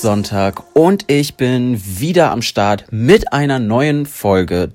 Sonntag 0.00 0.62
und 0.74 1.04
ich 1.10 1.34
bin 1.34 1.78
wieder 1.84 2.30
am 2.30 2.40
Start 2.40 2.86
mit 2.90 3.34
einer 3.34 3.58
neuen 3.58 4.06
Folge. 4.06 4.72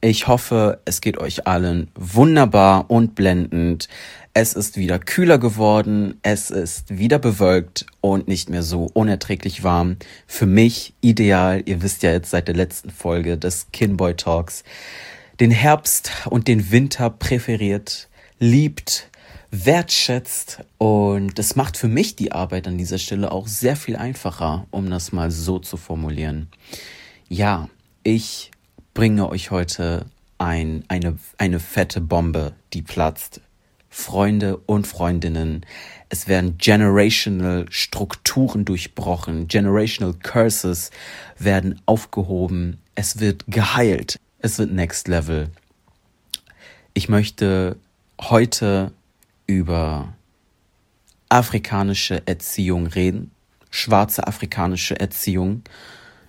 Ich 0.00 0.28
hoffe, 0.28 0.80
es 0.84 1.00
geht 1.00 1.18
euch 1.18 1.48
allen 1.48 1.90
wunderbar 1.96 2.88
und 2.88 3.16
blendend. 3.16 3.88
Es 4.34 4.52
ist 4.52 4.76
wieder 4.76 5.00
kühler 5.00 5.38
geworden, 5.38 6.20
es 6.22 6.50
ist 6.50 6.96
wieder 6.96 7.18
bewölkt 7.18 7.86
und 8.00 8.28
nicht 8.28 8.48
mehr 8.48 8.62
so 8.62 8.88
unerträglich 8.94 9.64
warm. 9.64 9.96
Für 10.28 10.46
mich 10.46 10.94
ideal, 11.00 11.62
ihr 11.66 11.82
wisst 11.82 12.04
ja 12.04 12.12
jetzt 12.12 12.30
seit 12.30 12.46
der 12.46 12.54
letzten 12.54 12.90
Folge 12.90 13.38
des 13.38 13.72
Kinboy 13.72 14.14
Talks, 14.14 14.62
den 15.40 15.50
Herbst 15.50 16.12
und 16.30 16.46
den 16.46 16.70
Winter 16.70 17.10
präferiert, 17.10 18.08
liebt, 18.38 19.10
wertschätzt 19.64 20.60
und 20.78 21.38
es 21.38 21.56
macht 21.56 21.76
für 21.76 21.88
mich 21.88 22.16
die 22.16 22.32
Arbeit 22.32 22.66
an 22.66 22.78
dieser 22.78 22.98
Stelle 22.98 23.32
auch 23.32 23.46
sehr 23.46 23.76
viel 23.76 23.96
einfacher, 23.96 24.66
um 24.70 24.90
das 24.90 25.12
mal 25.12 25.30
so 25.30 25.58
zu 25.58 25.76
formulieren. 25.76 26.48
Ja, 27.28 27.68
ich 28.02 28.50
bringe 28.92 29.28
euch 29.28 29.50
heute 29.50 30.06
ein, 30.38 30.84
eine, 30.88 31.18
eine 31.38 31.60
fette 31.60 32.00
Bombe, 32.00 32.52
die 32.72 32.82
platzt. 32.82 33.40
Freunde 33.88 34.58
und 34.58 34.86
Freundinnen, 34.86 35.64
es 36.10 36.28
werden 36.28 36.58
generational 36.58 37.64
Strukturen 37.70 38.66
durchbrochen, 38.66 39.48
generational 39.48 40.12
Curses 40.22 40.90
werden 41.38 41.80
aufgehoben, 41.86 42.78
es 42.94 43.20
wird 43.20 43.44
geheilt, 43.48 44.18
es 44.40 44.58
wird 44.58 44.70
Next 44.70 45.08
Level. 45.08 45.48
Ich 46.92 47.08
möchte 47.08 47.78
heute 48.20 48.92
über 49.46 50.14
afrikanische 51.28 52.26
Erziehung 52.26 52.86
reden, 52.86 53.30
schwarze 53.70 54.26
afrikanische 54.26 54.98
Erziehung, 54.98 55.62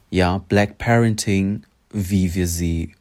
ja, 0.10 0.40
Black 0.50 0.78
Parenting, 0.78 1.64
wie 1.92 2.34
wir 2.34 2.48
sie 2.48 2.94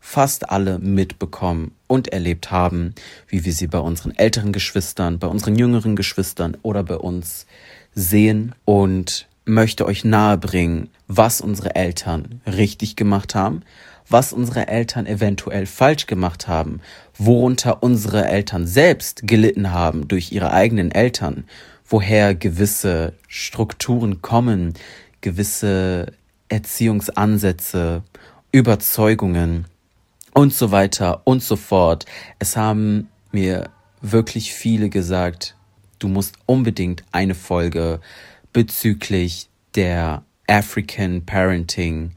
fast 0.00 0.50
alle 0.50 0.78
mitbekommen 0.78 1.72
und 1.86 2.08
erlebt 2.08 2.50
haben, 2.50 2.94
wie 3.28 3.44
wir 3.44 3.52
sie 3.52 3.66
bei 3.66 3.78
unseren 3.78 4.16
älteren 4.16 4.52
Geschwistern, 4.52 5.18
bei 5.18 5.26
unseren 5.26 5.56
jüngeren 5.56 5.96
Geschwistern 5.96 6.56
oder 6.62 6.82
bei 6.82 6.96
uns 6.96 7.46
sehen 7.94 8.54
und 8.64 9.28
möchte 9.44 9.86
euch 9.86 10.04
nahebringen, 10.04 10.90
was 11.06 11.40
unsere 11.40 11.74
Eltern 11.74 12.40
richtig 12.46 12.96
gemacht 12.96 13.34
haben, 13.34 13.62
was 14.10 14.32
unsere 14.32 14.68
Eltern 14.68 15.06
eventuell 15.06 15.66
falsch 15.66 16.06
gemacht 16.06 16.48
haben, 16.48 16.80
worunter 17.16 17.82
unsere 17.82 18.26
Eltern 18.26 18.66
selbst 18.66 19.26
gelitten 19.26 19.72
haben 19.72 20.08
durch 20.08 20.32
ihre 20.32 20.52
eigenen 20.52 20.90
Eltern, 20.90 21.44
woher 21.88 22.34
gewisse 22.34 23.14
Strukturen 23.28 24.20
kommen, 24.20 24.74
gewisse 25.20 26.12
Erziehungsansätze, 26.48 28.02
Überzeugungen 28.52 29.66
und 30.34 30.52
so 30.52 30.72
weiter 30.72 31.22
und 31.24 31.42
so 31.42 31.56
fort. 31.56 32.06
Es 32.38 32.56
haben 32.56 33.08
mir 33.32 33.70
wirklich 34.00 34.52
viele 34.52 34.88
gesagt, 34.88 35.54
du 35.98 36.08
musst 36.08 36.34
unbedingt 36.46 37.04
eine 37.12 37.34
Folge 37.34 38.00
bezüglich 38.52 39.48
der 39.76 40.24
African 40.48 41.24
Parenting 41.24 42.12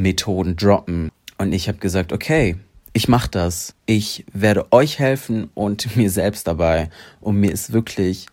Methoden 0.00 0.56
droppen. 0.56 1.10
Und 1.38 1.52
ich 1.52 1.68
habe 1.68 1.78
gesagt, 1.78 2.12
okay, 2.12 2.56
ich 2.92 3.08
mache 3.08 3.30
das. 3.30 3.74
Ich 3.86 4.24
werde 4.32 4.72
euch 4.72 4.98
helfen 4.98 5.50
und 5.54 5.96
mir 5.96 6.10
selbst 6.10 6.46
dabei. 6.46 6.90
Und 7.20 7.36
mir 7.36 7.52
ist 7.52 7.72
wirklich 7.72 8.26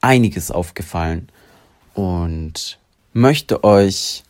einiges 0.00 0.50
aufgefallen 0.50 1.28
und 1.94 2.78
möchte 3.12 3.64
euch 3.64 4.24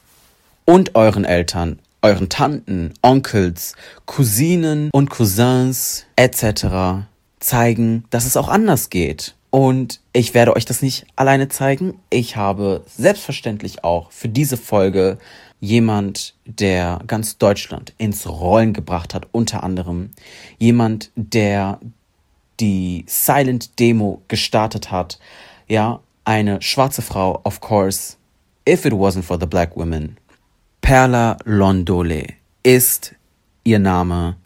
und 0.64 0.94
euren 0.94 1.24
Eltern, 1.24 1.80
euren 2.02 2.28
Tanten, 2.28 2.94
Onkels, 3.02 3.74
Cousinen 4.04 4.90
und 4.92 5.10
Cousins 5.10 6.06
etc. 6.16 7.06
zeigen, 7.40 8.04
dass 8.10 8.26
es 8.26 8.36
auch 8.36 8.48
anders 8.48 8.90
geht. 8.90 9.34
Und 9.50 10.00
ich 10.12 10.34
werde 10.34 10.54
euch 10.54 10.64
das 10.64 10.82
nicht 10.82 11.06
alleine 11.16 11.48
zeigen. 11.48 11.94
Ich 12.10 12.36
habe 12.36 12.84
selbstverständlich 12.86 13.84
auch 13.84 14.10
für 14.12 14.28
diese 14.28 14.56
Folge 14.56 15.18
jemand, 15.60 16.34
der 16.44 17.00
ganz 17.06 17.38
Deutschland 17.38 17.94
ins 17.98 18.28
Rollen 18.28 18.72
gebracht 18.72 19.14
hat, 19.14 19.28
unter 19.32 19.62
anderem 19.62 20.10
jemand, 20.58 21.10
der 21.16 21.80
die 22.60 23.04
Silent 23.06 23.78
Demo 23.78 24.22
gestartet 24.28 24.90
hat, 24.90 25.18
ja, 25.68 26.00
eine 26.24 26.60
schwarze 26.62 27.02
Frau, 27.02 27.40
of 27.44 27.60
course, 27.60 28.16
if 28.68 28.84
it 28.84 28.92
wasn't 28.92 29.22
for 29.22 29.38
the 29.38 29.46
black 29.46 29.76
women. 29.76 30.16
Perla 30.80 31.36
Londole 31.44 32.26
ist 32.62 33.14
ihr 33.64 33.78
Name. 33.78 34.36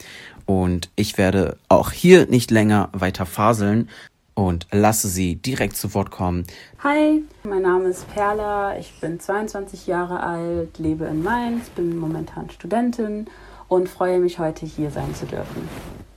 Und 0.45 0.89
ich 0.95 1.17
werde 1.17 1.57
auch 1.69 1.91
hier 1.91 2.25
nicht 2.25 2.51
länger 2.51 2.89
weiter 2.93 3.25
faseln, 3.25 3.89
und 4.33 4.67
lasse 4.71 5.07
sie 5.07 5.35
direkt 5.35 5.77
zu 5.77 5.93
Wort 5.93 6.11
kommen. 6.11 6.45
Hi, 6.83 7.23
mein 7.43 7.61
Name 7.61 7.89
ist 7.89 8.07
Perla, 8.13 8.77
ich 8.77 8.93
bin 8.99 9.19
22 9.19 9.87
Jahre 9.87 10.21
alt, 10.21 10.77
lebe 10.79 11.05
in 11.05 11.23
Mainz, 11.23 11.69
bin 11.69 11.97
momentan 11.97 12.49
Studentin 12.49 13.27
und 13.67 13.89
freue 13.89 14.19
mich 14.19 14.39
heute 14.39 14.65
hier 14.65 14.91
sein 14.91 15.13
zu 15.15 15.25
dürfen. 15.25 15.67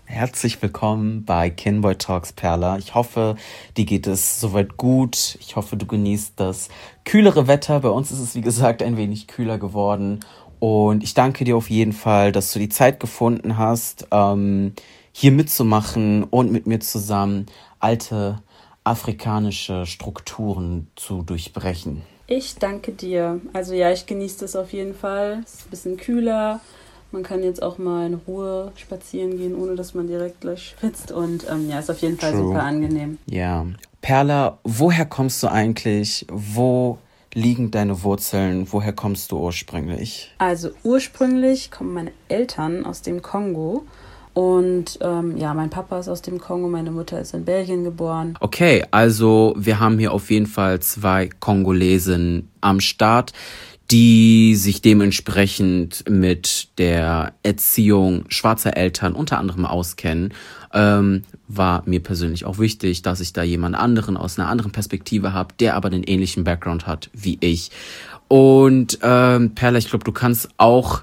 Herzlich 0.06 0.60
willkommen 0.62 1.24
bei 1.24 1.50
Kinboy 1.50 1.96
Talks 1.96 2.32
Perla. 2.32 2.78
Ich 2.78 2.94
hoffe, 2.94 3.36
dir 3.76 3.84
geht 3.84 4.06
es 4.06 4.38
soweit 4.38 4.76
gut. 4.76 5.36
Ich 5.40 5.56
hoffe, 5.56 5.76
du 5.76 5.86
genießt 5.86 6.34
das 6.36 6.68
kühlere 7.04 7.48
Wetter. 7.48 7.80
Bei 7.80 7.88
uns 7.88 8.12
ist 8.12 8.20
es, 8.20 8.34
wie 8.34 8.40
gesagt, 8.40 8.82
ein 8.82 8.96
wenig 8.96 9.26
kühler 9.26 9.58
geworden. 9.58 10.20
Und 10.60 11.02
ich 11.02 11.14
danke 11.14 11.44
dir 11.44 11.56
auf 11.56 11.68
jeden 11.68 11.92
Fall, 11.92 12.32
dass 12.32 12.52
du 12.52 12.58
die 12.58 12.68
Zeit 12.68 13.00
gefunden 13.00 13.58
hast, 13.58 14.06
ähm, 14.12 14.74
hier 15.10 15.32
mitzumachen 15.32 16.24
und 16.24 16.52
mit 16.52 16.66
mir 16.66 16.80
zusammen 16.80 17.46
alte 17.84 18.38
afrikanische 18.82 19.86
Strukturen 19.86 20.88
zu 20.96 21.22
durchbrechen. 21.22 22.02
Ich 22.26 22.56
danke 22.56 22.92
dir. 22.92 23.40
Also 23.52 23.74
ja, 23.74 23.92
ich 23.92 24.06
genieße 24.06 24.40
das 24.40 24.56
auf 24.56 24.72
jeden 24.72 24.94
Fall. 24.94 25.42
Es 25.44 25.54
ist 25.54 25.66
ein 25.66 25.70
bisschen 25.70 25.96
kühler. 25.98 26.60
Man 27.12 27.22
kann 27.22 27.42
jetzt 27.42 27.62
auch 27.62 27.76
mal 27.78 28.06
in 28.06 28.14
Ruhe 28.14 28.72
spazieren 28.76 29.36
gehen, 29.36 29.54
ohne 29.54 29.76
dass 29.76 29.94
man 29.94 30.06
direkt 30.06 30.40
gleich 30.40 30.74
schwitzt. 30.78 31.12
Und 31.12 31.46
ähm, 31.48 31.68
ja, 31.68 31.78
ist 31.78 31.90
auf 31.90 32.00
jeden 32.00 32.18
Fall 32.18 32.32
True. 32.32 32.46
super 32.46 32.62
angenehm. 32.62 33.18
Ja. 33.26 33.66
Perla, 34.00 34.58
woher 34.64 35.04
kommst 35.04 35.42
du 35.42 35.48
eigentlich? 35.48 36.26
Wo 36.30 36.98
liegen 37.34 37.70
deine 37.70 38.02
Wurzeln? 38.02 38.66
Woher 38.72 38.94
kommst 38.94 39.30
du 39.30 39.38
ursprünglich? 39.38 40.34
Also 40.38 40.70
ursprünglich 40.82 41.70
kommen 41.70 41.92
meine 41.92 42.12
Eltern 42.28 42.86
aus 42.86 43.02
dem 43.02 43.20
Kongo. 43.22 43.84
Und 44.34 44.98
ähm, 45.00 45.36
ja, 45.36 45.54
mein 45.54 45.70
Papa 45.70 46.00
ist 46.00 46.08
aus 46.08 46.20
dem 46.20 46.40
Kongo, 46.40 46.68
meine 46.68 46.90
Mutter 46.90 47.20
ist 47.20 47.34
in 47.34 47.44
Belgien 47.44 47.84
geboren. 47.84 48.36
Okay, 48.40 48.84
also 48.90 49.54
wir 49.56 49.78
haben 49.78 49.98
hier 49.98 50.12
auf 50.12 50.30
jeden 50.30 50.46
Fall 50.46 50.80
zwei 50.80 51.30
Kongolesen 51.38 52.50
am 52.60 52.80
Start, 52.80 53.32
die 53.92 54.56
sich 54.56 54.82
dementsprechend 54.82 56.04
mit 56.10 56.68
der 56.78 57.34
Erziehung 57.44 58.24
schwarzer 58.28 58.76
Eltern 58.76 59.14
unter 59.14 59.38
anderem 59.38 59.66
auskennen. 59.66 60.34
Ähm, 60.72 61.22
war 61.46 61.84
mir 61.86 62.02
persönlich 62.02 62.44
auch 62.44 62.58
wichtig, 62.58 63.02
dass 63.02 63.20
ich 63.20 63.32
da 63.32 63.44
jemand 63.44 63.76
anderen 63.76 64.16
aus 64.16 64.36
einer 64.36 64.48
anderen 64.48 64.72
Perspektive 64.72 65.32
habe, 65.32 65.54
der 65.60 65.76
aber 65.76 65.90
den 65.90 66.02
ähnlichen 66.02 66.42
Background 66.42 66.88
hat 66.88 67.08
wie 67.12 67.38
ich. 67.40 67.70
Und 68.26 68.98
ähm, 69.02 69.54
Perla, 69.54 69.78
ich 69.78 69.90
glaube, 69.90 70.04
du 70.04 70.12
kannst 70.12 70.48
auch 70.56 71.02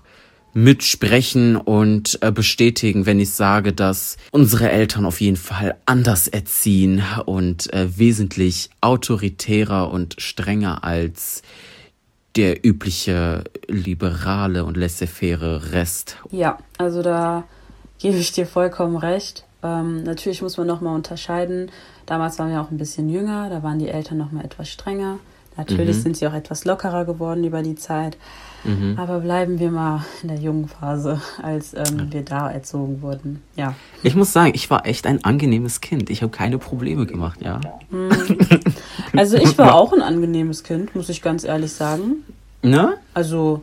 mitsprechen 0.53 1.55
und 1.55 2.19
äh, 2.21 2.31
bestätigen, 2.31 3.05
wenn 3.05 3.19
ich 3.19 3.31
sage, 3.31 3.73
dass 3.73 4.17
unsere 4.31 4.69
Eltern 4.69 5.05
auf 5.05 5.21
jeden 5.21 5.37
Fall 5.37 5.75
anders 5.85 6.27
erziehen 6.27 7.03
und 7.25 7.71
äh, 7.73 7.97
wesentlich 7.97 8.69
autoritärer 8.81 9.91
und 9.91 10.15
strenger 10.19 10.83
als 10.83 11.41
der 12.35 12.65
übliche 12.65 13.43
liberale 13.67 14.63
und 14.63 14.77
laissez-faire 14.77 15.73
Rest. 15.73 16.17
Ja, 16.31 16.57
also 16.77 17.01
da 17.01 17.43
gebe 17.99 18.17
ich 18.17 18.31
dir 18.31 18.45
vollkommen 18.45 18.95
recht. 18.95 19.45
Ähm, 19.63 20.03
natürlich 20.03 20.41
muss 20.41 20.57
man 20.57 20.67
nochmal 20.67 20.95
unterscheiden. 20.95 21.69
Damals 22.05 22.39
waren 22.39 22.51
wir 22.51 22.61
auch 22.61 22.71
ein 22.71 22.77
bisschen 22.77 23.09
jünger, 23.09 23.49
da 23.49 23.63
waren 23.63 23.79
die 23.79 23.89
Eltern 23.89 24.17
nochmal 24.17 24.45
etwas 24.45 24.69
strenger. 24.69 25.19
Natürlich 25.57 25.97
mhm. 25.97 26.01
sind 26.01 26.17
sie 26.17 26.27
auch 26.27 26.33
etwas 26.33 26.65
lockerer 26.65 27.05
geworden 27.05 27.43
über 27.43 27.61
die 27.61 27.75
Zeit. 27.75 28.17
Mhm. 28.63 28.95
Aber 28.97 29.19
bleiben 29.19 29.59
wir 29.59 29.71
mal 29.71 30.05
in 30.21 30.29
der 30.29 30.37
jungen 30.37 30.67
Phase, 30.67 31.21
als 31.41 31.73
ähm, 31.73 32.07
wir 32.11 32.23
da 32.23 32.49
erzogen 32.49 33.01
wurden. 33.01 33.41
Ja. 33.55 33.75
Ich 34.03 34.15
muss 34.15 34.33
sagen, 34.33 34.51
ich 34.53 34.69
war 34.69 34.85
echt 34.85 35.07
ein 35.07 35.23
angenehmes 35.23 35.81
Kind. 35.81 36.09
Ich 36.09 36.21
habe 36.21 36.31
keine 36.31 36.57
Probleme 36.57 37.05
gemacht, 37.05 37.41
ja. 37.41 37.59
Mhm. 37.89 38.09
Also 39.15 39.35
ich 39.37 39.57
war 39.57 39.75
auch 39.75 39.91
ein 39.91 40.01
angenehmes 40.01 40.63
Kind, 40.63 40.95
muss 40.95 41.09
ich 41.09 41.21
ganz 41.21 41.43
ehrlich 41.43 41.73
sagen. 41.73 42.23
Ne? 42.61 42.93
Also 43.13 43.61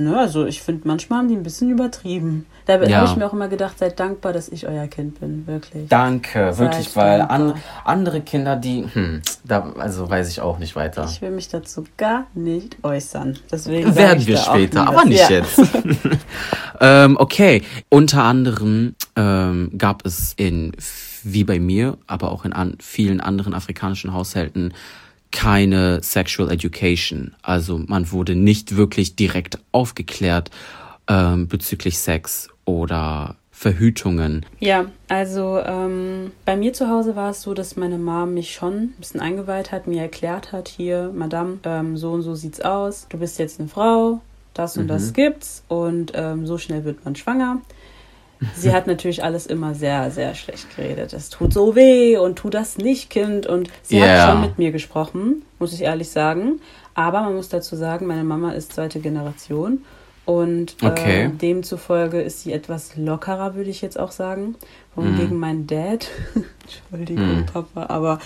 Ne, 0.00 0.16
also 0.16 0.46
ich 0.46 0.62
finde, 0.62 0.86
manchmal 0.86 1.18
haben 1.18 1.28
die 1.28 1.34
ein 1.34 1.42
bisschen 1.42 1.70
übertrieben. 1.70 2.46
Da 2.68 2.84
ja. 2.84 2.98
habe 2.98 3.10
ich 3.10 3.16
mir 3.16 3.26
auch 3.26 3.32
immer 3.32 3.48
gedacht, 3.48 3.78
seid 3.78 3.98
dankbar, 3.98 4.34
dass 4.34 4.50
ich 4.50 4.68
euer 4.68 4.88
Kind 4.88 5.20
bin, 5.20 5.46
wirklich. 5.46 5.88
Danke, 5.88 6.52
seid 6.52 6.58
wirklich, 6.58 6.94
weil 6.96 7.22
an, 7.22 7.54
andere 7.82 8.20
Kinder, 8.20 8.56
die, 8.56 8.84
hm, 8.92 9.22
da, 9.42 9.72
also 9.78 10.10
weiß 10.10 10.28
ich 10.28 10.42
auch 10.42 10.58
nicht 10.58 10.76
weiter. 10.76 11.08
Ich 11.10 11.22
will 11.22 11.30
mich 11.30 11.48
dazu 11.48 11.84
gar 11.96 12.26
nicht 12.34 12.76
äußern. 12.82 13.38
Deswegen 13.50 13.96
Werden 13.96 14.26
wir 14.26 14.36
später, 14.36 14.86
aber 14.86 15.06
nicht 15.06 15.30
ja. 15.30 15.38
jetzt. 15.38 15.58
ähm, 16.80 17.16
okay, 17.18 17.62
unter 17.88 18.24
anderem 18.24 18.94
ähm, 19.16 19.70
gab 19.78 20.04
es 20.04 20.34
in, 20.36 20.72
wie 21.22 21.44
bei 21.44 21.58
mir, 21.58 21.96
aber 22.06 22.30
auch 22.30 22.44
in 22.44 22.52
an, 22.52 22.76
vielen 22.82 23.22
anderen 23.22 23.54
afrikanischen 23.54 24.12
Haushalten, 24.12 24.74
keine 25.30 26.02
Sexual 26.02 26.50
Education. 26.50 27.34
Also 27.40 27.78
man 27.78 28.12
wurde 28.12 28.34
nicht 28.34 28.76
wirklich 28.76 29.16
direkt 29.16 29.58
aufgeklärt 29.72 30.50
ähm, 31.08 31.48
bezüglich 31.48 31.98
Sex 31.98 32.50
oder 32.68 33.36
Verhütungen. 33.50 34.46
Ja, 34.60 34.84
also 35.08 35.58
ähm, 35.58 36.30
bei 36.44 36.56
mir 36.56 36.72
zu 36.74 36.88
Hause 36.88 37.16
war 37.16 37.30
es 37.30 37.42
so, 37.42 37.54
dass 37.54 37.74
meine 37.74 37.98
Mom 37.98 38.34
mich 38.34 38.52
schon 38.52 38.74
ein 38.74 38.94
bisschen 38.98 39.20
eingeweiht 39.20 39.72
hat, 39.72 39.88
mir 39.88 40.02
erklärt 40.02 40.52
hat, 40.52 40.68
hier, 40.68 41.10
Madame, 41.12 41.58
ähm, 41.64 41.96
so 41.96 42.12
und 42.12 42.22
so 42.22 42.36
sieht's 42.36 42.60
aus, 42.60 43.06
du 43.08 43.18
bist 43.18 43.38
jetzt 43.38 43.58
eine 43.58 43.68
Frau, 43.68 44.20
das 44.54 44.76
und 44.76 44.84
mhm. 44.84 44.88
das 44.88 45.12
gibt's 45.12 45.64
und 45.66 46.12
ähm, 46.14 46.46
so 46.46 46.58
schnell 46.58 46.84
wird 46.84 47.04
man 47.04 47.16
schwanger. 47.16 47.60
Sie 48.54 48.72
hat 48.72 48.86
natürlich 48.86 49.24
alles 49.24 49.46
immer 49.46 49.74
sehr, 49.74 50.12
sehr 50.12 50.36
schlecht 50.36 50.76
geredet. 50.76 51.12
Es 51.12 51.28
tut 51.28 51.52
so 51.52 51.74
weh 51.74 52.16
und 52.16 52.36
tu 52.36 52.50
das 52.50 52.78
nicht, 52.78 53.10
Kind. 53.10 53.48
Und 53.48 53.68
sie 53.82 53.96
yeah. 53.96 54.22
hat 54.22 54.30
schon 54.30 54.40
mit 54.42 54.58
mir 54.58 54.70
gesprochen, 54.70 55.42
muss 55.58 55.72
ich 55.72 55.82
ehrlich 55.82 56.10
sagen. 56.10 56.60
Aber 56.94 57.22
man 57.22 57.34
muss 57.34 57.48
dazu 57.48 57.74
sagen, 57.74 58.06
meine 58.06 58.22
Mama 58.22 58.52
ist 58.52 58.74
zweite 58.74 59.00
Generation. 59.00 59.82
Und 60.28 60.76
okay. 60.82 61.24
äh, 61.24 61.28
demzufolge 61.30 62.20
ist 62.20 62.42
sie 62.42 62.52
etwas 62.52 62.96
lockerer, 62.96 63.54
würde 63.54 63.70
ich 63.70 63.80
jetzt 63.80 63.98
auch 63.98 64.10
sagen. 64.10 64.56
Wohingegen 64.94 65.38
mm. 65.38 65.40
mein 65.40 65.66
Dad, 65.66 66.06
Entschuldigung, 66.90 67.40
mm. 67.40 67.46
Papa, 67.46 67.86
aber 67.88 68.18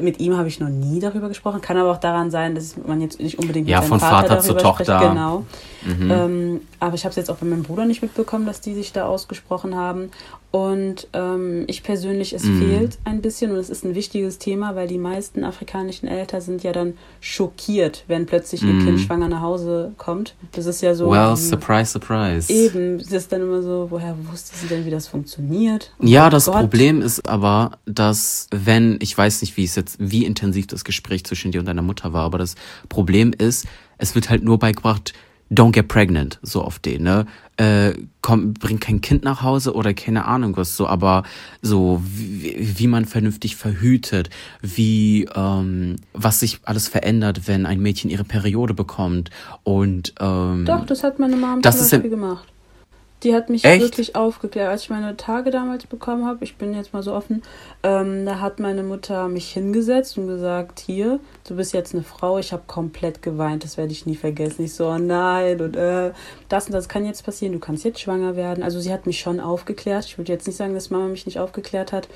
mit 0.00 0.18
ihm 0.18 0.36
habe 0.36 0.48
ich 0.48 0.58
noch 0.58 0.70
nie 0.70 0.98
darüber 0.98 1.28
gesprochen. 1.28 1.60
Kann 1.60 1.76
aber 1.76 1.92
auch 1.92 2.00
daran 2.00 2.32
sein, 2.32 2.56
dass 2.56 2.76
man 2.76 3.00
jetzt 3.00 3.20
nicht 3.20 3.38
unbedingt 3.38 3.68
ja, 3.68 3.78
mit 3.78 3.88
von 3.88 4.00
Vater, 4.00 4.26
Vater 4.26 4.40
zu 4.40 4.54
Tochter. 4.54 4.98
Spricht. 4.98 5.08
Genau. 5.08 5.44
Mhm. 5.82 6.10
Ähm, 6.10 6.60
aber 6.80 6.96
ich 6.96 7.04
habe 7.04 7.10
es 7.10 7.16
jetzt 7.16 7.30
auch 7.30 7.36
bei 7.36 7.46
meinem 7.46 7.62
Bruder 7.62 7.84
nicht 7.84 8.02
mitbekommen, 8.02 8.44
dass 8.44 8.60
die 8.60 8.74
sich 8.74 8.92
da 8.92 9.06
ausgesprochen 9.06 9.76
haben. 9.76 10.10
Und 10.52 11.06
ähm, 11.12 11.64
ich 11.68 11.84
persönlich, 11.84 12.32
es 12.32 12.42
mhm. 12.42 12.58
fehlt 12.58 12.98
ein 13.04 13.22
bisschen 13.22 13.52
und 13.52 13.58
es 13.58 13.70
ist 13.70 13.84
ein 13.84 13.94
wichtiges 13.94 14.38
Thema, 14.38 14.74
weil 14.74 14.88
die 14.88 14.98
meisten 14.98 15.44
afrikanischen 15.44 16.08
Eltern 16.08 16.40
sind 16.40 16.64
ja 16.64 16.72
dann 16.72 16.94
schockiert, 17.20 18.04
wenn 18.08 18.26
plötzlich 18.26 18.62
mhm. 18.62 18.80
ihr 18.80 18.84
Kind 18.84 19.00
schwanger 19.00 19.28
nach 19.28 19.42
Hause 19.42 19.92
kommt. 19.96 20.34
Das 20.52 20.66
ist 20.66 20.80
ja 20.80 20.96
so. 20.96 21.08
Well, 21.10 21.36
surprise, 21.36 21.92
surprise. 21.92 22.52
Eben, 22.52 22.98
das 22.98 23.12
ist 23.12 23.32
dann 23.32 23.42
immer 23.42 23.62
so, 23.62 23.86
woher 23.90 24.16
wusste 24.28 24.56
sie 24.56 24.66
denn, 24.66 24.84
wie 24.84 24.90
das 24.90 25.06
funktioniert? 25.06 25.92
Oh 26.00 26.06
ja, 26.06 26.28
das 26.30 26.46
Gott. 26.46 26.56
Problem 26.56 27.00
ist 27.00 27.28
aber, 27.28 27.78
dass 27.86 28.48
wenn, 28.50 28.98
ich 29.00 29.16
weiß 29.16 29.42
nicht, 29.42 29.56
wie 29.56 29.64
es 29.64 29.76
jetzt, 29.76 29.98
wie 30.00 30.24
intensiv 30.24 30.66
das 30.66 30.82
Gespräch 30.82 31.22
zwischen 31.24 31.52
dir 31.52 31.60
und 31.60 31.66
deiner 31.66 31.82
Mutter 31.82 32.12
war, 32.12 32.24
aber 32.24 32.38
das 32.38 32.56
Problem 32.88 33.32
ist, 33.38 33.66
es 33.98 34.16
wird 34.16 34.30
halt 34.30 34.42
nur 34.42 34.58
beigebracht, 34.58 35.12
don't 35.50 35.72
get 35.72 35.88
pregnant, 35.88 36.38
so 36.42 36.62
auf 36.62 36.78
den, 36.78 37.02
ne? 37.02 37.26
Äh, 37.56 37.92
komm, 38.22 38.54
bring 38.54 38.80
kein 38.80 39.00
Kind 39.00 39.24
nach 39.24 39.42
Hause 39.42 39.74
oder 39.74 39.92
keine 39.92 40.24
Ahnung 40.24 40.56
was 40.56 40.76
so, 40.76 40.86
aber 40.86 41.24
so 41.60 42.00
wie, 42.04 42.78
wie 42.78 42.86
man 42.86 43.04
vernünftig 43.04 43.56
verhütet, 43.56 44.30
wie 44.62 45.28
ähm, 45.34 45.96
was 46.14 46.40
sich 46.40 46.60
alles 46.64 46.88
verändert, 46.88 47.48
wenn 47.48 47.66
ein 47.66 47.80
Mädchen 47.80 48.10
ihre 48.10 48.24
Periode 48.24 48.72
bekommt 48.74 49.30
und 49.64 50.14
ähm, 50.20 50.64
Doch, 50.64 50.86
das 50.86 51.02
hat 51.02 51.18
meine 51.18 51.36
Mom 51.36 51.60
das 51.62 51.88
zum 51.88 51.98
Beispiel 51.98 52.10
gemacht. 52.10 52.46
Die 53.22 53.34
hat 53.34 53.50
mich 53.50 53.64
Echt? 53.64 53.82
wirklich 53.82 54.16
aufgeklärt. 54.16 54.70
Als 54.70 54.84
ich 54.84 54.90
meine 54.90 55.16
Tage 55.16 55.50
damals 55.50 55.86
bekommen 55.86 56.24
habe, 56.24 56.42
ich 56.42 56.56
bin 56.56 56.72
jetzt 56.72 56.94
mal 56.94 57.02
so 57.02 57.12
offen, 57.12 57.42
ähm, 57.82 58.24
da 58.24 58.40
hat 58.40 58.60
meine 58.60 58.82
Mutter 58.82 59.28
mich 59.28 59.50
hingesetzt 59.52 60.16
und 60.16 60.26
gesagt, 60.26 60.80
hier, 60.80 61.20
du 61.46 61.56
bist 61.56 61.74
jetzt 61.74 61.94
eine 61.94 62.02
Frau. 62.02 62.38
Ich 62.38 62.52
habe 62.52 62.62
komplett 62.66 63.20
geweint, 63.20 63.62
das 63.64 63.76
werde 63.76 63.92
ich 63.92 64.06
nie 64.06 64.16
vergessen. 64.16 64.64
Ich 64.64 64.74
so, 64.74 64.88
oh 64.88 64.98
nein, 64.98 65.60
und 65.60 65.76
äh, 65.76 66.12
das 66.48 66.66
und 66.66 66.72
das 66.72 66.88
kann 66.88 67.04
jetzt 67.04 67.24
passieren, 67.24 67.52
du 67.52 67.58
kannst 67.58 67.84
jetzt 67.84 68.00
schwanger 68.00 68.36
werden. 68.36 68.64
Also 68.64 68.80
sie 68.80 68.92
hat 68.92 69.06
mich 69.06 69.20
schon 69.20 69.38
aufgeklärt. 69.38 70.06
Ich 70.06 70.16
würde 70.16 70.32
jetzt 70.32 70.46
nicht 70.46 70.56
sagen, 70.56 70.72
dass 70.72 70.90
Mama 70.90 71.08
mich 71.08 71.26
nicht 71.26 71.38
aufgeklärt 71.38 71.92
hat. 71.92 72.08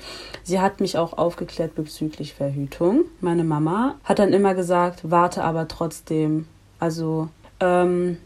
Sie 0.43 0.59
hat 0.59 0.79
mich 0.79 0.97
auch 0.97 1.13
aufgeklärt 1.13 1.75
bezüglich 1.75 2.33
Verhütung. 2.33 3.05
Meine 3.21 3.43
Mama 3.43 3.95
hat 4.03 4.17
dann 4.17 4.33
immer 4.33 4.55
gesagt, 4.55 5.01
warte 5.03 5.43
aber 5.43 5.67
trotzdem. 5.67 6.47
Also, 6.79 7.29
ähm, 7.59 8.17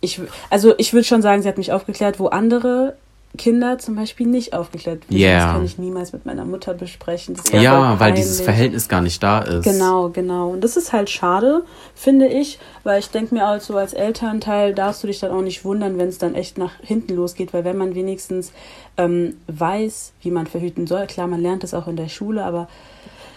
ich, 0.00 0.20
also 0.48 0.74
ich 0.78 0.92
würde 0.92 1.04
schon 1.04 1.22
sagen, 1.22 1.42
sie 1.42 1.48
hat 1.48 1.58
mich 1.58 1.72
aufgeklärt, 1.72 2.18
wo 2.18 2.26
andere 2.28 2.96
Kinder 3.38 3.78
zum 3.78 3.94
Beispiel 3.94 4.26
nicht 4.26 4.54
aufgeklärt 4.54 5.08
werden. 5.08 5.20
Yeah. 5.20 5.44
Das 5.44 5.54
kann 5.54 5.64
ich 5.64 5.78
niemals 5.78 6.12
mit 6.12 6.26
meiner 6.26 6.44
Mutter 6.44 6.74
besprechen. 6.74 7.36
ja, 7.52 8.00
weil 8.00 8.12
dieses 8.12 8.40
Verhältnis 8.40 8.88
gar 8.88 9.00
nicht 9.00 9.22
da 9.22 9.40
ist. 9.40 9.64
Genau, 9.64 10.08
genau. 10.08 10.50
Und 10.50 10.64
das 10.64 10.76
ist 10.76 10.92
halt 10.92 11.10
schade, 11.10 11.62
finde 11.94 12.26
ich, 12.26 12.58
weil 12.82 12.98
ich 12.98 13.10
denke 13.10 13.34
mir 13.34 13.46
also 13.46 13.76
als 13.76 13.92
Elternteil 13.92 14.74
darfst 14.74 15.04
du 15.04 15.06
dich 15.06 15.20
dann 15.20 15.30
auch 15.30 15.42
nicht 15.42 15.64
wundern, 15.64 15.96
wenn 15.96 16.08
es 16.08 16.18
dann 16.18 16.34
echt 16.34 16.58
nach 16.58 16.72
hinten 16.82 17.14
losgeht, 17.14 17.54
weil 17.54 17.64
wenn 17.64 17.76
man 17.76 17.94
wenigstens 17.94 18.52
ähm, 18.96 19.36
weiß, 19.46 20.12
wie 20.22 20.32
man 20.32 20.48
verhüten 20.48 20.88
soll, 20.88 21.06
klar, 21.06 21.28
man 21.28 21.40
lernt 21.40 21.62
es 21.62 21.72
auch 21.72 21.86
in 21.86 21.96
der 21.96 22.08
Schule, 22.08 22.44
aber 22.44 22.68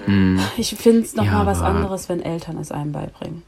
mm. 0.07 0.39
ich 0.57 0.73
finde 0.73 1.01
es 1.01 1.15
nochmal 1.15 1.45
ja, 1.45 1.45
was 1.45 1.61
anderes, 1.61 2.09
wenn 2.09 2.21
Eltern 2.21 2.57
es 2.57 2.71
einem 2.71 2.93
beibringen. 2.93 3.43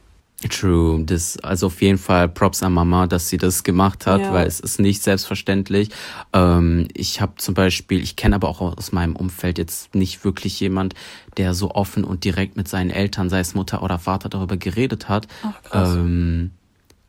True, 0.50 1.04
das 1.06 1.38
also 1.40 1.68
auf 1.68 1.82
jeden 1.82 1.98
Fall 1.98 2.28
Props 2.28 2.62
an 2.62 2.74
Mama, 2.74 3.08
dass 3.08 3.30
sie 3.30 3.38
das 3.38 3.64
gemacht 3.64 4.06
hat, 4.06 4.22
ja. 4.22 4.34
weil 4.34 4.46
es 4.46 4.60
ist 4.60 4.80
nicht 4.80 5.02
selbstverständlich. 5.02 5.90
Ähm, 6.34 6.88
ich 6.94 7.22
habe 7.22 7.36
zum 7.38 7.54
Beispiel, 7.54 8.04
ich 8.04 8.16
kenne 8.16 8.36
aber 8.36 8.50
auch 8.50 8.60
aus 8.60 8.92
meinem 8.92 9.16
Umfeld 9.16 9.58
jetzt 9.58 9.96
nicht 9.96 10.26
wirklich 10.26 10.60
jemand, 10.60 10.94
der 11.38 11.54
so 11.54 11.72
offen 11.72 12.04
und 12.04 12.26
direkt 12.26 12.58
mit 12.58 12.68
seinen 12.68 12.90
Eltern, 12.90 13.30
sei 13.30 13.40
es 13.40 13.56
Mutter 13.56 13.82
oder 13.82 13.98
Vater, 13.98 14.30
darüber 14.30 14.58
geredet 14.58 15.08
hat. 15.10 15.28
Ach. 15.44 15.96
Ähm, 15.96 16.52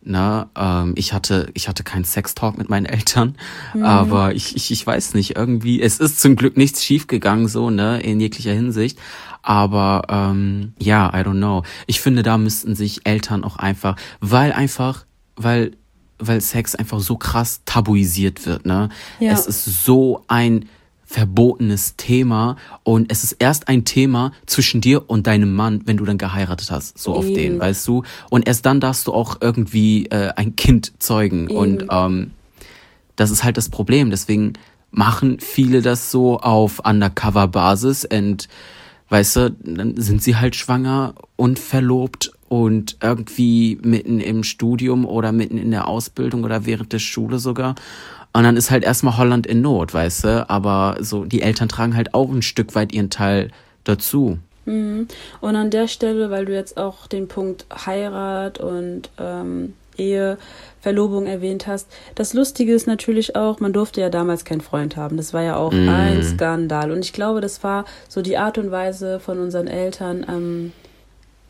na, 0.08 0.48
ähm, 0.56 0.94
ich 0.96 1.12
hatte, 1.12 1.50
ich 1.54 1.68
hatte 1.68 1.82
keinen 1.82 2.04
Sextalk 2.04 2.56
mit 2.56 2.68
meinen 2.68 2.86
Eltern, 2.86 3.36
mhm. 3.74 3.82
aber 3.82 4.34
ich, 4.36 4.54
ich, 4.54 4.70
ich 4.70 4.86
weiß 4.86 5.14
nicht, 5.14 5.36
irgendwie, 5.36 5.82
es 5.82 5.98
ist 5.98 6.20
zum 6.20 6.36
Glück 6.36 6.56
nichts 6.56 6.84
schiefgegangen, 6.84 7.48
so, 7.48 7.70
ne, 7.70 8.00
in 8.00 8.20
jeglicher 8.20 8.52
Hinsicht. 8.52 9.00
Aber 9.46 10.02
ähm, 10.08 10.72
ja, 10.78 11.08
I 11.14 11.22
don't 11.22 11.38
know. 11.38 11.62
Ich 11.86 12.00
finde, 12.00 12.24
da 12.24 12.36
müssten 12.36 12.74
sich 12.74 13.06
Eltern 13.06 13.44
auch 13.44 13.56
einfach, 13.56 13.96
weil 14.20 14.52
einfach, 14.52 15.06
weil 15.36 15.72
weil 16.18 16.40
Sex 16.40 16.74
einfach 16.74 16.98
so 17.00 17.16
krass 17.16 17.60
tabuisiert 17.64 18.46
wird, 18.46 18.64
ne? 18.64 18.88
Ja. 19.20 19.32
Es 19.32 19.46
ist 19.46 19.84
so 19.84 20.24
ein 20.28 20.64
verbotenes 21.04 21.94
Thema 21.96 22.56
und 22.82 23.12
es 23.12 23.22
ist 23.22 23.32
erst 23.38 23.68
ein 23.68 23.84
Thema 23.84 24.32
zwischen 24.46 24.80
dir 24.80 25.08
und 25.08 25.26
deinem 25.26 25.54
Mann, 25.54 25.82
wenn 25.84 25.98
du 25.98 26.04
dann 26.04 26.18
geheiratet 26.18 26.70
hast, 26.70 26.98
so 26.98 27.14
auf 27.14 27.26
den, 27.26 27.60
weißt 27.60 27.86
du? 27.86 28.02
Und 28.30 28.48
erst 28.48 28.66
dann 28.66 28.80
darfst 28.80 29.06
du 29.06 29.12
auch 29.12 29.36
irgendwie 29.40 30.06
äh, 30.06 30.32
ein 30.34 30.56
Kind 30.56 30.94
zeugen 30.98 31.48
Eben. 31.48 31.56
und 31.56 31.86
ähm, 31.90 32.30
das 33.14 33.30
ist 33.30 33.44
halt 33.44 33.56
das 33.56 33.68
Problem. 33.68 34.10
Deswegen 34.10 34.54
machen 34.90 35.38
viele 35.38 35.82
das 35.82 36.10
so 36.10 36.40
auf 36.40 36.80
Undercover-Basis 36.84 38.06
und 38.06 38.48
weißt 39.08 39.36
du, 39.36 39.50
dann 39.50 39.96
sind 39.96 40.22
sie 40.22 40.36
halt 40.36 40.56
schwanger 40.56 41.14
und 41.36 41.58
verlobt 41.58 42.32
und 42.48 42.96
irgendwie 43.02 43.78
mitten 43.82 44.20
im 44.20 44.42
Studium 44.44 45.04
oder 45.04 45.32
mitten 45.32 45.58
in 45.58 45.70
der 45.70 45.88
Ausbildung 45.88 46.44
oder 46.44 46.66
während 46.66 46.92
der 46.92 46.98
Schule 46.98 47.38
sogar. 47.38 47.74
Und 48.32 48.44
dann 48.44 48.56
ist 48.56 48.70
halt 48.70 48.84
erstmal 48.84 49.16
Holland 49.16 49.46
in 49.46 49.62
Not, 49.62 49.94
weißt 49.94 50.24
du? 50.24 50.50
Aber 50.50 50.96
so, 51.00 51.24
die 51.24 51.42
Eltern 51.42 51.68
tragen 51.68 51.96
halt 51.96 52.14
auch 52.14 52.30
ein 52.30 52.42
Stück 52.42 52.74
weit 52.74 52.92
ihren 52.92 53.10
Teil 53.10 53.50
dazu. 53.84 54.38
Mhm. 54.66 55.08
Und 55.40 55.56
an 55.56 55.70
der 55.70 55.88
Stelle, 55.88 56.30
weil 56.30 56.44
du 56.44 56.54
jetzt 56.54 56.76
auch 56.76 57.06
den 57.06 57.28
Punkt 57.28 57.66
Heirat 57.86 58.58
und 58.58 59.08
ähm, 59.18 59.74
Ehe, 59.98 60.38
Verlobung 60.80 61.26
erwähnt 61.26 61.66
hast. 61.66 61.88
Das 62.14 62.32
Lustige 62.32 62.72
ist 62.72 62.86
natürlich 62.86 63.34
auch, 63.34 63.58
man 63.60 63.72
durfte 63.72 64.00
ja 64.00 64.08
damals 64.08 64.44
keinen 64.44 64.60
Freund 64.60 64.96
haben. 64.96 65.16
Das 65.16 65.34
war 65.34 65.42
ja 65.42 65.56
auch 65.56 65.72
mm. 65.72 65.88
ein 65.88 66.22
Skandal. 66.22 66.92
Und 66.92 67.04
ich 67.04 67.12
glaube, 67.12 67.40
das 67.40 67.64
war 67.64 67.84
so 68.08 68.22
die 68.22 68.38
Art 68.38 68.56
und 68.56 68.70
Weise 68.70 69.18
von 69.18 69.40
unseren 69.40 69.66
Eltern, 69.66 70.24
ähm, 70.28 70.72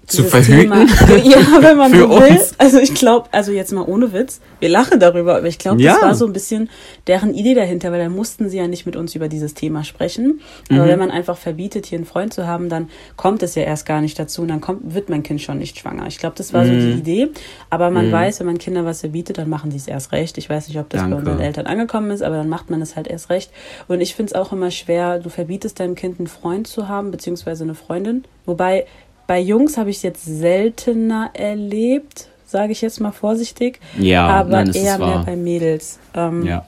zu 0.06 0.24
verhüten. 0.24 0.70
Thema, 0.70 0.84
ja, 1.24 1.38
wenn 1.60 1.76
man 1.76 1.92
so 1.92 2.08
will. 2.08 2.30
Uns. 2.30 2.54
Also 2.58 2.78
ich 2.78 2.94
glaube, 2.94 3.28
also 3.32 3.52
jetzt 3.52 3.72
mal 3.72 3.82
ohne 3.82 4.12
Witz, 4.12 4.40
wir 4.60 4.68
lachen 4.68 5.00
darüber, 5.00 5.36
aber 5.36 5.46
ich 5.46 5.58
glaube, 5.58 5.82
ja. 5.82 5.94
das 5.94 6.02
war 6.02 6.14
so 6.14 6.26
ein 6.26 6.32
bisschen 6.32 6.70
deren 7.06 7.34
Idee 7.34 7.54
dahinter, 7.54 7.90
weil 7.92 7.98
dann 7.98 8.14
mussten 8.14 8.48
sie 8.48 8.58
ja 8.58 8.68
nicht 8.68 8.86
mit 8.86 8.96
uns 8.96 9.14
über 9.14 9.28
dieses 9.28 9.54
Thema 9.54 9.84
sprechen. 9.84 10.40
Aber 10.70 10.84
mhm. 10.84 10.88
wenn 10.88 10.98
man 10.98 11.10
einfach 11.10 11.36
verbietet, 11.36 11.86
hier 11.86 11.98
einen 11.98 12.06
Freund 12.06 12.32
zu 12.32 12.46
haben, 12.46 12.68
dann 12.68 12.88
kommt 13.16 13.42
es 13.42 13.54
ja 13.54 13.62
erst 13.62 13.86
gar 13.86 14.00
nicht 14.00 14.18
dazu 14.18 14.42
und 14.42 14.48
dann 14.48 14.60
kommt, 14.60 14.94
wird 14.94 15.08
mein 15.08 15.22
Kind 15.22 15.40
schon 15.40 15.58
nicht 15.58 15.78
schwanger. 15.78 16.06
Ich 16.06 16.18
glaube, 16.18 16.36
das 16.36 16.52
war 16.52 16.64
mhm. 16.64 16.66
so 16.66 16.72
die 16.72 16.92
mhm. 16.92 16.98
Idee. 16.98 17.28
Aber 17.70 17.90
man 17.90 18.08
mhm. 18.08 18.12
weiß, 18.12 18.40
wenn 18.40 18.46
man 18.46 18.58
Kinder 18.58 18.84
was 18.84 19.00
verbietet, 19.00 19.38
dann 19.38 19.48
machen 19.48 19.70
sie 19.70 19.76
es 19.76 19.88
erst 19.88 20.12
recht. 20.12 20.38
Ich 20.38 20.48
weiß 20.48 20.68
nicht, 20.68 20.78
ob 20.78 20.88
das 20.88 21.00
Danke. 21.00 21.16
bei 21.16 21.20
unseren 21.22 21.40
Eltern 21.40 21.66
angekommen 21.66 22.10
ist, 22.10 22.22
aber 22.22 22.36
dann 22.36 22.48
macht 22.48 22.70
man 22.70 22.80
es 22.80 22.94
halt 22.94 23.08
erst 23.08 23.30
recht. 23.30 23.50
Und 23.88 24.00
ich 24.00 24.14
finde 24.14 24.32
es 24.32 24.40
auch 24.40 24.52
immer 24.52 24.70
schwer, 24.70 25.18
du 25.18 25.30
verbietest 25.30 25.80
deinem 25.80 25.96
Kind 25.96 26.20
einen 26.20 26.28
Freund 26.28 26.66
zu 26.68 26.88
haben, 26.88 27.10
beziehungsweise 27.10 27.64
eine 27.64 27.74
Freundin. 27.74 28.24
Wobei 28.44 28.86
bei 29.26 29.40
Jungs 29.40 29.76
habe 29.76 29.90
ich 29.90 29.96
es 29.96 30.02
jetzt 30.02 30.24
seltener 30.24 31.30
erlebt, 31.32 32.28
sage 32.46 32.72
ich 32.72 32.80
jetzt 32.80 33.00
mal 33.00 33.12
vorsichtig. 33.12 33.80
Ja, 33.98 34.26
aber 34.26 34.64
nein, 34.64 34.72
eher 34.72 34.98
mehr 34.98 35.22
bei 35.26 35.36
Mädels. 35.36 35.98
Ähm, 36.14 36.44
ja. 36.46 36.64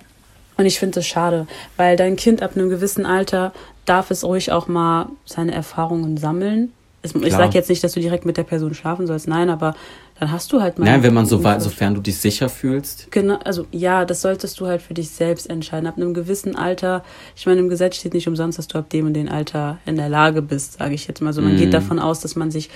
Und 0.57 0.67
ich 0.67 0.79
finde 0.79 0.97
das 0.97 1.07
schade, 1.07 1.47
weil 1.77 1.97
dein 1.97 2.17
Kind 2.17 2.43
ab 2.43 2.53
einem 2.57 2.69
gewissen 2.69 3.07
Alter 3.07 3.53
darf 3.85 4.11
es 4.11 4.25
ruhig 4.25 4.51
auch 4.51 4.67
mal 4.67 5.07
seine 5.25 5.53
Erfahrungen 5.55 6.17
sammeln. 6.17 6.73
Ich 7.03 7.33
sage 7.33 7.55
jetzt 7.55 7.71
nicht, 7.71 7.83
dass 7.85 7.93
du 7.93 8.01
direkt 8.01 8.27
mit 8.27 8.37
der 8.37 8.43
Person 8.43 8.75
schlafen 8.75 9.07
sollst, 9.07 9.29
nein, 9.29 9.51
aber 9.51 9.77
dann 10.19 10.33
hast 10.33 10.53
du 10.53 10.61
halt 10.61 10.79
mal. 10.79 10.87
Nein, 10.87 11.03
wenn 11.03 11.15
man 11.15 11.27
so 11.27 11.45
weit, 11.45 11.63
sofern 11.63 11.95
du 11.95 12.01
dich 12.01 12.19
sicher 12.19 12.49
fühlst. 12.49 13.11
Genau, 13.13 13.39
also 13.45 13.67
ja, 13.71 14.05
das 14.05 14.21
solltest 14.23 14.59
du 14.59 14.67
halt 14.67 14.83
für 14.83 14.95
dich 14.95 15.11
selbst 15.11 15.49
entscheiden. 15.49 15.87
Ab 15.87 15.97
einem 15.97 16.13
gewissen 16.13 16.57
Alter, 16.57 17.05
ich 17.37 17.47
meine, 17.47 17.61
im 17.61 17.69
Gesetz 17.69 17.97
steht 17.97 18.15
nicht 18.15 18.27
umsonst, 18.27 18.59
dass 18.59 18.67
du 18.67 18.79
ab 18.79 18.91
dem 18.91 19.07
und 19.07 19.15
dem 19.15 19.29
Alter 19.29 19.79
in 19.87 19.97
der 19.97 20.09
Lage 20.09 20.43
bist, 20.43 20.79
sage 20.79 20.95
ich 20.95 21.07
jetzt 21.07 21.23
mal 21.23 21.33
so. 21.33 21.41
Man 21.41 21.55
mm. 21.55 21.59
geht 21.59 21.73
davon 21.73 22.01
aus, 22.01 22.21
dass 22.21 22.35
man 22.35 22.51
sich, 22.51 22.69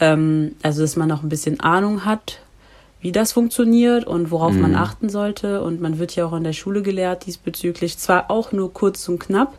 ähm, 0.00 0.54
also 0.62 0.80
dass 0.80 0.96
man 0.96 1.12
auch 1.12 1.22
ein 1.22 1.28
bisschen 1.28 1.60
Ahnung 1.60 2.06
hat, 2.06 2.40
wie 3.02 3.12
das 3.12 3.32
funktioniert 3.32 4.06
und 4.06 4.30
worauf 4.30 4.54
mm. 4.54 4.60
man 4.60 4.70
mhm. 4.70 4.78
achten 4.78 5.08
sollte. 5.10 5.62
Und 5.62 5.82
man 5.82 5.98
wird 5.98 6.16
ja 6.16 6.24
auch 6.24 6.32
in 6.32 6.44
der 6.44 6.54
Schule 6.54 6.80
gelehrt 6.80 7.26
diesbezüglich. 7.26 7.98
Zwar 7.98 8.30
auch 8.30 8.52
nur 8.52 8.72
kurz 8.72 9.06
und 9.10 9.18
knapp, 9.18 9.52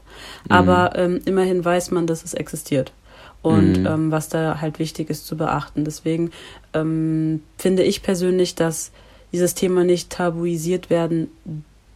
mm. 0.50 0.52
aber 0.52 0.94
ähm, 0.96 1.20
immerhin 1.26 1.64
weiß 1.64 1.92
man, 1.92 2.08
dass 2.08 2.24
es 2.24 2.34
existiert 2.34 2.94
und 3.42 3.80
mhm. 3.80 3.86
ähm, 3.86 4.12
was 4.12 4.30
da 4.30 4.60
halt 4.62 4.80
wichtig 4.80 5.10
ist 5.10 5.28
zu 5.28 5.38
beachten. 5.38 5.86
Deswegen 5.86 6.32
ähm, 6.74 7.42
finde 7.58 7.84
ich 7.84 8.02
persönlich, 8.04 8.56
dass 8.56 8.92
dieses 9.32 9.54
Thema 9.54 9.84
nicht 9.84 10.10
tabuisiert 10.10 10.90
werden 10.90 11.30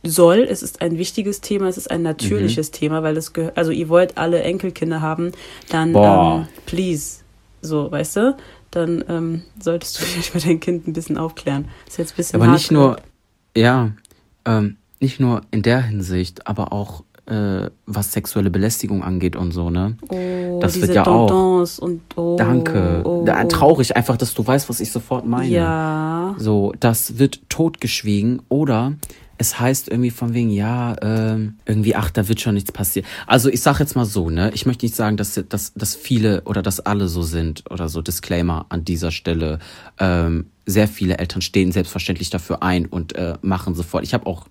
soll. 0.03 0.39
Es 0.50 0.63
ist 0.63 0.81
ein 0.81 0.98
wichtiges 0.98 1.41
Thema, 1.41 1.67
es 1.67 1.77
ist 1.77 1.91
ein 1.91 2.01
natürliches 2.01 2.69
mhm. 2.71 2.75
Thema, 2.75 3.03
weil 3.03 3.17
es 3.17 3.33
gehört, 3.33 3.57
also 3.57 3.71
ihr 3.71 3.89
wollt 3.89 4.17
alle 4.17 4.41
Enkelkinder 4.41 5.01
haben, 5.01 5.31
dann 5.69 5.95
ähm, 5.95 6.48
please, 6.65 7.19
so, 7.62 7.91
weißt 7.91 8.15
du, 8.17 8.38
dann 8.71 9.03
ähm, 9.07 9.43
solltest 9.60 10.00
du 10.00 10.05
dich 10.17 10.29
über 10.29 10.39
dein 10.39 10.60
Kind 10.60 10.88
ein 10.88 10.93
bisschen 10.93 11.17
aufklären. 11.17 11.67
Ist 11.88 11.98
jetzt 11.98 12.13
ein 12.13 12.17
bisschen 12.17 12.41
Aber 12.41 12.51
nicht 12.51 12.71
nur, 12.71 12.98
ja, 13.55 13.91
ähm, 14.45 14.77
nicht 15.00 15.19
nur 15.19 15.41
in 15.51 15.62
der 15.62 15.81
Hinsicht, 15.81 16.48
aber 16.48 16.71
auch 16.74 17.03
äh, 17.31 17.69
was 17.85 18.11
sexuelle 18.11 18.50
Belästigung 18.50 19.03
angeht 19.03 19.35
und 19.35 19.51
so, 19.51 19.69
ne? 19.69 19.95
Oh, 20.09 20.59
das 20.59 20.79
wird 20.81 20.93
ja 20.93 21.07
auch. 21.07 21.31
Und, 21.79 22.01
oh, 22.17 22.35
Danke. 22.38 23.01
Oh. 23.05 23.25
Traurig 23.47 23.95
einfach, 23.95 24.17
dass 24.17 24.33
du 24.33 24.45
weißt, 24.45 24.67
was 24.69 24.81
ich 24.81 24.91
sofort 24.91 25.25
meine. 25.25 25.47
Ja. 25.47 26.35
So, 26.38 26.73
das 26.79 27.17
wird 27.17 27.41
totgeschwiegen 27.50 28.41
oder 28.50 28.93
es 29.38 29.59
heißt 29.59 29.89
irgendwie 29.89 30.11
von 30.11 30.33
wegen, 30.35 30.51
ja, 30.51 30.93
äh, 30.93 31.50
irgendwie, 31.65 31.95
ach, 31.95 32.11
da 32.11 32.27
wird 32.27 32.41
schon 32.41 32.53
nichts 32.53 32.71
passieren. 32.71 33.07
Also 33.25 33.50
ich 33.50 33.61
sag 33.61 33.79
jetzt 33.79 33.95
mal 33.95 34.05
so, 34.05 34.29
ne, 34.29 34.51
ich 34.53 34.67
möchte 34.67 34.85
nicht 34.85 34.95
sagen, 34.95 35.17
dass, 35.17 35.41
dass, 35.50 35.73
dass 35.73 35.95
viele 35.95 36.41
oder 36.43 36.61
dass 36.61 36.79
alle 36.79 37.07
so 37.07 37.23
sind 37.23 37.63
oder 37.71 37.89
so, 37.89 38.01
Disclaimer 38.03 38.67
an 38.69 38.85
dieser 38.85 39.09
Stelle. 39.09 39.57
Ähm, 40.00 40.45
sehr 40.67 40.88
viele 40.88 41.17
Eltern 41.17 41.41
stehen 41.41 41.71
selbstverständlich 41.71 42.29
dafür 42.29 42.61
ein 42.61 42.85
und 42.85 43.15
äh, 43.15 43.33
machen 43.41 43.73
sofort. 43.73 44.03
Ich 44.03 44.13
habe 44.13 44.27
auch 44.27 44.45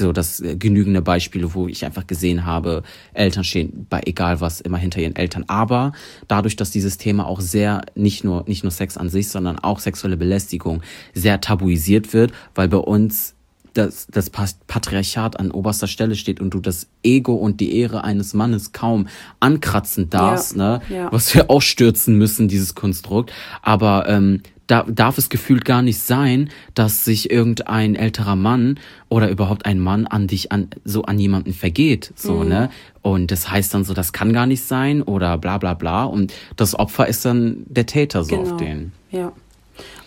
so 0.00 0.12
das 0.12 0.40
äh, 0.40 0.56
genügende 0.56 1.02
Beispiele, 1.02 1.54
wo 1.54 1.68
ich 1.68 1.84
einfach 1.84 2.06
gesehen 2.06 2.44
habe, 2.44 2.82
Eltern 3.14 3.44
stehen 3.44 3.86
bei 3.88 4.00
egal 4.04 4.40
was 4.40 4.60
immer 4.60 4.78
hinter 4.78 5.00
ihren 5.00 5.14
Eltern. 5.16 5.44
Aber 5.46 5.92
dadurch, 6.26 6.56
dass 6.56 6.70
dieses 6.70 6.98
Thema 6.98 7.26
auch 7.26 7.40
sehr 7.40 7.82
nicht 7.94 8.24
nur 8.24 8.44
nicht 8.46 8.64
nur 8.64 8.72
Sex 8.72 8.96
an 8.96 9.08
sich, 9.08 9.28
sondern 9.28 9.58
auch 9.58 9.78
sexuelle 9.78 10.16
Belästigung 10.16 10.82
sehr 11.14 11.40
tabuisiert 11.40 12.12
wird, 12.12 12.32
weil 12.54 12.68
bei 12.68 12.78
uns 12.78 13.34
das, 13.74 14.06
das 14.10 14.30
Patriarchat 14.30 15.38
an 15.38 15.50
oberster 15.50 15.86
Stelle 15.86 16.14
steht 16.14 16.40
und 16.40 16.50
du 16.50 16.60
das 16.60 16.88
Ego 17.02 17.34
und 17.34 17.60
die 17.60 17.76
Ehre 17.76 18.04
eines 18.04 18.34
Mannes 18.34 18.72
kaum 18.72 19.08
ankratzen 19.40 20.10
darfst, 20.10 20.56
ja, 20.56 20.78
ne? 20.78 20.82
Ja. 20.88 21.12
Was 21.12 21.34
wir 21.34 21.50
auch 21.50 21.62
stürzen 21.62 22.16
müssen, 22.16 22.48
dieses 22.48 22.74
Konstrukt. 22.74 23.32
Aber 23.62 24.08
ähm, 24.08 24.42
da 24.70 24.84
darf 24.84 25.18
es 25.18 25.28
gefühlt 25.28 25.64
gar 25.64 25.82
nicht 25.82 25.98
sein, 25.98 26.48
dass 26.74 27.04
sich 27.04 27.30
irgendein 27.30 27.96
älterer 27.96 28.36
Mann 28.36 28.78
oder 29.08 29.28
überhaupt 29.28 29.66
ein 29.66 29.80
Mann 29.80 30.06
an 30.06 30.28
dich 30.28 30.52
an 30.52 30.68
so 30.84 31.02
an 31.02 31.18
jemanden 31.18 31.52
vergeht, 31.52 32.12
so 32.14 32.34
mhm. 32.34 32.48
ne? 32.48 32.70
Und 33.02 33.32
das 33.32 33.50
heißt 33.50 33.74
dann 33.74 33.82
so, 33.82 33.94
das 33.94 34.12
kann 34.12 34.32
gar 34.32 34.46
nicht 34.46 34.62
sein 34.62 35.02
oder 35.02 35.38
bla 35.38 35.58
bla 35.58 35.74
bla 35.74 36.04
und 36.04 36.32
das 36.56 36.78
Opfer 36.78 37.08
ist 37.08 37.24
dann 37.24 37.64
der 37.66 37.86
Täter 37.86 38.22
so 38.22 38.36
genau. 38.36 38.52
auf 38.52 38.56
den. 38.58 38.92
Ja. 39.10 39.32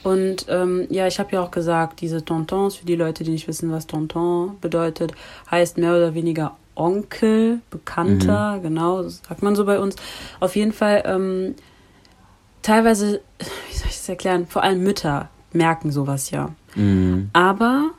Und 0.03 0.45
ähm, 0.49 0.87
ja, 0.89 1.07
ich 1.07 1.19
habe 1.19 1.31
ja 1.33 1.41
auch 1.41 1.51
gesagt, 1.51 2.01
diese 2.01 2.23
Tontons, 2.23 2.75
für 2.75 2.85
die 2.85 2.95
Leute, 2.95 3.23
die 3.23 3.31
nicht 3.31 3.47
wissen, 3.47 3.71
was 3.71 3.87
Tonton 3.87 4.57
bedeutet, 4.59 5.13
heißt 5.49 5.77
mehr 5.77 5.95
oder 5.95 6.13
weniger 6.13 6.55
Onkel, 6.75 7.59
Bekannter, 7.69 8.57
mhm. 8.57 8.63
genau, 8.63 9.03
sagt 9.03 9.43
man 9.43 9.55
so 9.55 9.65
bei 9.65 9.79
uns. 9.79 9.95
Auf 10.39 10.55
jeden 10.55 10.73
Fall 10.73 11.03
ähm, 11.05 11.55
teilweise, 12.61 13.21
wie 13.39 13.77
soll 13.77 13.87
ich 13.89 13.97
das 13.97 14.09
erklären, 14.09 14.47
vor 14.47 14.63
allem 14.63 14.83
Mütter 14.83 15.29
merken 15.53 15.91
sowas 15.91 16.31
ja. 16.31 16.49
Mhm. 16.75 17.29
Aber 17.33 17.91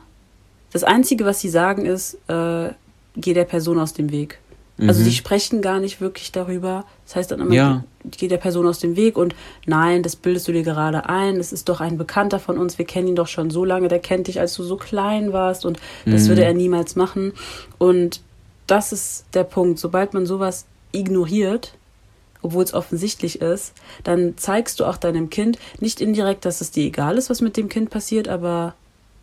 das 0.71 0.83
Einzige, 0.83 1.25
was 1.25 1.39
sie 1.39 1.49
sagen, 1.49 1.85
ist, 1.85 2.15
äh, 2.27 2.69
geh 3.15 3.33
der 3.33 3.45
Person 3.45 3.79
aus 3.79 3.93
dem 3.93 4.11
Weg. 4.11 4.39
Also 4.77 4.99
mhm. 4.99 5.05
Sie 5.05 5.13
sprechen 5.13 5.61
gar 5.61 5.79
nicht 5.79 6.01
wirklich 6.01 6.31
darüber. 6.31 6.85
Das 7.05 7.15
heißt 7.15 7.31
dann 7.31 7.39
immer, 7.39 7.53
ja. 7.53 7.83
geh 8.03 8.27
der 8.27 8.37
Person 8.37 8.67
aus 8.67 8.79
dem 8.79 8.97
Weg 8.97 9.17
und 9.17 9.33
nein, 9.65 10.03
das 10.03 10.17
bildest 10.17 10.47
du 10.47 10.51
dir 10.51 10.63
gerade 10.63 11.07
ein. 11.07 11.37
Das 11.37 11.53
ist 11.53 11.69
doch 11.69 11.79
ein 11.79 11.97
Bekannter 11.97 12.39
von 12.39 12.57
uns. 12.57 12.77
Wir 12.77 12.85
kennen 12.85 13.07
ihn 13.07 13.15
doch 13.15 13.27
schon 13.27 13.49
so 13.49 13.63
lange. 13.63 13.87
Der 13.87 13.99
kennt 13.99 14.27
dich, 14.27 14.39
als 14.39 14.53
du 14.55 14.63
so 14.63 14.75
klein 14.75 15.31
warst 15.31 15.65
und 15.65 15.79
das 16.05 16.23
mhm. 16.23 16.27
würde 16.29 16.43
er 16.43 16.53
niemals 16.53 16.95
machen. 16.97 17.31
Und 17.77 18.21
das 18.67 18.91
ist 18.91 19.25
der 19.33 19.45
Punkt. 19.45 19.79
Sobald 19.79 20.13
man 20.13 20.25
sowas 20.25 20.65
ignoriert, 20.91 21.73
obwohl 22.41 22.63
es 22.63 22.73
offensichtlich 22.73 23.41
ist, 23.41 23.73
dann 24.03 24.37
zeigst 24.37 24.79
du 24.79 24.85
auch 24.85 24.97
deinem 24.97 25.29
Kind 25.29 25.57
nicht 25.79 26.01
indirekt, 26.01 26.43
dass 26.43 26.59
es 26.61 26.71
dir 26.71 26.83
egal 26.83 27.17
ist, 27.17 27.29
was 27.29 27.41
mit 27.41 27.55
dem 27.55 27.69
Kind 27.69 27.89
passiert, 27.89 28.27
aber 28.27 28.75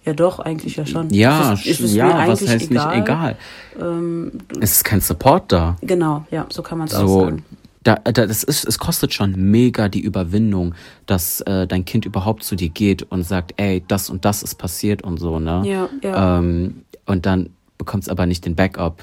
ja 0.05 0.13
doch, 0.13 0.39
eigentlich 0.39 0.77
ja 0.77 0.87
schon. 0.87 1.11
Ja, 1.11 1.53
ist, 1.53 1.67
ist 1.67 1.95
ja, 1.95 2.27
was 2.27 2.47
heißt 2.47 2.71
egal. 2.71 2.97
nicht 2.97 3.05
egal? 3.05 3.37
Ähm, 3.81 4.33
es 4.61 4.73
ist 4.73 4.85
kein 4.85 5.01
Support 5.01 5.53
da. 5.53 5.77
Genau, 5.83 6.27
ja, 6.31 6.47
so 6.49 6.63
kann 6.63 6.79
man 6.79 6.89
es 6.89 6.95
so, 6.95 6.99
auch 6.99 7.25
sagen. 7.25 7.45
Da, 7.85 7.97
da, 7.97 8.27
das 8.27 8.45
ist, 8.45 8.65
es 8.65 8.79
kostet 8.79 9.13
schon 9.13 9.51
mega 9.51 9.89
die 9.89 10.01
Überwindung, 10.01 10.75
dass 11.07 11.41
äh, 11.43 11.67
dein 11.67 11.85
Kind 11.85 12.05
überhaupt 12.05 12.45
zu 12.45 12.55
dir 12.55 12.69
geht 12.69 13.03
und 13.11 13.25
sagt, 13.25 13.55
ey, 13.57 13.83
das 13.89 14.09
und 14.09 14.25
das 14.25 14.43
ist 14.43 14.55
passiert 14.55 15.03
und 15.03 15.19
so, 15.19 15.41
ne? 15.41 15.63
Ja, 15.65 15.89
ja. 16.03 16.39
Ähm, 16.39 16.85
und 17.07 17.27
dann 17.27 17.51
bekommt 17.79 18.05
es 18.05 18.09
aber 18.09 18.27
nicht 18.27 18.45
den 18.47 18.55
Backup. 18.55 19.03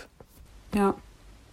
Ja, 0.73 0.93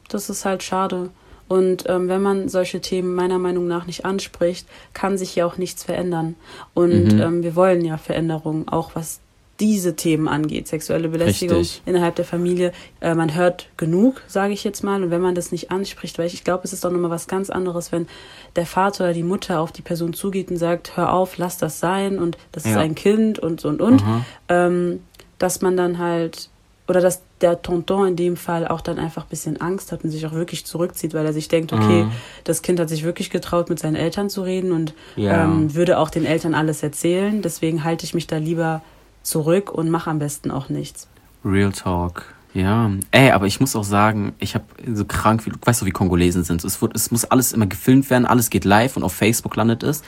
das 0.08 0.30
ist 0.30 0.44
halt 0.44 0.62
schade. 0.62 1.10
Und 1.48 1.84
ähm, 1.88 2.08
wenn 2.08 2.22
man 2.22 2.48
solche 2.48 2.80
Themen 2.80 3.14
meiner 3.14 3.38
Meinung 3.38 3.66
nach 3.68 3.86
nicht 3.86 4.04
anspricht, 4.04 4.66
kann 4.92 5.16
sich 5.16 5.36
ja 5.36 5.46
auch 5.46 5.58
nichts 5.58 5.84
verändern. 5.84 6.34
Und 6.74 7.14
mhm. 7.14 7.20
ähm, 7.20 7.42
wir 7.42 7.54
wollen 7.54 7.84
ja 7.84 7.98
Veränderungen, 7.98 8.68
auch 8.68 8.92
was 8.94 9.20
diese 9.60 9.96
Themen 9.96 10.28
angeht, 10.28 10.68
sexuelle 10.68 11.08
Belästigung 11.08 11.58
Richtig. 11.58 11.82
innerhalb 11.86 12.16
der 12.16 12.24
Familie. 12.24 12.72
Äh, 13.00 13.14
man 13.14 13.34
hört 13.34 13.68
genug, 13.76 14.22
sage 14.26 14.52
ich 14.52 14.64
jetzt 14.64 14.84
mal, 14.84 15.02
und 15.02 15.10
wenn 15.10 15.20
man 15.20 15.34
das 15.34 15.52
nicht 15.52 15.70
anspricht, 15.70 16.18
weil 16.18 16.26
ich, 16.26 16.34
ich 16.34 16.44
glaube, 16.44 16.64
es 16.64 16.72
ist 16.72 16.84
doch 16.84 16.90
nochmal 16.90 17.10
was 17.10 17.26
ganz 17.26 17.50
anderes, 17.50 17.92
wenn 17.92 18.06
der 18.56 18.66
Vater 18.66 19.04
oder 19.04 19.12
die 19.12 19.22
Mutter 19.22 19.60
auf 19.60 19.72
die 19.72 19.82
Person 19.82 20.12
zugeht 20.12 20.50
und 20.50 20.56
sagt, 20.56 20.96
hör 20.96 21.12
auf, 21.12 21.38
lass 21.38 21.58
das 21.58 21.80
sein 21.80 22.18
und 22.18 22.36
das 22.52 22.64
ja. 22.64 22.72
ist 22.72 22.76
ein 22.76 22.94
Kind 22.94 23.38
und 23.38 23.64
und 23.64 23.80
und, 23.80 24.02
ähm, 24.48 25.00
dass 25.38 25.62
man 25.62 25.76
dann 25.76 25.98
halt 25.98 26.50
oder 26.88 27.00
dass 27.00 27.22
der 27.40 27.62
Tonton 27.62 28.08
in 28.08 28.16
dem 28.16 28.36
Fall 28.36 28.66
auch 28.66 28.80
dann 28.80 28.98
einfach 28.98 29.24
ein 29.24 29.28
bisschen 29.28 29.60
Angst 29.60 29.90
hat 29.90 30.04
und 30.04 30.10
sich 30.10 30.24
auch 30.24 30.32
wirklich 30.32 30.64
zurückzieht, 30.64 31.14
weil 31.14 31.26
er 31.26 31.32
sich 31.32 31.48
denkt, 31.48 31.72
okay, 31.72 32.04
mhm. 32.04 32.12
das 32.44 32.62
Kind 32.62 32.78
hat 32.78 32.88
sich 32.88 33.02
wirklich 33.02 33.30
getraut, 33.30 33.68
mit 33.68 33.78
seinen 33.78 33.96
Eltern 33.96 34.30
zu 34.30 34.42
reden 34.42 34.70
und 34.72 34.94
ja. 35.16 35.44
ähm, 35.44 35.74
würde 35.74 35.98
auch 35.98 36.10
den 36.10 36.24
Eltern 36.24 36.54
alles 36.54 36.82
erzählen. 36.82 37.42
Deswegen 37.42 37.82
halte 37.82 38.04
ich 38.04 38.14
mich 38.14 38.26
da 38.26 38.36
lieber 38.36 38.82
zurück 39.26 39.72
und 39.72 39.90
mache 39.90 40.10
am 40.10 40.18
besten 40.18 40.50
auch 40.50 40.68
nichts. 40.68 41.08
Real 41.44 41.72
Talk. 41.72 42.34
Ja, 42.54 42.90
ey, 43.10 43.32
aber 43.32 43.46
ich 43.46 43.60
muss 43.60 43.76
auch 43.76 43.84
sagen, 43.84 44.32
ich 44.38 44.54
habe 44.54 44.64
so 44.90 45.04
krank, 45.04 45.44
wie, 45.44 45.52
weißt 45.62 45.82
du, 45.82 45.86
wie 45.86 45.90
Kongolesen 45.90 46.42
sind. 46.42 46.64
Es, 46.64 46.80
wird, 46.80 46.96
es 46.96 47.10
muss 47.10 47.26
alles 47.26 47.52
immer 47.52 47.66
gefilmt 47.66 48.08
werden, 48.08 48.24
alles 48.24 48.48
geht 48.48 48.64
live 48.64 48.96
und 48.96 49.02
auf 49.02 49.12
Facebook 49.12 49.56
landet 49.56 49.82
es. 49.82 50.00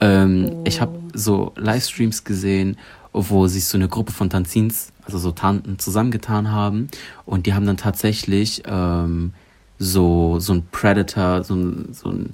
Ähm, 0.00 0.48
oh. 0.50 0.64
Ich 0.66 0.80
habe 0.80 0.98
so 1.12 1.52
Livestreams 1.56 2.24
gesehen, 2.24 2.78
wo 3.12 3.48
sich 3.48 3.66
so 3.66 3.76
eine 3.76 3.88
Gruppe 3.88 4.12
von 4.12 4.30
Tanzins 4.30 4.92
also 5.04 5.18
so 5.18 5.32
Tanten 5.32 5.78
zusammengetan 5.78 6.50
haben 6.52 6.88
und 7.26 7.44
die 7.44 7.52
haben 7.52 7.66
dann 7.66 7.76
tatsächlich 7.76 8.62
ähm, 8.66 9.34
so, 9.78 10.38
so 10.38 10.54
ein 10.54 10.68
Predator, 10.70 11.44
so 11.44 11.54
so 11.92 12.10
ein 12.10 12.32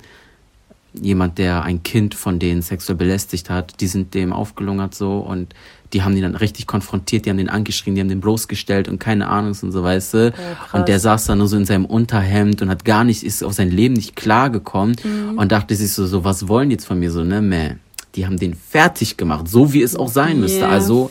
jemand, 1.00 1.38
der 1.38 1.62
ein 1.62 1.83
Kind 1.83 2.14
von 2.14 2.38
denen 2.38 2.62
sexuell 2.62 2.97
belästigt 2.97 3.50
hat, 3.50 3.81
die 3.81 3.87
sind 3.87 4.14
dem 4.14 4.33
aufgelungert 4.33 4.95
so 4.95 5.19
und 5.19 5.55
die 5.93 6.02
haben 6.02 6.16
ihn 6.16 6.23
dann 6.23 6.35
richtig 6.35 6.66
konfrontiert, 6.66 7.26
die 7.26 7.31
haben 7.31 7.37
den 7.37 7.49
angeschrien, 7.49 7.95
die 7.95 8.00
haben 8.00 8.09
den 8.09 8.21
bloßgestellt 8.21 8.88
und 8.88 8.99
keine 8.99 9.28
Ahnung 9.28 9.57
und 9.61 9.73
so, 9.73 9.83
weißt 9.83 10.14
du. 10.14 10.26
Ja, 10.26 10.78
und 10.78 10.88
der 10.88 11.00
saß 11.00 11.26
dann 11.26 11.38
nur 11.38 11.49
so 11.49 11.57
in 11.57 11.64
seinem 11.64 11.85
Unterhemd 11.85 12.62
und 12.62 12.71
hat 12.71 12.85
gar 12.85 13.05
nicht, 13.05 13.23
ist 13.23 13.43
auf 13.43 13.52
sein 13.52 13.71
Leben 13.71 13.95
nicht 13.95 14.16
klargekommen 14.16 14.97
mhm. 15.02 15.38
und 15.38 15.52
dachte 15.52 15.75
sich 15.75 15.93
so, 15.93 16.07
so, 16.07 16.25
was 16.25 16.49
wollen 16.49 16.71
die 16.71 16.75
jetzt 16.75 16.87
von 16.87 16.99
mir 16.99 17.11
so, 17.11 17.25
ne, 17.25 17.40
meh 17.40 17.76
die 18.16 18.25
haben 18.25 18.38
den 18.38 18.55
fertig 18.55 19.16
gemacht, 19.16 19.47
so 19.47 19.73
wie 19.73 19.83
es 19.83 19.95
auch 19.95 20.09
sein 20.09 20.40
müsste. 20.40 20.61
Yeah. 20.61 20.71
Also, 20.71 21.11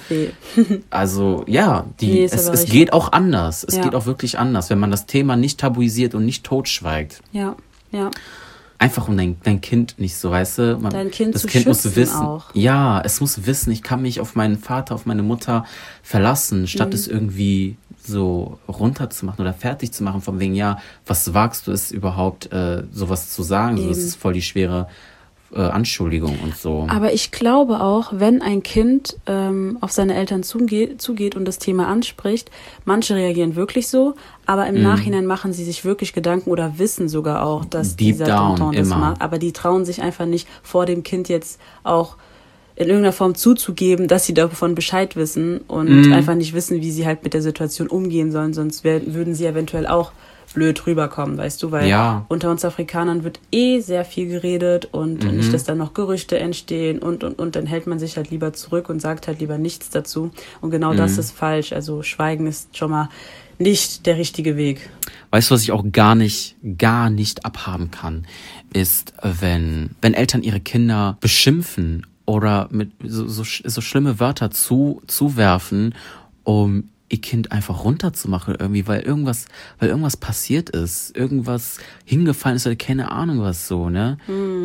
also 0.89 1.43
ja, 1.47 1.85
die, 2.01 2.07
nee, 2.07 2.23
es, 2.23 2.47
es 2.49 2.65
geht 2.65 2.93
auch 2.93 3.11
anders. 3.11 3.63
Es 3.63 3.75
ja. 3.75 3.83
geht 3.83 3.93
auch 3.93 4.07
wirklich 4.07 4.39
anders, 4.39 4.69
wenn 4.71 4.79
man 4.79 4.91
das 4.91 5.05
Thema 5.05 5.35
nicht 5.35 5.59
tabuisiert 5.59 6.15
und 6.15 6.25
nicht 6.25 6.43
totschweigt. 6.43 7.21
Ja, 7.31 7.55
ja. 7.91 8.09
Einfach 8.77 9.07
um 9.07 9.15
dein, 9.17 9.37
dein 9.43 9.61
Kind 9.61 9.95
nicht 9.99 10.15
so, 10.17 10.31
weißt 10.31 10.57
du? 10.57 10.77
Man, 10.77 10.91
Dein 10.91 11.11
Kind 11.11 11.33
das 11.35 11.41
zu 11.43 11.47
Kind 11.47 11.65
muss 11.65 11.95
wissen. 11.95 12.15
auch. 12.25 12.45
Ja, 12.53 13.01
es 13.01 13.21
muss 13.21 13.45
wissen, 13.45 13.71
ich 13.71 13.83
kann 13.83 14.01
mich 14.01 14.19
auf 14.19 14.35
meinen 14.35 14.57
Vater, 14.57 14.95
auf 14.95 15.05
meine 15.05 15.23
Mutter 15.23 15.65
verlassen, 16.03 16.67
statt 16.67 16.89
Mhm. 16.89 16.95
es 16.95 17.07
irgendwie 17.07 17.77
so 18.05 18.59
runterzumachen 18.67 19.41
oder 19.41 19.53
fertig 19.53 19.91
zu 19.91 20.03
machen, 20.03 20.21
von 20.21 20.39
wegen, 20.39 20.53
ja, 20.55 20.77
was 21.07 21.33
wagst 21.33 21.67
du 21.67 21.71
es 21.71 21.91
überhaupt, 21.91 22.51
äh, 22.51 22.83
sowas 22.91 23.31
zu 23.31 23.41
sagen? 23.43 23.77
So, 23.77 23.87
das 23.89 23.97
ist 23.99 24.15
voll 24.15 24.33
die 24.33 24.41
schwere 24.43 24.87
äh, 25.55 25.61
Anschuldigung 25.61 26.37
und 26.39 26.55
so. 26.55 26.85
Aber 26.89 27.13
ich 27.13 27.31
glaube 27.31 27.81
auch, 27.81 28.11
wenn 28.13 28.41
ein 28.41 28.61
Kind 28.63 29.17
ähm, 29.25 29.77
auf 29.81 29.91
seine 29.91 30.15
Eltern 30.15 30.43
zugeht, 30.43 31.01
zugeht 31.01 31.35
und 31.35 31.45
das 31.45 31.57
Thema 31.59 31.87
anspricht, 31.87 32.51
manche 32.83 33.15
reagieren 33.15 33.55
wirklich 33.55 33.87
so, 33.87 34.15
aber 34.45 34.69
Mhm. 34.69 34.75
im 34.75 34.81
Nachhinein 34.83 35.25
machen 35.25 35.53
sie 35.53 35.63
sich 35.63 35.85
wirklich 35.85 36.13
Gedanken 36.13 36.49
oder 36.49 36.77
wissen 36.77 37.07
sogar 37.09 37.43
auch, 37.45 37.65
dass 37.65 37.95
Deep 37.95 38.13
dieser 38.13 38.27
Tonton 38.35 38.75
das 38.75 38.89
macht. 38.89 39.21
Aber 39.21 39.37
die 39.39 39.53
trauen 39.53 39.85
sich 39.85 40.01
einfach 40.01 40.25
nicht 40.25 40.47
vor 40.61 40.85
dem 40.85 41.03
Kind 41.03 41.29
jetzt 41.29 41.59
auch 41.83 42.17
in 42.77 42.87
irgendeiner 42.87 43.13
Form 43.13 43.35
zuzugeben, 43.35 44.09
dass 44.09 44.25
sie 44.25 44.33
davon 44.33 44.75
Bescheid 44.75 45.15
wissen 45.15 45.59
und 45.59 46.07
Mhm. 46.07 46.11
einfach 46.11 46.35
nicht 46.35 46.53
wissen, 46.53 46.81
wie 46.81 46.91
sie 46.91 47.05
halt 47.05 47.23
mit 47.23 47.33
der 47.33 47.41
Situation 47.41 47.87
umgehen 47.87 48.33
sollen, 48.33 48.53
sonst 48.53 48.83
wär, 48.83 49.13
würden 49.13 49.33
sie 49.33 49.45
eventuell 49.45 49.87
auch 49.87 50.11
blöd 50.55 50.87
rüberkommen, 50.87 51.37
weißt 51.37 51.61
du, 51.61 51.71
weil 51.71 51.87
Ja. 51.89 52.25
unter 52.29 52.49
uns 52.49 52.65
Afrikanern 52.65 53.23
wird 53.23 53.39
eh 53.51 53.79
sehr 53.81 54.03
viel 54.05 54.27
geredet 54.27 54.85
und 54.91 55.23
Mhm. 55.23 55.35
nicht, 55.37 55.53
dass 55.53 55.65
dann 55.65 55.77
noch 55.77 55.93
Gerüchte 55.93 56.39
entstehen 56.39 56.97
und, 56.99 57.23
und, 57.23 57.37
und 57.37 57.55
dann 57.55 57.67
hält 57.67 57.85
man 57.85 57.99
sich 57.99 58.17
halt 58.17 58.31
lieber 58.31 58.53
zurück 58.53 58.89
und 58.89 58.99
sagt 58.99 59.27
halt 59.27 59.39
lieber 59.39 59.59
nichts 59.59 59.91
dazu. 59.91 60.31
Und 60.61 60.71
genau 60.71 60.93
Mhm. 60.93 60.97
das 60.97 61.19
ist 61.19 61.31
falsch. 61.31 61.71
Also 61.73 62.01
Schweigen 62.01 62.47
ist 62.47 62.75
schon 62.75 62.89
mal 62.89 63.09
nicht 63.59 64.05
der 64.05 64.17
richtige 64.17 64.57
Weg. 64.57 64.89
Weißt 65.31 65.49
du, 65.51 65.53
was 65.55 65.61
ich 65.63 65.71
auch 65.71 65.85
gar 65.91 66.15
nicht, 66.15 66.55
gar 66.77 67.09
nicht 67.09 67.45
abhaben 67.45 67.91
kann, 67.91 68.25
ist, 68.73 69.13
wenn, 69.21 69.91
wenn 70.01 70.13
Eltern 70.13 70.41
ihre 70.43 70.59
Kinder 70.59 71.17
beschimpfen 71.21 72.05
oder 72.25 72.67
mit 72.71 72.91
so, 73.03 73.27
so, 73.27 73.43
so 73.43 73.81
schlimme 73.81 74.19
Wörter 74.19 74.49
zu, 74.51 75.01
zuwerfen, 75.07 75.93
um 76.43 76.89
ihr 77.09 77.21
Kind 77.21 77.51
einfach 77.51 77.83
runterzumachen 77.83 78.55
irgendwie, 78.59 78.87
weil 78.87 79.01
irgendwas, 79.01 79.45
weil 79.79 79.89
irgendwas 79.89 80.17
passiert 80.17 80.69
ist, 80.71 81.15
irgendwas 81.15 81.77
hingefallen 82.03 82.55
ist 82.55 82.65
oder 82.65 82.75
keine 82.75 83.11
Ahnung 83.11 83.41
was 83.41 83.67
so, 83.67 83.89
ne? 83.89 84.17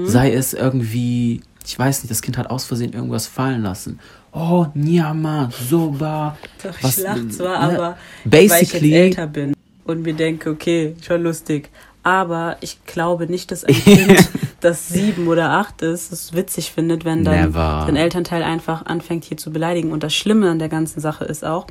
Sei 0.07 0.33
es 0.33 0.55
irgendwie, 0.55 1.43
ich 1.67 1.79
weiß 1.79 2.03
nicht, 2.03 2.11
das 2.11 2.23
Kind 2.23 2.39
hat 2.39 2.49
aus 2.49 2.65
Versehen 2.65 2.93
irgendwas 2.95 3.27
fallen 3.27 3.63
lassen. 3.63 3.99
Oh, 4.33 4.67
Nyama, 4.75 5.51
Soba. 5.69 6.37
Doch, 6.63 6.77
ich 6.79 6.85
was- 6.85 6.99
lach 6.99 7.19
zwar, 7.31 7.67
ne? 7.73 7.77
aber 7.77 7.99
weil 8.25 8.45
ich 8.45 8.49
Basically, 8.51 8.95
älter 8.95 9.27
bin 9.27 9.53
und 9.85 10.03
mir 10.03 10.15
denke, 10.15 10.51
okay, 10.51 10.95
schon 11.07 11.23
lustig. 11.23 11.69
Aber 12.03 12.57
ich 12.63 12.83
glaube 12.87 13.27
nicht, 13.27 13.51
dass 13.51 13.65
ein 13.65 13.75
Kind, 13.85 14.31
das 14.61 14.89
sieben 14.89 15.29
oder 15.29 15.51
acht 15.51 15.83
ist, 15.83 16.11
es 16.13 16.33
witzig 16.33 16.73
findet, 16.73 17.05
wenn 17.05 17.25
dann 17.25 17.49
Never. 17.51 17.83
sein 17.87 17.97
Elternteil 17.97 18.43
einfach 18.43 18.87
anfängt, 18.87 19.25
hier 19.25 19.37
zu 19.37 19.51
beleidigen. 19.53 19.93
Und 19.93 20.03
das 20.03 20.15
Schlimme 20.15 20.49
an 20.51 20.59
der 20.59 20.71
ganzen 20.71 21.01
Sache 21.01 21.25
ist 21.25 21.45
auch, 21.45 21.67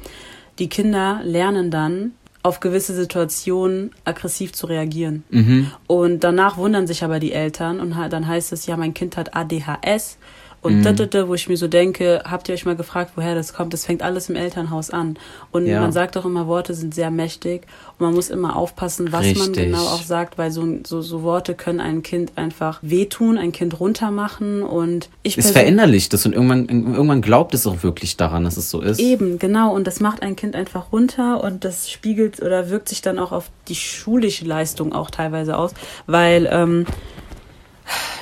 die 0.59 0.69
Kinder 0.69 1.21
lernen 1.23 1.71
dann, 1.71 2.11
auf 2.41 2.61
gewisse 2.61 2.93
Situationen 2.93 3.91
aggressiv 4.05 4.53
zu 4.53 4.67
reagieren. 4.67 5.23
Mhm. 5.29 5.71
Und 5.87 6.23
danach 6.23 6.57
wundern 6.57 6.87
sich 6.87 7.03
aber 7.03 7.19
die 7.19 7.33
Eltern 7.33 7.79
und 7.81 7.95
dann 8.09 8.27
heißt 8.27 8.53
es, 8.53 8.65
ja, 8.65 8.77
mein 8.77 8.93
Kind 8.93 9.17
hat 9.17 9.35
ADHS. 9.35 10.17
Und 10.61 10.79
Mhm. 10.79 10.83
da, 10.83 10.91
da, 10.91 11.05
da, 11.05 11.27
wo 11.29 11.33
ich 11.35 11.47
mir 11.47 11.55
so 11.55 11.67
denke, 11.69 12.21
habt 12.29 12.49
ihr 12.49 12.53
euch 12.53 12.65
mal 12.65 12.75
gefragt, 12.75 13.11
woher 13.15 13.33
das 13.33 13.53
kommt? 13.53 13.71
Das 13.73 13.85
fängt 13.85 14.01
alles 14.03 14.29
im 14.29 14.35
Elternhaus 14.35 14.89
an. 14.89 15.17
Und 15.51 15.67
Ja. 15.67 15.79
man 15.79 15.91
sagt 15.93 16.17
doch 16.17 16.25
immer, 16.25 16.47
Worte 16.47 16.73
sind 16.73 16.93
sehr 16.93 17.11
mächtig 17.11 17.61
und 17.97 18.05
man 18.05 18.13
muss 18.13 18.29
immer 18.29 18.57
aufpassen, 18.57 19.13
was 19.13 19.21
man 19.21 19.47
Richtig. 19.49 19.65
genau 19.67 19.85
auch 19.85 20.01
sagt, 20.01 20.37
weil 20.37 20.51
so, 20.51 20.67
so, 20.85 21.01
so 21.01 21.23
Worte 21.23 21.53
können 21.55 21.79
ein 21.79 22.03
Kind 22.03 22.33
einfach 22.35 22.79
wehtun, 22.81 23.37
ein 23.37 23.51
Kind 23.53 23.79
runtermachen 23.79 24.61
und 24.63 25.09
ich 25.23 25.37
Es 25.37 25.51
verinnerlicht 25.51 26.13
es 26.13 26.25
und 26.25 26.33
irgendwann, 26.33 26.67
irgendwann 26.67 27.21
glaubt 27.21 27.53
es 27.53 27.65
auch 27.65 27.81
wirklich 27.83 28.17
daran, 28.17 28.43
dass 28.43 28.57
es 28.57 28.69
so 28.69 28.81
ist. 28.81 28.99
Eben, 28.99 29.39
genau. 29.39 29.73
Und 29.73 29.87
das 29.87 30.01
macht 30.01 30.21
ein 30.21 30.35
Kind 30.35 30.55
einfach 30.55 30.91
runter 30.91 31.41
und 31.41 31.63
das 31.63 31.89
spiegelt 31.89 32.41
oder 32.41 32.69
wirkt 32.69 32.89
sich 32.89 33.01
dann 33.01 33.17
auch 33.17 33.31
auf 33.31 33.49
die 33.69 33.75
schulische 33.75 34.43
Leistung 34.45 34.91
auch 34.93 35.09
teilweise 35.09 35.57
aus, 35.57 35.71
weil, 36.05 36.49
ähm, 36.51 36.85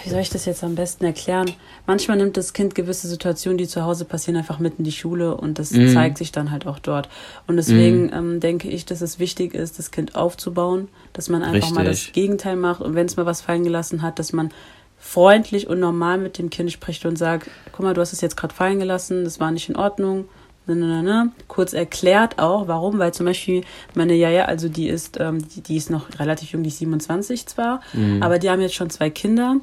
wie 0.03 0.09
soll 0.09 0.21
ich 0.21 0.29
das 0.29 0.45
jetzt 0.45 0.63
am 0.63 0.75
besten 0.75 1.03
erklären? 1.03 1.51
Manchmal 1.87 2.17
nimmt 2.17 2.37
das 2.37 2.53
Kind 2.53 2.75
gewisse 2.75 3.07
Situationen, 3.07 3.57
die 3.57 3.67
zu 3.67 3.83
Hause 3.83 4.05
passieren, 4.05 4.35
einfach 4.37 4.59
mit 4.59 4.77
in 4.77 4.83
die 4.83 4.91
Schule 4.91 5.35
und 5.35 5.57
das 5.57 5.71
Mhm. 5.71 5.87
zeigt 5.93 6.17
sich 6.19 6.31
dann 6.31 6.51
halt 6.51 6.67
auch 6.67 6.77
dort. 6.79 7.09
Und 7.47 7.55
deswegen 7.55 8.11
ähm, 8.13 8.39
denke 8.39 8.67
ich, 8.69 8.85
dass 8.85 9.01
es 9.01 9.17
wichtig 9.17 9.53
ist, 9.55 9.79
das 9.79 9.89
Kind 9.89 10.15
aufzubauen, 10.15 10.89
dass 11.13 11.29
man 11.29 11.41
einfach 11.43 11.71
mal 11.71 11.85
das 11.85 11.95
Richtig. 11.97 12.13
Gegenteil 12.13 12.57
macht 12.57 12.81
und 12.81 12.93
wenn 12.93 13.05
es 13.07 13.15
mal 13.17 13.25
was 13.25 13.41
fallen 13.41 13.63
gelassen 13.63 14.01
hat, 14.03 14.19
dass 14.19 14.33
man 14.33 14.51
freundlich 14.99 15.67
und 15.67 15.79
normal 15.79 16.17
mit 16.17 16.37
dem 16.37 16.49
Kind 16.49 16.71
spricht 16.71 17.05
und 17.05 17.15
sagt, 17.17 17.49
guck 17.71 17.85
mal, 17.85 17.93
du 17.93 18.01
hast 18.01 18.13
es 18.13 18.21
jetzt 18.21 18.35
gerade 18.35 18.53
fallen 18.53 18.79
gelassen, 18.79 19.23
das 19.23 19.39
war 19.39 19.51
nicht 19.51 19.69
in 19.69 19.75
Ordnung. 19.75 20.25
Ne, 20.65 20.75
ne, 20.75 20.85
ne, 20.87 21.03
ne. 21.03 21.31
Kurz 21.47 21.71
erklärt 21.71 22.39
auch, 22.39 22.67
warum, 22.67 22.99
weil 22.99 23.13
zum 23.13 23.25
Beispiel 23.25 23.63
meine 23.95 24.15
Jaja, 24.15 24.45
also 24.45 24.67
die 24.67 24.89
ist, 24.89 25.17
ähm, 25.17 25.47
die, 25.47 25.61
die 25.61 25.77
ist 25.77 25.89
noch 25.89 26.19
relativ 26.19 26.51
jung, 26.51 26.63
die 26.63 26.67
ist 26.69 26.79
27 26.79 27.45
zwar, 27.45 27.79
aber 28.19 28.37
die 28.37 28.49
haben 28.49 28.59
jetzt 28.59 28.75
schon 28.75 28.89
zwei 28.89 29.09
Kinder. 29.09 29.55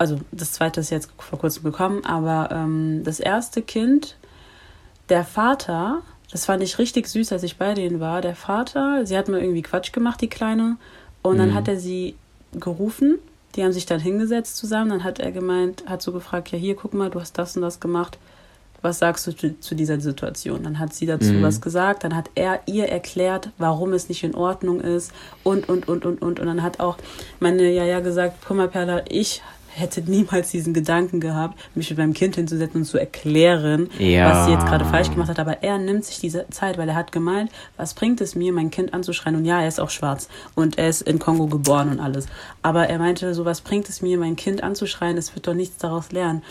Also 0.00 0.18
das 0.32 0.52
zweite 0.52 0.80
ist 0.80 0.88
jetzt 0.88 1.10
vor 1.18 1.38
kurzem 1.38 1.62
gekommen, 1.62 2.06
aber 2.06 2.48
ähm, 2.50 3.02
das 3.04 3.20
erste 3.20 3.60
Kind, 3.60 4.16
der 5.10 5.24
Vater, 5.24 6.00
das 6.32 6.46
fand 6.46 6.62
ich 6.62 6.78
richtig 6.78 7.06
süß, 7.06 7.32
als 7.32 7.42
ich 7.42 7.58
bei 7.58 7.74
denen 7.74 8.00
war. 8.00 8.22
Der 8.22 8.34
Vater, 8.34 9.04
sie 9.04 9.18
hat 9.18 9.28
mal 9.28 9.40
irgendwie 9.40 9.60
Quatsch 9.60 9.92
gemacht, 9.92 10.22
die 10.22 10.28
Kleine, 10.30 10.78
und 11.22 11.36
dann 11.36 11.52
hat 11.52 11.68
er 11.68 11.78
sie 11.78 12.14
gerufen. 12.54 13.18
Die 13.56 13.62
haben 13.62 13.72
sich 13.72 13.84
dann 13.84 14.00
hingesetzt 14.00 14.56
zusammen. 14.56 14.88
Dann 14.88 15.04
hat 15.04 15.18
er 15.18 15.32
gemeint, 15.32 15.84
hat 15.86 16.00
so 16.00 16.12
gefragt, 16.12 16.50
ja 16.50 16.56
hier, 16.56 16.76
guck 16.76 16.94
mal, 16.94 17.10
du 17.10 17.20
hast 17.20 17.36
das 17.36 17.56
und 17.56 17.62
das 17.62 17.78
gemacht. 17.78 18.16
Was 18.80 19.00
sagst 19.00 19.26
du 19.26 19.32
zu, 19.36 19.60
zu 19.60 19.74
dieser 19.74 20.00
Situation? 20.00 20.62
Dann 20.62 20.78
hat 20.78 20.94
sie 20.94 21.04
dazu 21.04 21.32
Mhm. 21.34 21.42
was 21.42 21.60
gesagt. 21.60 22.04
Dann 22.04 22.16
hat 22.16 22.30
er 22.36 22.60
ihr 22.64 22.88
erklärt, 22.88 23.50
warum 23.58 23.92
es 23.92 24.08
nicht 24.08 24.24
in 24.24 24.34
Ordnung 24.34 24.80
ist 24.80 25.12
und, 25.44 25.68
und, 25.68 25.88
und, 25.88 26.06
und, 26.06 26.22
und. 26.22 26.40
Und 26.40 26.46
dann 26.46 26.62
hat 26.62 26.80
auch 26.80 26.96
meine 27.38 27.70
Jaja 27.70 28.00
gesagt, 28.00 28.38
guck 28.48 28.56
mal, 28.56 28.68
Perla, 28.68 29.02
ich 29.10 29.42
hätte 29.74 30.02
niemals 30.02 30.50
diesen 30.50 30.74
Gedanken 30.74 31.20
gehabt, 31.20 31.58
mich 31.74 31.88
mit 31.90 31.98
meinem 31.98 32.12
Kind 32.12 32.34
hinzusetzen 32.36 32.80
und 32.80 32.84
zu 32.86 32.98
erklären, 32.98 33.88
Ja. 33.98 34.30
was 34.30 34.46
sie 34.46 34.52
jetzt 34.52 34.66
gerade 34.66 34.84
falsch 34.84 35.10
gemacht 35.10 35.28
hat. 35.28 35.38
Aber 35.38 35.62
er 35.62 35.78
nimmt 35.78 36.04
sich 36.04 36.18
diese 36.18 36.46
Zeit, 36.50 36.76
weil 36.78 36.88
er 36.88 36.94
hat 36.94 37.12
gemeint, 37.12 37.50
was 37.76 37.94
bringt 37.94 38.20
es 38.20 38.34
mir, 38.34 38.52
mein 38.52 38.70
Kind 38.70 38.92
anzuschreien? 38.94 39.36
Und 39.36 39.44
ja, 39.44 39.60
er 39.62 39.68
ist 39.68 39.80
auch 39.80 39.90
schwarz 39.90 40.28
und 40.54 40.78
er 40.78 40.88
ist 40.88 41.02
in 41.02 41.18
Kongo 41.18 41.46
geboren 41.46 41.88
und 41.90 42.00
alles. 42.00 42.26
Aber 42.62 42.88
er 42.88 42.98
meinte 42.98 43.32
so, 43.34 43.44
was 43.44 43.60
bringt 43.60 43.88
es 43.88 44.02
mir, 44.02 44.18
mein 44.18 44.36
Kind 44.36 44.62
anzuschreien? 44.62 45.16
Es 45.16 45.34
wird 45.34 45.46
doch 45.46 45.54
nichts 45.54 45.76
daraus 45.78 46.12
lernen. 46.12 46.42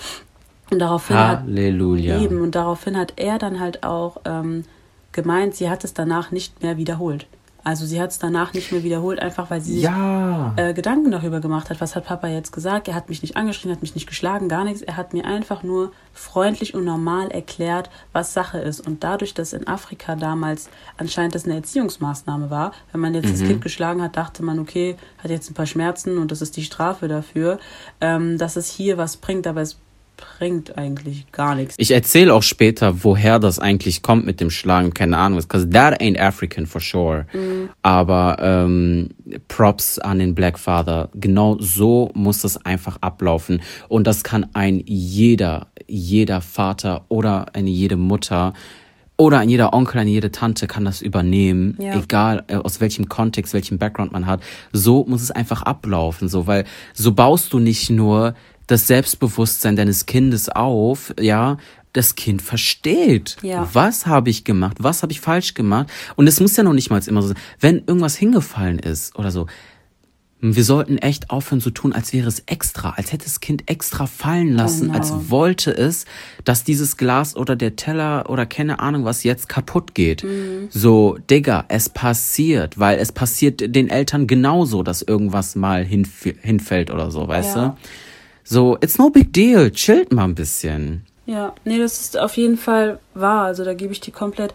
Und 0.71 0.79
daraufhin 0.79 1.17
hat 1.17 1.41
Halleluja. 1.41 2.19
Eben, 2.21 2.41
und 2.41 2.55
daraufhin 2.55 2.95
hat 2.95 3.13
er 3.15 3.37
dann 3.39 3.59
halt 3.59 3.83
auch 3.83 4.21
ähm, 4.25 4.65
gemeint, 5.11 5.55
sie 5.55 5.69
hat 5.69 5.83
es 5.83 5.93
danach 5.93 6.31
nicht 6.31 6.61
mehr 6.61 6.77
wiederholt. 6.77 7.25
Also 7.69 7.85
sie 7.85 8.01
hat 8.01 8.09
es 8.09 8.17
danach 8.17 8.53
nicht 8.53 8.71
mehr 8.71 8.83
wiederholt, 8.83 9.19
einfach 9.21 9.51
weil 9.51 9.61
sie 9.61 9.73
sich 9.75 9.83
Ja. 9.83 10.53
äh, 10.55 10.73
Gedanken 10.73 11.11
darüber 11.11 11.39
gemacht 11.39 11.69
hat, 11.69 11.79
was 11.81 11.95
hat 11.95 12.05
Papa 12.05 12.27
jetzt 12.27 12.51
gesagt. 12.51 12.87
Er 12.87 12.95
hat 12.95 13.09
mich 13.09 13.21
nicht 13.21 13.37
angeschrien, 13.37 13.71
hat 13.71 13.83
mich 13.83 13.93
nicht 13.93 14.07
geschlagen, 14.07 14.49
gar 14.49 14.63
nichts. 14.63 14.81
Er 14.81 14.97
hat 14.97 15.13
mir 15.13 15.23
einfach 15.25 15.61
nur 15.61 15.91
freundlich 16.11 16.73
und 16.73 16.83
normal 16.83 17.29
erklärt, 17.29 17.91
was 18.11 18.33
Sache 18.33 18.57
ist. 18.57 18.79
Und 18.85 19.03
dadurch, 19.03 19.35
dass 19.35 19.53
in 19.53 19.67
Afrika 19.67 20.15
damals 20.15 20.67
anscheinend 20.97 21.35
das 21.35 21.45
eine 21.45 21.53
Erziehungsmaßnahme 21.55 22.49
war, 22.49 22.71
wenn 22.91 23.01
man 23.01 23.13
jetzt 23.13 23.31
das 23.31 23.41
Kind 23.43 23.61
geschlagen 23.61 24.01
hat, 24.01 24.17
dachte 24.17 24.43
man, 24.43 24.57
okay, 24.57 24.95
hat 25.23 25.29
jetzt 25.29 25.51
ein 25.51 25.53
paar 25.53 25.67
Schmerzen 25.67 26.17
und 26.17 26.31
das 26.31 26.41
ist 26.41 26.57
die 26.57 26.63
Strafe 26.63 27.07
dafür, 27.07 27.59
ähm, 28.01 28.39
dass 28.39 28.55
es 28.55 28.67
hier 28.71 28.97
was 28.97 29.17
bringt, 29.17 29.45
aber 29.45 29.61
es 29.61 29.77
bringt 30.37 30.77
eigentlich 30.77 31.31
gar 31.31 31.55
nichts. 31.55 31.75
Ich 31.77 31.91
erzähle 31.91 32.33
auch 32.33 32.43
später, 32.43 33.03
woher 33.03 33.39
das 33.39 33.59
eigentlich 33.59 34.01
kommt 34.01 34.25
mit 34.25 34.39
dem 34.39 34.49
Schlagen, 34.49 34.93
keine 34.93 35.17
Ahnung, 35.17 35.39
because 35.39 35.69
that 35.69 35.99
ain't 36.01 36.19
African 36.19 36.65
for 36.65 36.81
sure. 36.81 37.25
Aber 37.81 38.37
ähm, 38.39 39.09
Props 39.47 39.99
an 39.99 40.19
den 40.19 40.35
Black 40.35 40.59
Father. 40.59 41.09
Genau 41.13 41.57
so 41.59 42.11
muss 42.13 42.41
das 42.41 42.63
einfach 42.65 42.97
ablaufen. 43.01 43.61
Und 43.87 44.07
das 44.07 44.23
kann 44.23 44.47
ein 44.53 44.81
jeder, 44.85 45.67
jeder 45.87 46.41
Vater 46.41 47.05
oder 47.09 47.47
eine 47.53 47.69
jede 47.69 47.97
Mutter 47.97 48.53
oder 49.17 49.39
ein 49.39 49.49
jeder 49.49 49.73
Onkel, 49.73 49.99
eine 49.99 50.09
jede 50.09 50.31
Tante 50.31 50.65
kann 50.65 50.85
das 50.85 51.01
übernehmen, 51.01 51.75
Ja. 51.77 51.99
egal 51.99 52.45
äh, 52.47 52.55
aus 52.55 52.79
welchem 52.79 53.09
Kontext, 53.09 53.53
welchem 53.53 53.77
Background 53.77 54.13
man 54.13 54.25
hat. 54.25 54.41
So 54.71 55.03
muss 55.05 55.21
es 55.21 55.29
einfach 55.31 55.63
ablaufen, 55.63 56.29
so, 56.29 56.47
weil 56.47 56.63
so 56.93 57.11
baust 57.11 57.51
du 57.51 57.59
nicht 57.59 57.89
nur 57.89 58.33
das 58.69 58.85
Selbstbewusstsein 58.85 59.75
deines 59.75 60.05
Kindes 60.05 60.47
auf, 60.47 61.11
ja, 61.19 61.57
das 61.91 62.13
Kind 62.13 62.43
versteht, 62.43 63.37
Ja. 63.41 63.67
was 63.73 64.05
habe 64.05 64.29
ich 64.29 64.43
gemacht, 64.43 64.77
was 64.79 65.01
habe 65.01 65.11
ich 65.11 65.21
falsch 65.21 65.55
gemacht. 65.55 65.87
Und 66.15 66.27
es 66.27 66.39
muss 66.39 66.55
ja 66.55 66.63
noch 66.63 66.73
nicht 66.73 66.91
mal 66.91 67.01
immer 67.07 67.23
so 67.23 67.29
sein. 67.29 67.37
Wenn 67.59 67.77
irgendwas 67.87 68.15
hingefallen 68.15 68.77
ist 68.77 69.17
oder 69.17 69.31
so, 69.31 69.47
wir 70.39 70.63
sollten 70.63 70.99
echt 70.99 71.31
aufhören 71.31 71.61
zu 71.61 71.71
tun, 71.71 71.93
als 71.93 72.13
wäre 72.13 72.27
es 72.27 72.43
extra, 72.45 72.91
als 72.91 73.11
hätte 73.11 73.25
das 73.25 73.39
Kind 73.39 73.63
extra 73.69 74.05
fallen 74.05 74.53
lassen, 74.53 74.87
genau. 74.89 74.99
als 74.99 75.31
wollte 75.31 75.71
es, 75.71 76.05
dass 76.45 76.63
dieses 76.63 76.95
Glas 76.95 77.35
oder 77.35 77.55
der 77.55 77.75
Teller 77.75 78.29
oder 78.29 78.45
keine 78.45 78.79
Ahnung 78.79 79.03
was 79.03 79.23
jetzt 79.23 79.49
kaputt 79.49 79.95
geht. 79.95 80.23
Mhm. 80.23 80.67
So, 80.69 81.17
Digga, 81.29 81.65
es 81.69 81.89
passiert, 81.89 82.77
weil 82.77 82.99
es 82.99 83.11
passiert 83.11 83.75
den 83.75 83.89
Eltern 83.89 84.27
genauso, 84.27 84.83
dass 84.83 85.01
irgendwas 85.01 85.55
mal 85.55 85.83
hinf 85.83 86.23
hinfällt 86.41 86.91
oder 86.91 87.09
so, 87.09 87.27
weißt 87.27 87.55
ja. 87.55 87.67
du? 87.69 87.77
So, 88.43 88.77
it's 88.81 88.97
no 88.97 89.09
big 89.09 89.33
deal, 89.33 89.71
chillt 89.71 90.11
mal 90.11 90.25
ein 90.25 90.35
bisschen. 90.35 91.05
Ja, 91.25 91.53
nee, 91.63 91.77
das 91.77 92.01
ist 92.01 92.19
auf 92.19 92.37
jeden 92.37 92.57
Fall 92.57 92.99
wahr. 93.13 93.45
Also 93.45 93.63
da 93.63 93.73
gebe 93.73 93.93
ich 93.93 93.99
dir 93.99 94.11
komplett 94.11 94.53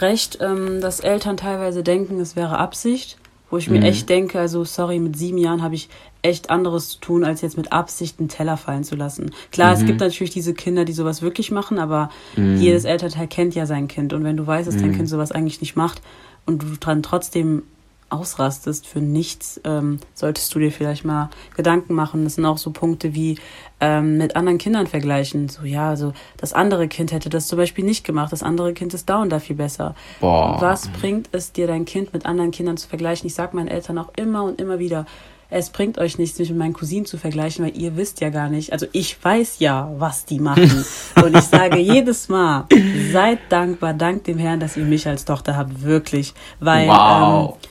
recht, 0.00 0.38
ähm, 0.40 0.80
dass 0.80 1.00
Eltern 1.00 1.36
teilweise 1.36 1.82
denken, 1.82 2.20
es 2.20 2.34
wäre 2.34 2.58
Absicht 2.58 3.18
wo 3.50 3.56
ich 3.56 3.70
mir 3.70 3.78
mhm. 3.78 3.86
echt 3.86 4.08
denke, 4.08 4.38
also 4.38 4.64
sorry, 4.64 4.98
mit 4.98 5.16
sieben 5.16 5.38
Jahren 5.38 5.62
habe 5.62 5.74
ich 5.74 5.88
echt 6.22 6.50
anderes 6.50 6.90
zu 6.90 7.00
tun, 7.00 7.24
als 7.24 7.40
jetzt 7.40 7.56
mit 7.56 7.72
Absicht 7.72 8.18
einen 8.18 8.28
Teller 8.28 8.56
fallen 8.56 8.84
zu 8.84 8.96
lassen. 8.96 9.30
Klar, 9.52 9.74
mhm. 9.74 9.80
es 9.80 9.86
gibt 9.86 10.00
natürlich 10.00 10.32
diese 10.32 10.52
Kinder, 10.52 10.84
die 10.84 10.92
sowas 10.92 11.22
wirklich 11.22 11.50
machen, 11.50 11.78
aber 11.78 12.10
mhm. 12.36 12.56
jedes 12.56 12.84
Elternteil 12.84 13.28
kennt 13.28 13.54
ja 13.54 13.66
sein 13.66 13.88
Kind. 13.88 14.12
Und 14.12 14.24
wenn 14.24 14.36
du 14.36 14.46
weißt, 14.46 14.68
dass 14.68 14.76
dein 14.76 14.90
mhm. 14.90 14.96
Kind 14.96 15.08
sowas 15.08 15.32
eigentlich 15.32 15.60
nicht 15.60 15.76
macht 15.76 16.02
und 16.44 16.62
du 16.62 16.66
dann 16.80 17.02
trotzdem 17.02 17.62
ausrastest 18.10 18.86
für 18.86 19.00
nichts, 19.00 19.60
ähm, 19.64 19.98
solltest 20.14 20.54
du 20.54 20.58
dir 20.58 20.72
vielleicht 20.72 21.04
mal 21.04 21.30
Gedanken 21.56 21.94
machen. 21.94 22.24
Das 22.24 22.34
sind 22.34 22.46
auch 22.46 22.58
so 22.58 22.70
Punkte 22.70 23.14
wie 23.14 23.38
ähm, 23.80 24.18
mit 24.18 24.36
anderen 24.36 24.58
Kindern 24.58 24.86
vergleichen. 24.86 25.48
So, 25.48 25.64
ja, 25.64 25.88
also 25.88 26.12
das 26.36 26.52
andere 26.52 26.88
Kind 26.88 27.12
hätte 27.12 27.28
das 27.28 27.46
zum 27.46 27.58
Beispiel 27.58 27.84
nicht 27.84 28.04
gemacht, 28.04 28.32
das 28.32 28.42
andere 28.42 28.72
Kind 28.72 28.94
ist 28.94 29.08
da 29.08 29.20
und 29.22 29.30
da 29.30 29.40
viel 29.40 29.56
besser. 29.56 29.94
Boah. 30.20 30.56
Was 30.60 30.88
bringt 30.88 31.28
es 31.32 31.52
dir, 31.52 31.66
dein 31.66 31.84
Kind 31.84 32.12
mit 32.12 32.26
anderen 32.26 32.50
Kindern 32.50 32.76
zu 32.76 32.88
vergleichen? 32.88 33.26
Ich 33.26 33.34
sage 33.34 33.56
meinen 33.56 33.68
Eltern 33.68 33.98
auch 33.98 34.12
immer 34.16 34.44
und 34.44 34.60
immer 34.60 34.78
wieder, 34.78 35.06
es 35.50 35.70
bringt 35.70 35.96
euch 35.96 36.18
nichts, 36.18 36.38
mich 36.38 36.50
mit 36.50 36.58
meinen 36.58 36.74
Cousinen 36.74 37.06
zu 37.06 37.16
vergleichen, 37.16 37.64
weil 37.64 37.76
ihr 37.76 37.96
wisst 37.96 38.20
ja 38.20 38.28
gar 38.28 38.50
nicht. 38.50 38.72
Also 38.72 38.86
ich 38.92 39.16
weiß 39.22 39.60
ja, 39.60 39.90
was 39.96 40.26
die 40.26 40.40
machen. 40.40 40.84
und 41.24 41.36
ich 41.36 41.44
sage 41.44 41.78
jedes 41.78 42.28
Mal, 42.28 42.66
seid 43.12 43.38
dankbar, 43.48 43.94
dank 43.94 44.24
dem 44.24 44.36
Herrn, 44.36 44.60
dass 44.60 44.76
ihr 44.76 44.84
mich 44.84 45.06
als 45.08 45.24
Tochter 45.24 45.56
habt, 45.56 45.82
wirklich. 45.82 46.34
Weil 46.60 46.88
wow. 46.88 47.54
ähm, 47.54 47.67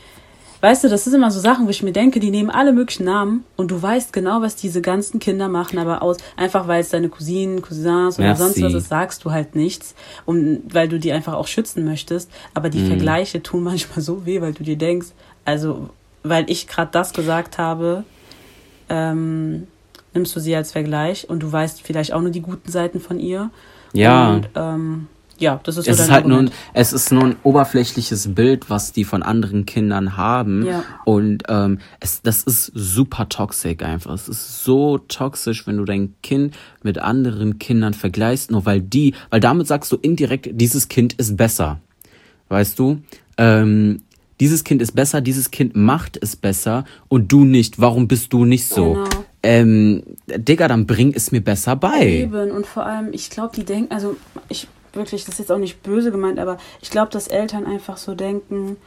Weißt 0.60 0.84
du, 0.84 0.90
das 0.90 1.04
sind 1.04 1.14
immer 1.14 1.30
so 1.30 1.40
Sachen, 1.40 1.68
wo 1.68 1.70
ich 1.70 1.84
mir 1.84 1.92
denke, 1.92 2.20
die 2.20 2.32
nehmen 2.32 2.50
alle 2.50 2.74
möglichen 2.74 3.06
Namen 3.06 3.44
und 3.58 3.70
du 3.70 3.80
weißt 3.80 4.12
genau, 4.12 4.42
was 4.42 4.56
diese 4.56 4.82
ganzen 4.82 5.20
Kinder 5.20 5.50
machen, 5.50 5.78
aber 5.78 6.02
aus, 6.02 6.18
einfach 6.36 6.68
weil 6.68 6.82
es 6.82 6.90
deine 6.90 7.10
Cousinen, 7.10 7.62
Cousins 7.62 8.18
oder 8.18 8.30
Merci. 8.30 8.42
sonst 8.42 8.62
was 8.62 8.74
ist, 8.74 8.90
sagst 8.90 9.24
du 9.24 9.32
halt 9.32 9.56
nichts, 9.56 9.94
und 10.26 10.64
weil 10.74 10.90
du 10.90 11.00
die 11.00 11.12
einfach 11.12 11.34
auch 11.34 11.48
schützen 11.48 11.86
möchtest. 11.86 12.32
Aber 12.56 12.70
die 12.70 12.80
mm. 12.80 12.88
Vergleiche 12.88 13.44
tun 13.44 13.64
manchmal 13.66 14.02
so 14.02 14.26
weh, 14.26 14.42
weil 14.42 14.54
du 14.54 14.64
dir 14.64 14.78
denkst, 14.78 15.08
also, 15.46 15.90
weil 16.24 16.50
ich 16.50 16.68
gerade 16.68 16.92
das 16.92 17.14
gesagt 17.14 17.58
habe, 17.58 18.04
ähm, 18.90 19.68
nimmst 20.14 20.36
du 20.36 20.40
sie 20.40 20.56
als 20.56 20.72
Vergleich 20.72 21.30
und 21.30 21.44
du 21.44 21.52
weißt 21.52 21.82
vielleicht 21.82 22.14
auch 22.14 22.22
nur 22.22 22.32
die 22.32 22.42
guten 22.42 22.72
Seiten 22.72 23.00
von 23.00 23.20
ihr. 23.20 23.52
Ja. 23.94 24.32
Und 24.32 24.50
ähm, 24.56 25.08
ja, 25.40 25.60
das 25.64 25.78
ist 25.78 25.86
so 25.86 25.92
es 25.92 26.00
ist 26.00 26.12
halt 26.12 26.28
nur 26.28 26.40
ein, 26.40 26.52
es 26.74 26.94
ist 26.94 27.12
nur 27.12 27.24
ein 27.24 27.36
oberflächliches 27.44 28.34
Bild, 28.36 28.70
was 28.70 28.92
die 28.92 29.04
von 29.04 29.24
anderen 29.24 29.66
Kindern 29.66 30.18
haben 30.18 30.66
ja. 30.66 30.84
und 31.06 31.44
ähm, 31.48 31.80
es 32.00 32.22
das 32.22 32.44
ist 32.44 32.72
super 32.74 33.30
toxisch 33.30 33.82
einfach. 33.82 34.14
Es 34.14 34.30
ist 34.30 34.64
so 34.64 34.98
toxisch, 34.98 35.68
wenn 35.68 35.78
du 35.78 35.86
dein 35.86 36.14
Kind 36.22 36.56
mit 36.84 37.00
anderen 37.00 37.60
Kindern 37.60 37.94
vergleichst, 37.94 38.52
nur 38.52 38.66
weil 38.66 38.82
die, 38.82 39.14
weil 39.30 39.40
damit 39.40 39.68
sagst 39.68 39.92
du 39.92 39.98
indirekt, 39.98 40.50
dieses 40.52 40.88
Kind 40.88 41.14
ist 41.14 41.38
besser, 41.38 41.80
weißt 42.50 42.78
du? 42.80 43.02
Ähm, 43.38 44.02
dieses 44.40 44.64
Kind 44.64 44.82
ist 44.82 44.94
besser, 44.94 45.22
dieses 45.22 45.52
Kind 45.52 45.76
macht 45.76 46.18
es 46.22 46.36
besser 46.36 46.86
und 47.08 47.32
du 47.32 47.44
nicht. 47.44 47.80
Warum 47.80 48.08
bist 48.08 48.34
du 48.34 48.46
nicht 48.46 48.68
so? 48.68 48.94
Genau. 48.94 49.26
Ähm, 49.44 50.04
Digga, 50.28 50.68
dann 50.68 50.86
bring 50.86 51.14
es 51.14 51.32
mir 51.32 51.42
besser 51.42 51.76
bei. 51.76 52.08
Eben, 52.08 52.52
und 52.52 52.66
vor 52.66 52.86
allem, 52.86 53.10
ich 53.14 53.30
glaube, 53.30 53.56
die 53.56 53.64
denken, 53.64 53.92
also 53.94 54.18
ich 54.50 54.68
wirklich, 54.98 55.24
das 55.24 55.36
ist 55.36 55.40
jetzt 55.40 55.52
auch 55.52 55.58
nicht 55.58 55.82
böse 55.84 56.12
gemeint, 56.12 56.40
aber 56.40 56.58
ich 56.82 56.90
glaube, 56.90 57.12
dass 57.12 57.28
Eltern 57.28 57.66
einfach 57.66 57.96
so 57.98 58.16
denken, 58.16 58.78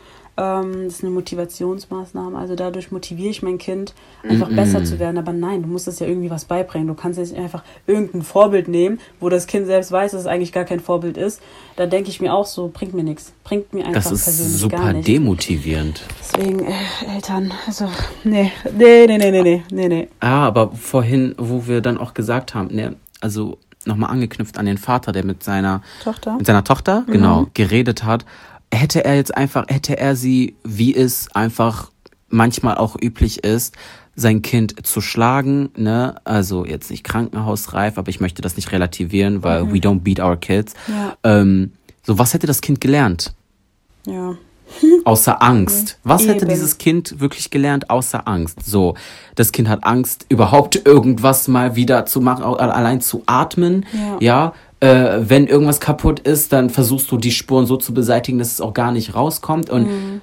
ähm, 0.40 0.84
das 0.84 0.94
ist 0.94 1.04
eine 1.04 1.12
Motivationsmaßnahme. 1.12 2.38
Also 2.38 2.54
dadurch 2.54 2.90
motiviere 2.90 3.30
ich 3.30 3.42
mein 3.42 3.58
Kind, 3.58 3.94
einfach 4.22 4.48
mm 4.48 4.52
-mm. 4.52 4.56
besser 4.56 4.84
zu 4.84 4.98
werden. 4.98 5.18
Aber 5.18 5.32
nein, 5.32 5.62
du 5.62 5.68
musst 5.68 5.88
es 5.88 5.98
ja 5.98 6.06
irgendwie 6.06 6.30
was 6.30 6.44
beibringen. 6.44 6.88
Du 6.88 6.94
kannst 6.94 7.18
jetzt 7.18 7.34
einfach 7.34 7.62
irgendein 7.86 8.22
Vorbild 8.22 8.68
nehmen, 8.68 9.00
wo 9.18 9.28
das 9.28 9.46
Kind 9.46 9.66
selbst 9.66 9.92
weiß, 9.92 10.12
dass 10.12 10.22
es 10.22 10.26
eigentlich 10.26 10.52
gar 10.52 10.64
kein 10.64 10.80
Vorbild 10.80 11.16
ist. 11.16 11.42
Da 11.76 11.86
denke 11.86 12.10
ich 12.10 12.20
mir 12.20 12.32
auch 12.32 12.46
so, 12.46 12.70
bringt 12.72 12.94
mir 12.94 13.04
nichts. 13.04 13.32
Bringt 13.44 13.72
mir 13.72 13.84
einfach 13.84 14.02
das 14.02 14.12
ist 14.12 14.24
persönlich 14.24 14.56
super 14.56 14.76
gar 14.76 14.92
nicht. 14.92 15.08
demotivierend. 15.08 16.02
Deswegen, 16.20 16.60
äh, 16.60 16.72
Eltern, 17.14 17.52
also, 17.66 17.86
nee, 18.24 18.52
nee, 18.76 19.06
nee, 19.06 19.18
nee, 19.18 19.42
nee, 19.42 19.62
nee, 19.70 19.88
nee. 19.88 20.08
Ah, 20.20 20.46
aber 20.46 20.72
vorhin, 20.72 21.34
wo 21.36 21.66
wir 21.66 21.80
dann 21.80 21.98
auch 21.98 22.14
gesagt 22.14 22.54
haben, 22.54 22.74
ne, 22.74 22.96
also 23.20 23.58
nochmal 23.86 24.10
angeknüpft 24.10 24.58
an 24.58 24.66
den 24.66 24.78
Vater, 24.78 25.12
der 25.12 25.24
mit 25.24 25.42
seiner 25.42 25.82
Tochter, 26.02 26.36
mit 26.36 26.46
seiner 26.46 26.64
Tochter, 26.64 27.04
mhm. 27.06 27.12
genau, 27.12 27.46
geredet 27.54 28.04
hat. 28.04 28.24
Hätte 28.72 29.04
er 29.04 29.16
jetzt 29.16 29.36
einfach, 29.36 29.66
hätte 29.68 29.98
er 29.98 30.14
sie, 30.14 30.54
wie 30.62 30.94
es 30.94 31.34
einfach 31.34 31.90
manchmal 32.28 32.76
auch 32.76 32.96
üblich 33.00 33.42
ist, 33.42 33.76
sein 34.14 34.42
Kind 34.42 34.86
zu 34.86 35.00
schlagen, 35.00 35.70
ne? 35.76 36.16
Also 36.24 36.64
jetzt 36.64 36.90
nicht 36.90 37.04
krankenhausreif, 37.04 37.98
aber 37.98 38.08
ich 38.08 38.20
möchte 38.20 38.42
das 38.42 38.56
nicht 38.56 38.70
relativieren, 38.72 39.42
weil 39.42 39.64
mhm. 39.64 39.72
we 39.72 39.78
don't 39.78 40.00
beat 40.00 40.20
our 40.20 40.36
kids. 40.36 40.74
Ja. 40.86 41.16
Ähm, 41.24 41.72
so, 42.02 42.18
was 42.18 42.34
hätte 42.34 42.46
das 42.46 42.60
Kind 42.60 42.80
gelernt? 42.80 43.32
Ja. 44.06 44.36
Außer 45.04 45.42
Angst. 45.42 45.98
Was 46.04 46.26
hätte 46.26 46.46
dieses 46.46 46.78
Kind 46.78 47.20
wirklich 47.20 47.50
gelernt 47.50 47.90
außer 47.90 48.26
Angst? 48.26 48.64
So, 48.64 48.94
das 49.34 49.52
Kind 49.52 49.68
hat 49.68 49.84
Angst, 49.84 50.26
überhaupt 50.28 50.86
irgendwas 50.86 51.48
mal 51.48 51.76
wieder 51.76 52.06
zu 52.06 52.20
machen, 52.20 52.44
allein 52.44 53.00
zu 53.00 53.22
atmen. 53.26 53.86
Ja. 53.92 54.16
ja? 54.20 54.52
Äh, 54.80 55.28
wenn 55.28 55.46
irgendwas 55.46 55.80
kaputt 55.80 56.20
ist, 56.20 56.52
dann 56.52 56.70
versuchst 56.70 57.10
du 57.10 57.18
die 57.18 57.32
Spuren 57.32 57.66
so 57.66 57.76
zu 57.76 57.92
beseitigen, 57.92 58.38
dass 58.38 58.52
es 58.52 58.60
auch 58.60 58.72
gar 58.72 58.92
nicht 58.92 59.14
rauskommt. 59.14 59.68
Und 59.68 59.88
mhm. 59.88 60.20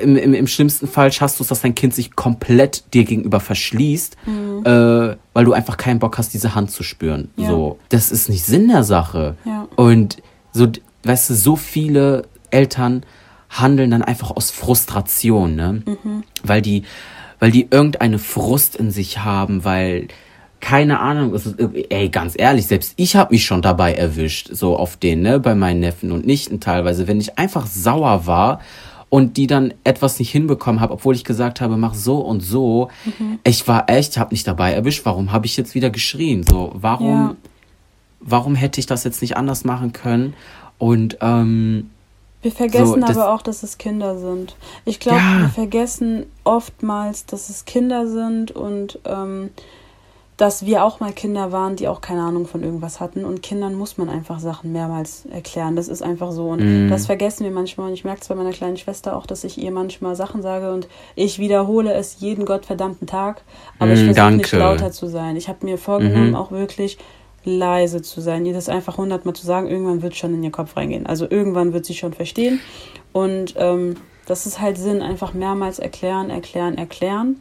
im, 0.00 0.16
im, 0.16 0.34
im 0.34 0.46
schlimmsten 0.46 0.88
Fall 0.88 1.12
schaffst 1.12 1.38
du 1.38 1.44
es, 1.44 1.48
dass 1.48 1.60
dein 1.60 1.74
Kind 1.74 1.94
sich 1.94 2.16
komplett 2.16 2.92
dir 2.92 3.04
gegenüber 3.04 3.38
verschließt, 3.38 4.16
mhm. 4.26 4.64
äh, 4.64 5.16
weil 5.32 5.44
du 5.44 5.52
einfach 5.52 5.76
keinen 5.76 6.00
Bock 6.00 6.18
hast, 6.18 6.34
diese 6.34 6.54
Hand 6.54 6.70
zu 6.70 6.82
spüren. 6.82 7.30
Ja. 7.36 7.48
So, 7.48 7.78
das 7.90 8.10
ist 8.10 8.28
nicht 8.28 8.44
Sinn 8.44 8.68
der 8.68 8.82
Sache. 8.82 9.36
Ja. 9.44 9.68
Und 9.76 10.16
so, 10.52 10.66
weißt 11.04 11.30
du, 11.30 11.34
so 11.34 11.54
viele 11.54 12.24
Eltern 12.50 13.04
handeln 13.60 13.90
dann 13.90 14.02
einfach 14.02 14.30
aus 14.30 14.50
Frustration, 14.50 15.54
ne? 15.54 15.82
Mhm. 15.86 16.24
Weil 16.42 16.62
die, 16.62 16.82
weil 17.38 17.50
die 17.50 17.68
irgendeine 17.70 18.18
Frust 18.18 18.76
in 18.76 18.90
sich 18.90 19.18
haben, 19.18 19.64
weil 19.64 20.08
keine 20.60 21.00
Ahnung, 21.00 21.34
ist, 21.34 21.56
ey, 21.90 22.08
ganz 22.08 22.34
ehrlich, 22.38 22.66
selbst 22.66 22.94
ich 22.96 23.16
habe 23.16 23.34
mich 23.34 23.44
schon 23.44 23.60
dabei 23.60 23.92
erwischt, 23.92 24.48
so 24.50 24.78
auf 24.78 24.96
den, 24.96 25.20
ne, 25.20 25.38
bei 25.38 25.54
meinen 25.54 25.80
Neffen 25.80 26.10
und 26.10 26.24
Nichten 26.24 26.58
teilweise, 26.58 27.06
wenn 27.06 27.20
ich 27.20 27.38
einfach 27.38 27.66
sauer 27.66 28.26
war 28.26 28.60
und 29.10 29.36
die 29.36 29.46
dann 29.46 29.74
etwas 29.84 30.18
nicht 30.18 30.30
hinbekommen 30.30 30.80
habe, 30.80 30.94
obwohl 30.94 31.14
ich 31.14 31.22
gesagt 31.22 31.60
habe, 31.60 31.76
mach 31.76 31.94
so 31.94 32.16
und 32.18 32.40
so. 32.40 32.88
Mhm. 33.04 33.38
Ich 33.44 33.68
war 33.68 33.90
echt, 33.90 34.16
habe 34.16 34.34
nicht 34.34 34.46
dabei 34.46 34.72
erwischt. 34.72 35.04
Warum 35.04 35.32
habe 35.32 35.44
ich 35.44 35.56
jetzt 35.58 35.74
wieder 35.74 35.90
geschrien? 35.90 36.44
So, 36.48 36.72
warum, 36.74 37.08
ja. 37.08 37.36
warum 38.20 38.54
hätte 38.54 38.80
ich 38.80 38.86
das 38.86 39.04
jetzt 39.04 39.20
nicht 39.20 39.36
anders 39.36 39.64
machen 39.64 39.92
können? 39.92 40.32
Und 40.78 41.18
ähm, 41.20 41.90
wir 42.44 42.52
vergessen 42.52 43.02
so, 43.06 43.06
aber 43.06 43.34
auch, 43.34 43.42
dass 43.42 43.62
es 43.62 43.78
Kinder 43.78 44.18
sind. 44.18 44.54
Ich 44.84 45.00
glaube, 45.00 45.18
ja. 45.18 45.40
wir 45.40 45.48
vergessen 45.48 46.26
oftmals, 46.44 47.24
dass 47.26 47.48
es 47.48 47.64
Kinder 47.64 48.06
sind 48.06 48.50
und 48.52 48.98
ähm, 49.06 49.50
dass 50.36 50.66
wir 50.66 50.84
auch 50.84 51.00
mal 51.00 51.12
Kinder 51.12 51.52
waren, 51.52 51.76
die 51.76 51.86
auch 51.86 52.00
keine 52.00 52.22
Ahnung 52.22 52.46
von 52.46 52.62
irgendwas 52.62 53.00
hatten. 53.00 53.24
Und 53.24 53.42
Kindern 53.42 53.74
muss 53.74 53.98
man 53.98 54.08
einfach 54.08 54.40
Sachen 54.40 54.72
mehrmals 54.72 55.26
erklären. 55.26 55.76
Das 55.76 55.88
ist 55.88 56.02
einfach 56.02 56.32
so. 56.32 56.48
Und 56.50 56.86
mm. 56.86 56.90
das 56.90 57.06
vergessen 57.06 57.44
wir 57.44 57.52
manchmal. 57.52 57.88
Und 57.88 57.94
ich 57.94 58.04
merke 58.04 58.20
es 58.20 58.28
bei 58.28 58.34
meiner 58.34 58.50
kleinen 58.50 58.76
Schwester 58.76 59.16
auch, 59.16 59.26
dass 59.26 59.44
ich 59.44 59.58
ihr 59.58 59.70
manchmal 59.70 60.16
Sachen 60.16 60.42
sage 60.42 60.72
und 60.72 60.88
ich 61.14 61.38
wiederhole 61.38 61.94
es 61.94 62.18
jeden 62.18 62.44
gottverdammten 62.46 63.06
Tag. 63.06 63.42
Aber 63.78 63.92
mm, 63.92 63.94
ich 63.94 64.04
versuche 64.04 64.32
nicht 64.32 64.52
lauter 64.52 64.90
zu 64.90 65.06
sein. 65.06 65.36
Ich 65.36 65.48
habe 65.48 65.64
mir 65.64 65.78
vorgenommen, 65.78 66.32
mm 66.32 66.34
-hmm. 66.34 66.38
auch 66.38 66.50
wirklich 66.50 66.98
leise 67.44 68.02
zu 68.02 68.20
sein, 68.20 68.46
ihr 68.46 68.54
das 68.54 68.68
einfach 68.68 68.98
hundertmal 68.98 69.34
zu 69.34 69.46
sagen, 69.46 69.68
irgendwann 69.68 70.02
wird 70.02 70.16
schon 70.16 70.34
in 70.34 70.42
ihr 70.42 70.50
Kopf 70.50 70.76
reingehen. 70.76 71.06
Also 71.06 71.26
irgendwann 71.28 71.72
wird 71.72 71.84
sie 71.84 71.94
schon 71.94 72.12
verstehen. 72.12 72.60
Und 73.12 73.54
ähm, 73.56 73.96
das 74.26 74.46
ist 74.46 74.60
halt 74.60 74.78
Sinn, 74.78 75.02
einfach 75.02 75.34
mehrmals 75.34 75.78
erklären, 75.78 76.30
erklären, 76.30 76.78
erklären. 76.78 77.36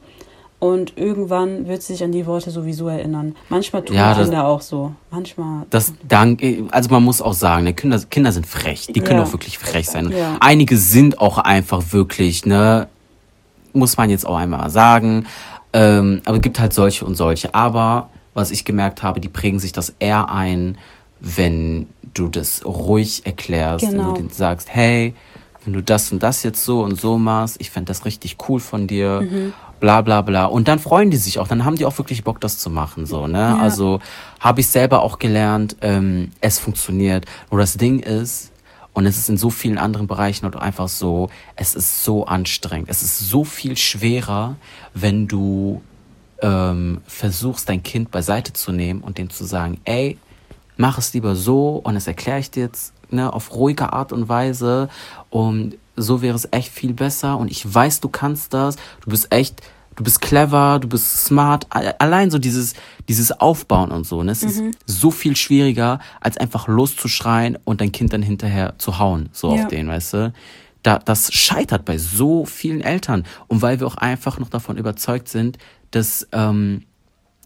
Und 0.59 0.97
irgendwann 0.97 1.67
wird 1.67 1.81
sie 1.81 1.91
sich 1.91 2.03
an 2.05 2.13
die 2.13 2.25
Worte 2.25 2.49
sowieso 2.49 2.87
erinnern. 2.87 3.35
Manchmal 3.49 3.83
tun 3.83 3.97
ja, 3.97 4.13
Kinder 4.13 4.47
auch 4.47 4.61
so. 4.61 4.93
Manchmal. 5.11 5.65
Das 5.69 5.93
Dank, 6.07 6.41
also 6.71 6.89
man 6.89 7.03
muss 7.03 7.21
auch 7.21 7.33
sagen, 7.33 7.65
ne, 7.65 7.73
Kinder, 7.73 7.99
Kinder 8.09 8.31
sind 8.31 8.47
frech. 8.47 8.87
Die 8.87 9.01
können 9.01 9.19
ja. 9.19 9.25
auch 9.25 9.33
wirklich 9.33 9.57
frech 9.57 9.89
sein. 9.89 10.13
Ja. 10.17 10.37
Einige 10.39 10.77
sind 10.77 11.19
auch 11.19 11.37
einfach 11.37 11.83
wirklich, 11.91 12.45
ne, 12.45 12.87
muss 13.73 13.97
man 13.97 14.09
jetzt 14.09 14.25
auch 14.25 14.37
einmal 14.37 14.69
sagen. 14.69 15.25
Ähm, 15.73 16.21
aber 16.23 16.37
es 16.37 16.41
gibt 16.41 16.59
halt 16.61 16.71
solche 16.71 17.03
und 17.03 17.15
solche. 17.15 17.53
Aber 17.53 18.09
was 18.33 18.51
ich 18.51 18.65
gemerkt 18.65 19.03
habe, 19.03 19.19
die 19.19 19.29
prägen 19.29 19.59
sich 19.59 19.71
das 19.71 19.93
eher 19.99 20.29
ein, 20.29 20.77
wenn 21.19 21.87
du 22.13 22.27
das 22.27 22.65
ruhig 22.65 23.25
erklärst, 23.25 23.85
genau. 23.85 23.91
wenn 23.91 23.97
du 23.97 24.03
genau. 24.05 24.17
denen 24.17 24.29
sagst, 24.29 24.69
hey, 24.69 25.13
wenn 25.63 25.73
du 25.73 25.81
das 25.81 26.11
und 26.11 26.21
das 26.21 26.43
jetzt 26.43 26.63
so 26.63 26.83
und 26.83 26.99
so 26.99 27.17
machst, 27.17 27.57
ich 27.59 27.71
fände 27.71 27.87
das 27.87 28.05
richtig 28.05 28.37
cool 28.47 28.59
von 28.59 28.87
dir. 28.87 29.21
Mhm. 29.21 29.53
bla 29.79 30.01
bla 30.01 30.21
bla. 30.21 30.45
Und 30.45 30.67
dann 30.67 30.79
freuen 30.79 31.11
die 31.11 31.17
sich 31.17 31.39
auch, 31.39 31.47
dann 31.47 31.65
haben 31.65 31.75
die 31.75 31.85
auch 31.85 31.97
wirklich 31.97 32.23
Bock, 32.23 32.39
das 32.39 32.57
zu 32.57 32.69
machen. 32.69 33.05
So, 33.05 33.27
ne? 33.27 33.39
Ja. 33.39 33.57
Also 33.57 33.99
habe 34.39 34.61
ich 34.61 34.67
selber 34.67 35.01
auch 35.01 35.19
gelernt, 35.19 35.75
ähm, 35.81 36.31
es 36.41 36.59
funktioniert. 36.59 37.25
Nur 37.51 37.59
das 37.59 37.75
Ding 37.75 37.99
ist, 37.99 38.51
und 38.93 39.07
es 39.07 39.17
ist 39.17 39.29
in 39.29 39.37
so 39.37 39.49
vielen 39.49 39.77
anderen 39.77 40.07
Bereichen 40.07 40.45
und 40.45 40.55
einfach 40.55 40.87
so, 40.87 41.29
es 41.55 41.73
ist 41.73 42.03
so 42.03 42.25
anstrengend. 42.25 42.89
Es 42.89 43.01
ist 43.01 43.19
so 43.19 43.43
viel 43.43 43.75
schwerer, 43.75 44.55
wenn 44.93 45.27
du 45.27 45.81
ähm, 46.43 47.01
versuchst, 47.07 47.69
dein 47.69 47.81
Kind 47.81 48.11
beiseite 48.11 48.53
zu 48.53 48.71
nehmen 48.71 49.01
und 49.01 49.17
dem 49.17 49.29
zu 49.29 49.45
sagen, 49.45 49.79
ey, 49.85 50.17
mach 50.77 50.97
es 50.97 51.13
lieber 51.13 51.35
so 51.35 51.77
und 51.77 51.95
das 51.95 52.05
erkläre 52.05 52.39
ich 52.39 52.51
dir 52.51 52.63
jetzt 52.63 52.93
ne, 53.09 53.31
auf 53.31 53.55
ruhige 53.55 53.93
Art 53.93 54.11
und 54.11 54.27
Weise 54.27 54.89
und 55.29 55.77
so 55.95 56.21
wäre 56.21 56.35
es 56.35 56.47
echt 56.51 56.71
viel 56.71 56.93
besser 56.93 57.37
und 57.37 57.49
ich 57.49 57.73
weiß, 57.73 58.01
du 58.01 58.09
kannst 58.09 58.53
das, 58.53 58.75
du 59.01 59.09
bist 59.09 59.33
echt, 59.33 59.61
du 59.95 60.03
bist 60.03 60.21
clever, 60.21 60.79
du 60.81 60.89
bist 60.89 61.25
smart, 61.25 61.65
allein 61.69 62.29
so 62.29 62.39
dieses, 62.39 62.73
dieses 63.07 63.31
Aufbauen 63.39 63.91
und 63.91 64.05
so, 64.05 64.21
ne, 64.21 64.33
es 64.33 64.41
mhm. 64.41 64.71
ist 64.71 64.79
so 64.85 65.11
viel 65.11 65.37
schwieriger, 65.37 65.99
als 66.19 66.37
einfach 66.37 66.67
loszuschreien 66.67 67.57
und 67.63 67.79
dein 67.79 67.93
Kind 67.93 68.11
dann 68.11 68.23
hinterher 68.23 68.77
zu 68.79 68.99
hauen, 68.99 69.29
so 69.31 69.55
ja. 69.55 69.63
auf 69.63 69.67
den, 69.69 69.87
weißt 69.87 70.13
du. 70.13 70.33
Da, 70.81 70.99
das 70.99 71.31
scheitert 71.31 71.85
bei 71.85 71.97
so 71.97 72.43
vielen 72.43 72.81
Eltern 72.81 73.23
und 73.47 73.61
weil 73.61 73.79
wir 73.79 73.87
auch 73.87 73.95
einfach 73.95 74.37
noch 74.37 74.49
davon 74.49 74.75
überzeugt 74.75 75.29
sind, 75.29 75.57
dass 75.95 76.27
ähm, 76.31 76.83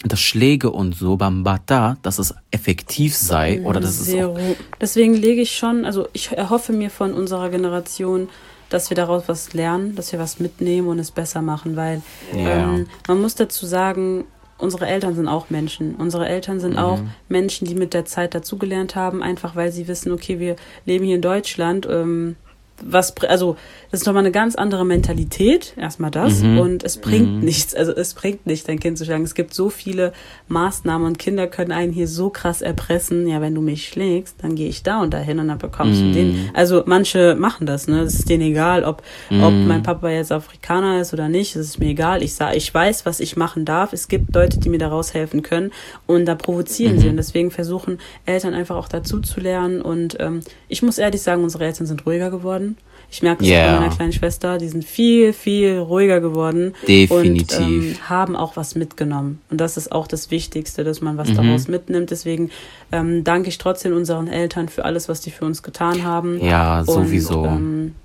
dass 0.03 0.19
Schläge 0.19 0.69
und 0.71 0.95
so 0.95 1.17
beim 1.17 1.43
Bata, 1.43 1.97
dass 2.03 2.19
es 2.19 2.35
effektiv 2.51 3.15
sei 3.15 3.61
oder 3.63 3.79
dass 3.79 3.99
es 3.99 4.13
auch 4.23 4.37
Deswegen 4.79 5.15
lege 5.15 5.41
ich 5.41 5.57
schon, 5.57 5.85
also 5.85 6.07
ich 6.13 6.31
erhoffe 6.31 6.71
mir 6.71 6.91
von 6.91 7.13
unserer 7.13 7.49
Generation, 7.49 8.29
dass 8.69 8.91
wir 8.91 8.95
daraus 8.95 9.23
was 9.27 9.53
lernen, 9.53 9.95
dass 9.95 10.11
wir 10.11 10.19
was 10.19 10.39
mitnehmen 10.39 10.87
und 10.87 10.99
es 10.99 11.09
besser 11.09 11.41
machen, 11.41 11.75
weil 11.75 12.01
ja. 12.35 12.75
ähm, 12.75 12.87
man 13.07 13.21
muss 13.21 13.35
dazu 13.35 13.65
sagen, 13.65 14.25
unsere 14.59 14.87
Eltern 14.87 15.15
sind 15.15 15.27
auch 15.27 15.49
Menschen. 15.49 15.95
Unsere 15.95 16.27
Eltern 16.27 16.59
sind 16.59 16.73
mhm. 16.73 16.79
auch 16.79 16.99
Menschen, 17.29 17.67
die 17.67 17.75
mit 17.75 17.93
der 17.93 18.05
Zeit 18.05 18.35
dazugelernt 18.35 18.95
haben, 18.95 19.23
einfach 19.23 19.55
weil 19.55 19.71
sie 19.71 19.87
wissen, 19.87 20.11
okay, 20.11 20.39
wir 20.39 20.57
leben 20.85 21.05
hier 21.05 21.15
in 21.15 21.21
Deutschland. 21.21 21.87
Ähm, 21.89 22.35
was, 22.83 23.15
also 23.17 23.57
das 23.89 24.01
ist 24.01 24.05
nochmal 24.05 24.23
eine 24.23 24.31
ganz 24.31 24.55
andere 24.55 24.85
Mentalität, 24.85 25.73
erstmal 25.77 26.11
das. 26.11 26.41
Mhm. 26.41 26.59
Und 26.59 26.83
es 26.83 26.97
bringt 26.97 27.35
mhm. 27.35 27.39
nichts, 27.39 27.73
also 27.73 27.93
es 27.93 28.13
bringt 28.13 28.45
nicht, 28.45 28.67
dein 28.67 28.79
Kind 28.79 28.97
zu 28.97 29.05
schlagen. 29.05 29.23
Es 29.23 29.33
gibt 29.33 29.53
so 29.53 29.69
viele 29.69 30.13
Maßnahmen 30.49 31.07
und 31.07 31.19
Kinder 31.19 31.47
können 31.47 31.71
einen 31.71 31.93
hier 31.93 32.07
so 32.07 32.29
krass 32.29 32.61
erpressen, 32.61 33.27
ja, 33.27 33.39
wenn 33.39 33.55
du 33.55 33.61
mich 33.61 33.87
schlägst, 33.87 34.35
dann 34.41 34.55
gehe 34.55 34.67
ich 34.67 34.83
da 34.83 35.01
und 35.01 35.13
dahin 35.13 35.39
und 35.39 35.47
dann 35.47 35.57
bekommst 35.57 36.01
mhm. 36.01 36.07
du 36.07 36.11
den. 36.13 36.49
Also 36.53 36.83
manche 36.85 37.35
machen 37.35 37.65
das, 37.65 37.87
ne? 37.87 38.01
Es 38.01 38.15
ist 38.15 38.29
denen 38.29 38.43
egal, 38.43 38.83
ob, 38.83 39.03
ob 39.31 39.53
mhm. 39.53 39.67
mein 39.67 39.83
Papa 39.83 40.09
jetzt 40.09 40.31
Afrikaner 40.31 40.99
ist 40.99 41.13
oder 41.13 41.29
nicht, 41.29 41.55
es 41.55 41.67
ist 41.67 41.79
mir 41.79 41.89
egal. 41.89 42.21
Ich 42.21 42.33
sag, 42.33 42.55
ich 42.55 42.73
weiß, 42.73 43.05
was 43.05 43.19
ich 43.19 43.37
machen 43.37 43.63
darf. 43.63 43.93
Es 43.93 44.07
gibt 44.09 44.35
Leute, 44.35 44.59
die 44.59 44.69
mir 44.69 44.79
daraus 44.79 45.13
helfen 45.13 45.43
können 45.43 45.71
und 46.05 46.25
da 46.25 46.35
provozieren 46.35 46.99
sie. 46.99 47.05
Mhm. 47.05 47.11
Und 47.11 47.17
deswegen 47.17 47.51
versuchen 47.51 47.99
Eltern 48.25 48.53
einfach 48.53 48.75
auch 48.75 48.89
dazu 48.89 49.21
zu 49.21 49.39
lernen. 49.39 49.81
Und 49.81 50.17
ähm, 50.19 50.41
ich 50.67 50.81
muss 50.81 50.97
ehrlich 50.97 51.21
sagen, 51.21 51.43
unsere 51.43 51.65
Eltern 51.65 51.87
sind 51.87 52.05
ruhiger 52.05 52.29
geworden. 52.29 52.66
Ich 53.09 53.23
merke 53.23 53.43
es 53.43 53.49
yeah. 53.49 53.73
bei 53.73 53.79
meiner 53.79 53.95
kleinen 53.95 54.11
Schwester, 54.11 54.57
die 54.57 54.67
sind 54.67 54.83
viel, 54.83 55.31
viel 55.31 55.79
ruhiger 55.79 56.19
geworden. 56.19 56.73
Definitiv. 56.87 57.57
Und 57.57 57.63
ähm, 57.63 58.09
haben 58.09 58.35
auch 58.35 58.57
was 58.57 58.75
mitgenommen. 58.75 59.41
Und 59.49 59.61
das 59.61 59.77
ist 59.77 59.91
auch 59.91 60.07
das 60.07 60.29
Wichtigste, 60.29 60.83
dass 60.83 61.01
man 61.01 61.17
was 61.17 61.29
mhm. 61.29 61.35
daraus 61.35 61.67
mitnimmt. 61.67 62.11
Deswegen 62.11 62.51
ähm, 62.91 63.23
danke 63.23 63.47
ich 63.47 63.57
trotzdem 63.57 63.95
unseren 63.95 64.27
Eltern 64.27 64.67
für 64.67 64.83
alles, 64.83 65.07
was 65.07 65.21
die 65.21 65.31
für 65.31 65.45
uns 65.45 65.63
getan 65.63 66.03
haben. 66.03 66.43
Ja, 66.43 66.83
sowieso. 66.85 67.41
Und, 67.41 67.47
ähm, 67.47 67.95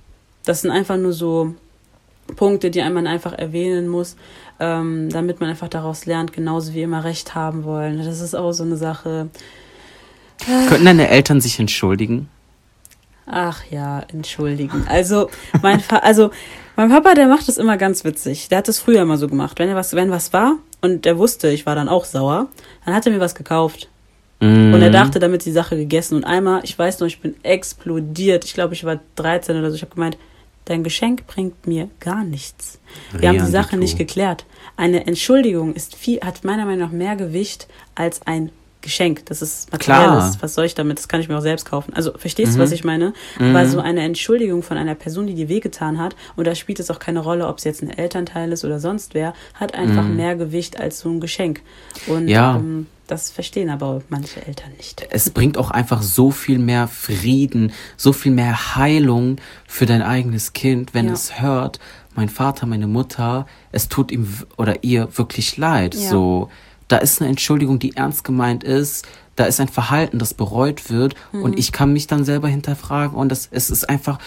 das 0.44 0.62
sind 0.62 0.70
einfach 0.70 0.96
nur 0.96 1.12
so 1.12 1.54
Punkte, 2.36 2.70
die 2.70 2.80
man 2.80 3.06
einfach 3.06 3.32
erwähnen 3.32 3.88
muss, 3.88 4.16
ähm, 4.60 5.08
damit 5.10 5.40
man 5.40 5.50
einfach 5.50 5.68
daraus 5.68 6.06
lernt, 6.06 6.32
genauso 6.32 6.74
wie 6.74 6.82
immer 6.82 7.04
Recht 7.04 7.34
haben 7.34 7.64
wollen. 7.64 7.98
Das 7.98 8.20
ist 8.20 8.34
auch 8.34 8.52
so 8.52 8.62
eine 8.62 8.76
Sache. 8.76 9.28
Könnten 10.68 10.84
deine 10.84 11.08
Eltern 11.08 11.40
sich 11.40 11.58
entschuldigen? 11.58 12.28
Ach 13.32 13.62
ja, 13.70 14.04
entschuldigen. 14.12 14.84
Also 14.88 15.30
mein, 15.62 15.80
Fa 15.80 15.96
also 15.96 16.30
mein 16.76 16.90
Papa, 16.90 17.14
der 17.14 17.28
macht 17.28 17.48
das 17.48 17.58
immer 17.58 17.76
ganz 17.76 18.04
witzig. 18.04 18.48
Der 18.48 18.58
hat 18.58 18.68
das 18.68 18.78
früher 18.78 19.02
immer 19.02 19.16
so 19.16 19.28
gemacht. 19.28 19.58
Wenn 19.58 19.68
er 19.68 19.76
was, 19.76 19.94
wenn 19.94 20.10
was 20.10 20.32
war 20.32 20.56
und 20.80 21.04
der 21.04 21.18
wusste, 21.18 21.48
ich 21.48 21.66
war 21.66 21.74
dann 21.74 21.88
auch 21.88 22.04
sauer, 22.04 22.48
dann 22.84 22.94
hat 22.94 23.06
er 23.06 23.12
mir 23.12 23.20
was 23.20 23.34
gekauft. 23.34 23.88
Mm. 24.40 24.74
Und 24.74 24.82
er 24.82 24.90
dachte, 24.90 25.18
damit 25.18 25.44
die 25.44 25.52
Sache 25.52 25.76
gegessen. 25.76 26.16
Und 26.16 26.24
einmal, 26.24 26.60
ich 26.64 26.78
weiß 26.78 27.00
noch, 27.00 27.06
ich 27.06 27.20
bin 27.20 27.34
explodiert. 27.42 28.44
Ich 28.44 28.54
glaube, 28.54 28.74
ich 28.74 28.84
war 28.84 29.00
13 29.16 29.56
oder 29.56 29.70
so. 29.70 29.76
Ich 29.76 29.82
habe 29.82 29.94
gemeint, 29.94 30.18
dein 30.64 30.82
Geschenk 30.82 31.26
bringt 31.26 31.66
mir 31.66 31.88
gar 32.00 32.24
nichts. 32.24 32.80
Wir 33.12 33.28
haben 33.28 33.38
die 33.38 33.50
Sache 33.50 33.76
nicht 33.76 33.98
geklärt. 33.98 34.44
Eine 34.76 35.06
Entschuldigung 35.06 35.74
ist 35.74 35.94
viel, 35.94 36.20
hat 36.20 36.44
meiner 36.44 36.64
Meinung 36.64 36.86
nach 36.86 36.92
mehr 36.92 37.16
Gewicht 37.16 37.66
als 37.94 38.20
ein 38.26 38.50
Geschenk. 38.82 39.24
Das 39.26 39.40
ist 39.40 39.72
materielles. 39.72 40.38
Was 40.40 40.54
soll 40.54 40.64
ich 40.64 40.74
damit? 40.74 40.98
Das 40.98 41.08
kann 41.08 41.20
ich 41.20 41.28
mir 41.28 41.38
auch 41.38 41.42
selbst 41.42 41.64
kaufen. 41.64 41.94
Also 41.94 42.12
verstehst 42.16 42.52
mhm. 42.52 42.56
du, 42.56 42.62
was 42.62 42.72
ich 42.72 42.84
meine? 42.84 43.14
Mhm. 43.38 43.54
Aber 43.56 43.66
so 43.66 43.80
eine 43.80 44.02
Entschuldigung 44.02 44.62
von 44.62 44.76
einer 44.76 44.94
Person, 44.94 45.26
die 45.26 45.34
dir 45.34 45.48
wehgetan 45.48 45.98
hat, 45.98 46.14
und 46.36 46.46
da 46.46 46.54
spielt 46.54 46.80
es 46.80 46.90
auch 46.90 46.98
keine 46.98 47.20
Rolle, 47.20 47.46
ob 47.46 47.58
es 47.58 47.64
jetzt 47.64 47.82
ein 47.82 47.90
Elternteil 47.90 48.52
ist 48.52 48.64
oder 48.64 48.78
sonst 48.80 49.14
wer, 49.14 49.32
hat 49.54 49.74
einfach 49.74 50.04
mhm. 50.04 50.16
mehr 50.16 50.36
Gewicht 50.36 50.78
als 50.78 51.00
so 51.00 51.08
ein 51.08 51.20
Geschenk. 51.20 51.62
Und 52.06 52.28
ja. 52.28 52.56
ähm, 52.56 52.86
das 53.06 53.30
verstehen 53.30 53.68
aber 53.68 54.02
manche 54.08 54.44
Eltern 54.46 54.72
nicht. 54.76 55.06
Es 55.10 55.30
bringt 55.30 55.58
auch 55.58 55.70
einfach 55.70 56.02
so 56.02 56.30
viel 56.30 56.58
mehr 56.58 56.88
Frieden, 56.88 57.72
so 57.96 58.12
viel 58.12 58.32
mehr 58.32 58.76
Heilung 58.76 59.36
für 59.66 59.86
dein 59.86 60.02
eigenes 60.02 60.52
Kind, 60.52 60.94
wenn 60.94 61.06
ja. 61.06 61.12
es 61.12 61.40
hört, 61.40 61.78
mein 62.14 62.28
Vater, 62.28 62.66
meine 62.66 62.86
Mutter, 62.86 63.46
es 63.70 63.88
tut 63.88 64.12
ihm 64.12 64.28
oder 64.56 64.84
ihr 64.84 65.08
wirklich 65.16 65.56
leid. 65.56 65.94
Ja. 65.94 66.10
So 66.10 66.50
da 66.92 66.98
ist 66.98 67.22
eine 67.22 67.30
Entschuldigung, 67.30 67.78
die 67.78 67.96
ernst 67.96 68.22
gemeint 68.22 68.64
ist, 68.64 69.06
da 69.34 69.46
ist 69.46 69.60
ein 69.60 69.68
Verhalten, 69.68 70.18
das 70.18 70.34
bereut 70.34 70.90
wird 70.90 71.14
mhm. 71.32 71.42
und 71.42 71.58
ich 71.58 71.72
kann 71.72 71.90
mich 71.94 72.06
dann 72.06 72.26
selber 72.26 72.48
hinterfragen 72.48 73.16
und 73.16 73.30
das, 73.30 73.48
es 73.50 73.70
ist 73.70 73.88
einfach, 73.88 74.18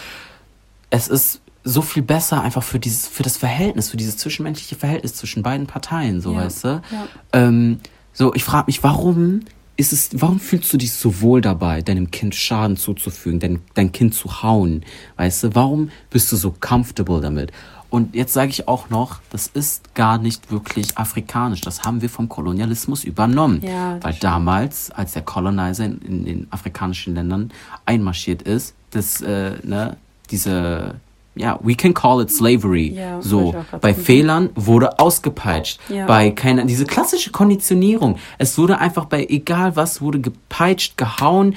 es 0.90 1.08
ist 1.08 1.42
so 1.64 1.84
viel 1.84 2.02
besser 2.02 2.42
einfach 2.42 2.64
für 2.64 2.80
dieses, 2.80 3.08
für 3.08 3.22
das 3.22 3.38
Verhältnis, 3.38 3.92
für 3.92 3.98
dieses 3.98 4.18
zwischenmenschliche 4.18 4.76
Verhältnis 4.76 5.14
zwischen 5.14 5.44
beiden 5.44 5.68
Parteien, 5.68 6.22
so 6.22 6.34
ja. 6.34 6.40
weißt 6.40 6.64
du. 6.64 6.68
Ja. 6.68 7.08
Ähm, 7.34 7.82
so, 8.14 8.34
ich 8.34 8.44
frage 8.44 8.66
mich, 8.66 8.82
warum 8.82 9.42
ist 9.78 9.94
es, 9.94 10.10
warum 10.14 10.40
fühlst 10.40 10.74
du 10.74 10.78
dich 10.78 10.94
so 10.94 11.22
wohl 11.22 11.42
dabei, 11.42 11.84
deinem 11.84 12.10
Kind 12.10 12.34
Schaden 12.34 12.78
zuzufügen, 12.78 13.40
dein, 13.40 13.60
dein 13.76 13.92
Kind 13.92 14.16
zu 14.16 14.42
hauen, 14.42 14.84
weißt 15.18 15.44
du? 15.44 15.56
Warum 15.56 15.92
bist 16.10 16.32
du 16.32 16.36
so 16.36 16.56
comfortable 16.60 17.22
damit? 17.22 17.52
Und 17.96 18.14
jetzt 18.14 18.34
sage 18.34 18.50
ich 18.50 18.68
auch 18.68 18.90
noch, 18.90 19.20
das 19.30 19.48
ist 19.48 19.96
gar 19.96 20.18
nicht 20.18 20.52
wirklich 20.52 20.98
afrikanisch. 20.98 21.62
Das 21.62 21.84
haben 21.84 22.02
wir 22.02 22.10
vom 22.10 22.28
Kolonialismus 22.28 23.06
übernommen. 23.06 23.62
Ja, 23.64 24.00
Weil 24.02 24.16
damals, 24.16 24.92
als 24.92 25.14
der 25.14 25.22
Colonizer 25.22 25.86
in, 25.86 26.00
in, 26.02 26.26
den 26.26 26.48
afrikanischen 26.50 27.16
Ländern 27.16 27.54
einmarschiert 27.86 28.42
ist, 28.42 28.76
das, 28.92 29.22
äh, 29.22 29.54
ne, 29.64 29.96
diese, 30.30 30.96
ja, 31.36 31.58
we 31.64 31.74
can 31.74 31.94
call 31.94 32.22
it 32.22 32.30
slavery. 32.30 32.90
Ja, 32.90 33.22
so, 33.22 33.56
bei 33.80 33.94
Fehlern 33.94 34.50
wurde 34.56 35.00
ausgepeitscht. 35.00 35.80
Ja. 35.88 36.06
Bei 36.06 36.32
keiner, 36.32 36.66
diese 36.66 36.86
klassische 36.86 37.32
Konditionierung. 37.32 38.18
Es 38.38 38.58
wurde 38.58 38.78
einfach 38.78 39.06
bei 39.06 39.26
egal 39.26 39.78
was, 39.78 40.02
wurde 40.02 40.20
gepeitscht, 40.20 40.98
gehauen 40.98 41.56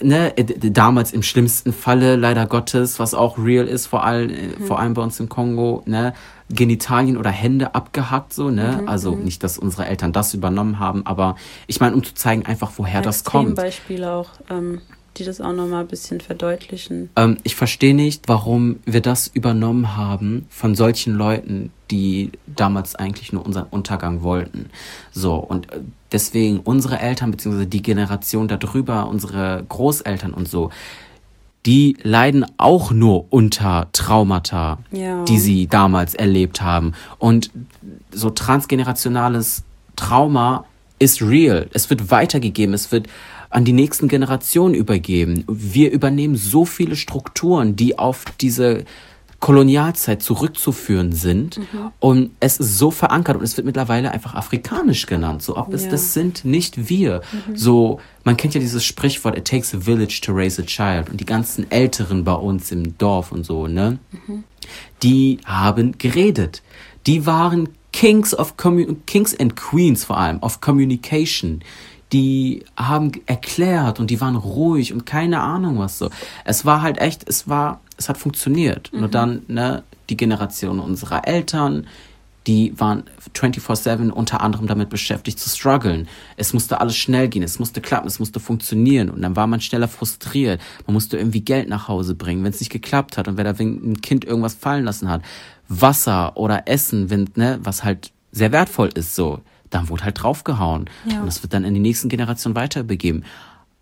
ne, 0.00 0.32
damals 0.34 1.12
im 1.12 1.22
schlimmsten 1.22 1.72
Falle, 1.72 2.16
leider 2.16 2.46
Gottes, 2.46 2.98
was 2.98 3.14
auch 3.14 3.38
real 3.38 3.66
ist, 3.66 3.86
vor 3.86 4.04
allem, 4.04 4.30
mhm. 4.30 4.66
vor 4.66 4.78
allem 4.78 4.94
bei 4.94 5.02
uns 5.02 5.18
im 5.20 5.28
Kongo, 5.28 5.82
ne, 5.86 6.14
Genitalien 6.48 7.16
oder 7.16 7.30
Hände 7.30 7.74
abgehackt, 7.74 8.32
so, 8.32 8.50
ne? 8.50 8.80
Mhm, 8.82 8.88
also 8.88 9.12
mhm. 9.12 9.24
nicht, 9.24 9.42
dass 9.42 9.58
unsere 9.58 9.86
Eltern 9.86 10.12
das 10.12 10.32
übernommen 10.32 10.78
haben, 10.78 11.04
aber 11.04 11.36
ich 11.66 11.80
meine, 11.80 11.94
um 11.94 12.04
zu 12.04 12.14
zeigen 12.14 12.46
einfach, 12.46 12.72
woher 12.76 13.02
das 13.02 13.24
kommt. 13.24 13.56
Beispiele 13.56 14.10
auch. 14.12 14.30
Ähm 14.48 14.80
die 15.16 15.24
das 15.24 15.40
auch 15.40 15.52
nochmal 15.52 15.80
ein 15.82 15.88
bisschen 15.88 16.20
verdeutlichen. 16.20 17.10
Ähm, 17.16 17.38
ich 17.42 17.56
verstehe 17.56 17.94
nicht, 17.94 18.28
warum 18.28 18.80
wir 18.84 19.00
das 19.00 19.28
übernommen 19.28 19.96
haben 19.96 20.46
von 20.50 20.74
solchen 20.74 21.14
Leuten, 21.14 21.72
die 21.90 22.32
damals 22.46 22.94
eigentlich 22.94 23.32
nur 23.32 23.44
unseren 23.44 23.66
Untergang 23.70 24.22
wollten. 24.22 24.70
So, 25.12 25.34
und 25.36 25.72
äh, 25.72 25.80
deswegen 26.12 26.60
unsere 26.60 26.98
Eltern, 26.98 27.30
beziehungsweise 27.30 27.66
die 27.66 27.82
Generation 27.82 28.48
darüber, 28.48 29.08
unsere 29.08 29.64
Großeltern 29.68 30.34
und 30.34 30.48
so, 30.48 30.70
die 31.66 31.96
leiden 32.02 32.46
auch 32.58 32.92
nur 32.92 33.26
unter 33.30 33.88
Traumata, 33.92 34.78
ja. 34.92 35.24
die 35.24 35.38
sie 35.38 35.66
damals 35.66 36.14
erlebt 36.14 36.60
haben. 36.60 36.92
Und 37.18 37.50
so 38.12 38.30
transgenerationales 38.30 39.64
Trauma 39.96 40.64
ist 40.98 41.20
real. 41.22 41.68
Es 41.72 41.90
wird 41.90 42.10
weitergegeben, 42.10 42.74
es 42.74 42.92
wird 42.92 43.08
an 43.50 43.64
die 43.64 43.72
nächsten 43.72 44.08
Generationen 44.08 44.74
übergeben. 44.74 45.44
Wir 45.48 45.90
übernehmen 45.90 46.36
so 46.36 46.64
viele 46.64 46.96
Strukturen, 46.96 47.76
die 47.76 47.98
auf 47.98 48.24
diese 48.40 48.84
Kolonialzeit 49.40 50.22
zurückzuführen 50.22 51.12
sind. 51.12 51.58
Mhm. 51.58 51.92
Und 52.00 52.30
es 52.40 52.58
ist 52.58 52.78
so 52.78 52.90
verankert 52.90 53.36
und 53.36 53.42
es 53.42 53.56
wird 53.56 53.66
mittlerweile 53.66 54.10
einfach 54.10 54.34
afrikanisch 54.34 55.06
genannt. 55.06 55.42
So, 55.42 55.56
ob 55.56 55.72
es 55.74 55.84
ja. 55.84 55.90
das 55.90 56.14
sind 56.14 56.44
nicht 56.44 56.88
wir. 56.88 57.20
Mhm. 57.46 57.56
So, 57.56 58.00
man 58.24 58.36
kennt 58.36 58.54
ja 58.54 58.60
dieses 58.60 58.84
Sprichwort, 58.84 59.36
it 59.36 59.46
takes 59.46 59.74
a 59.74 59.78
village 59.78 60.20
to 60.22 60.32
raise 60.32 60.60
a 60.60 60.64
child. 60.64 61.10
Und 61.10 61.20
die 61.20 61.26
ganzen 61.26 61.70
Älteren 61.70 62.24
bei 62.24 62.34
uns 62.34 62.72
im 62.72 62.96
Dorf 62.98 63.30
und 63.30 63.44
so, 63.44 63.66
ne? 63.66 63.98
Mhm. 64.10 64.44
Die 65.02 65.38
haben 65.44 65.98
geredet. 65.98 66.62
Die 67.06 67.26
waren 67.26 67.68
Kings 67.92 68.34
of 68.34 68.56
Commun 68.56 69.02
Kings 69.06 69.38
and 69.38 69.54
Queens 69.54 70.04
vor 70.04 70.18
allem 70.18 70.38
of 70.40 70.60
Communication. 70.60 71.60
Die 72.12 72.64
haben 72.76 73.12
erklärt 73.26 73.98
und 73.98 74.10
die 74.10 74.20
waren 74.20 74.36
ruhig 74.36 74.92
und 74.92 75.06
keine 75.06 75.40
Ahnung 75.40 75.78
was 75.78 75.98
so. 75.98 76.10
Es 76.44 76.64
war 76.64 76.82
halt 76.82 76.98
echt, 76.98 77.28
es 77.28 77.48
war, 77.48 77.80
es 77.96 78.08
hat 78.08 78.16
funktioniert. 78.16 78.92
Mhm. 78.92 79.00
Nur 79.00 79.08
dann, 79.08 79.42
ne, 79.48 79.82
die 80.08 80.16
Generation 80.16 80.78
unserer 80.78 81.26
Eltern, 81.26 81.86
die 82.46 82.72
waren 82.78 83.04
24-7 83.34 84.10
unter 84.10 84.40
anderem 84.40 84.66
damit 84.68 84.88
beschäftigt 84.88 85.38
zu 85.40 85.48
strugglen. 85.48 86.06
Es 86.36 86.52
musste 86.52 86.80
alles 86.80 86.96
schnell 86.96 87.28
gehen, 87.28 87.42
es 87.42 87.58
musste 87.58 87.80
klappen, 87.80 88.06
es 88.06 88.20
musste 88.20 88.38
funktionieren 88.38 89.10
und 89.10 89.22
dann 89.22 89.34
war 89.34 89.48
man 89.48 89.60
schneller 89.60 89.88
frustriert. 89.88 90.60
Man 90.86 90.94
musste 90.94 91.18
irgendwie 91.18 91.40
Geld 91.40 91.68
nach 91.68 91.88
Hause 91.88 92.14
bringen, 92.14 92.44
wenn 92.44 92.52
es 92.52 92.60
nicht 92.60 92.70
geklappt 92.70 93.18
hat 93.18 93.26
und 93.26 93.36
wenn 93.36 93.44
da 93.44 93.52
ein 93.58 94.00
Kind 94.00 94.24
irgendwas 94.24 94.54
fallen 94.54 94.84
lassen 94.84 95.08
hat. 95.08 95.22
Wasser 95.68 96.36
oder 96.36 96.68
Essen, 96.68 97.10
wenn, 97.10 97.28
ne, 97.34 97.58
was 97.62 97.82
halt 97.82 98.12
sehr 98.30 98.52
wertvoll 98.52 98.90
ist, 98.94 99.16
so, 99.16 99.40
dann 99.70 99.88
wurde 99.88 100.04
halt 100.04 100.22
draufgehauen. 100.22 100.88
Ja. 101.04 101.20
Und 101.20 101.26
das 101.26 101.42
wird 101.42 101.52
dann 101.52 101.64
in 101.64 101.74
die 101.74 101.80
nächsten 101.80 102.08
Generationen 102.08 102.56
weiterbegeben. 102.56 103.24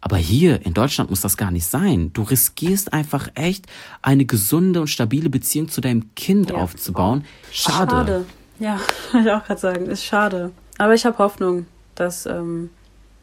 Aber 0.00 0.18
hier 0.18 0.64
in 0.66 0.74
Deutschland 0.74 1.08
muss 1.08 1.22
das 1.22 1.38
gar 1.38 1.50
nicht 1.50 1.66
sein. 1.66 2.12
Du 2.12 2.22
riskierst 2.22 2.92
einfach 2.92 3.28
echt 3.34 3.66
eine 4.02 4.26
gesunde 4.26 4.82
und 4.82 4.88
stabile 4.88 5.30
Beziehung 5.30 5.70
zu 5.70 5.80
deinem 5.80 6.14
Kind 6.14 6.50
ja. 6.50 6.56
aufzubauen. 6.56 7.24
Schade. 7.50 7.90
Schade. 7.90 8.26
Ja, 8.58 8.78
wollte 9.12 9.28
ich 9.28 9.34
auch 9.34 9.44
gerade 9.44 9.60
sagen, 9.60 9.86
ist 9.86 10.04
schade. 10.04 10.52
Aber 10.76 10.94
ich 10.94 11.06
habe 11.06 11.16
Hoffnung, 11.18 11.66
dass, 11.94 12.26
ähm, 12.26 12.70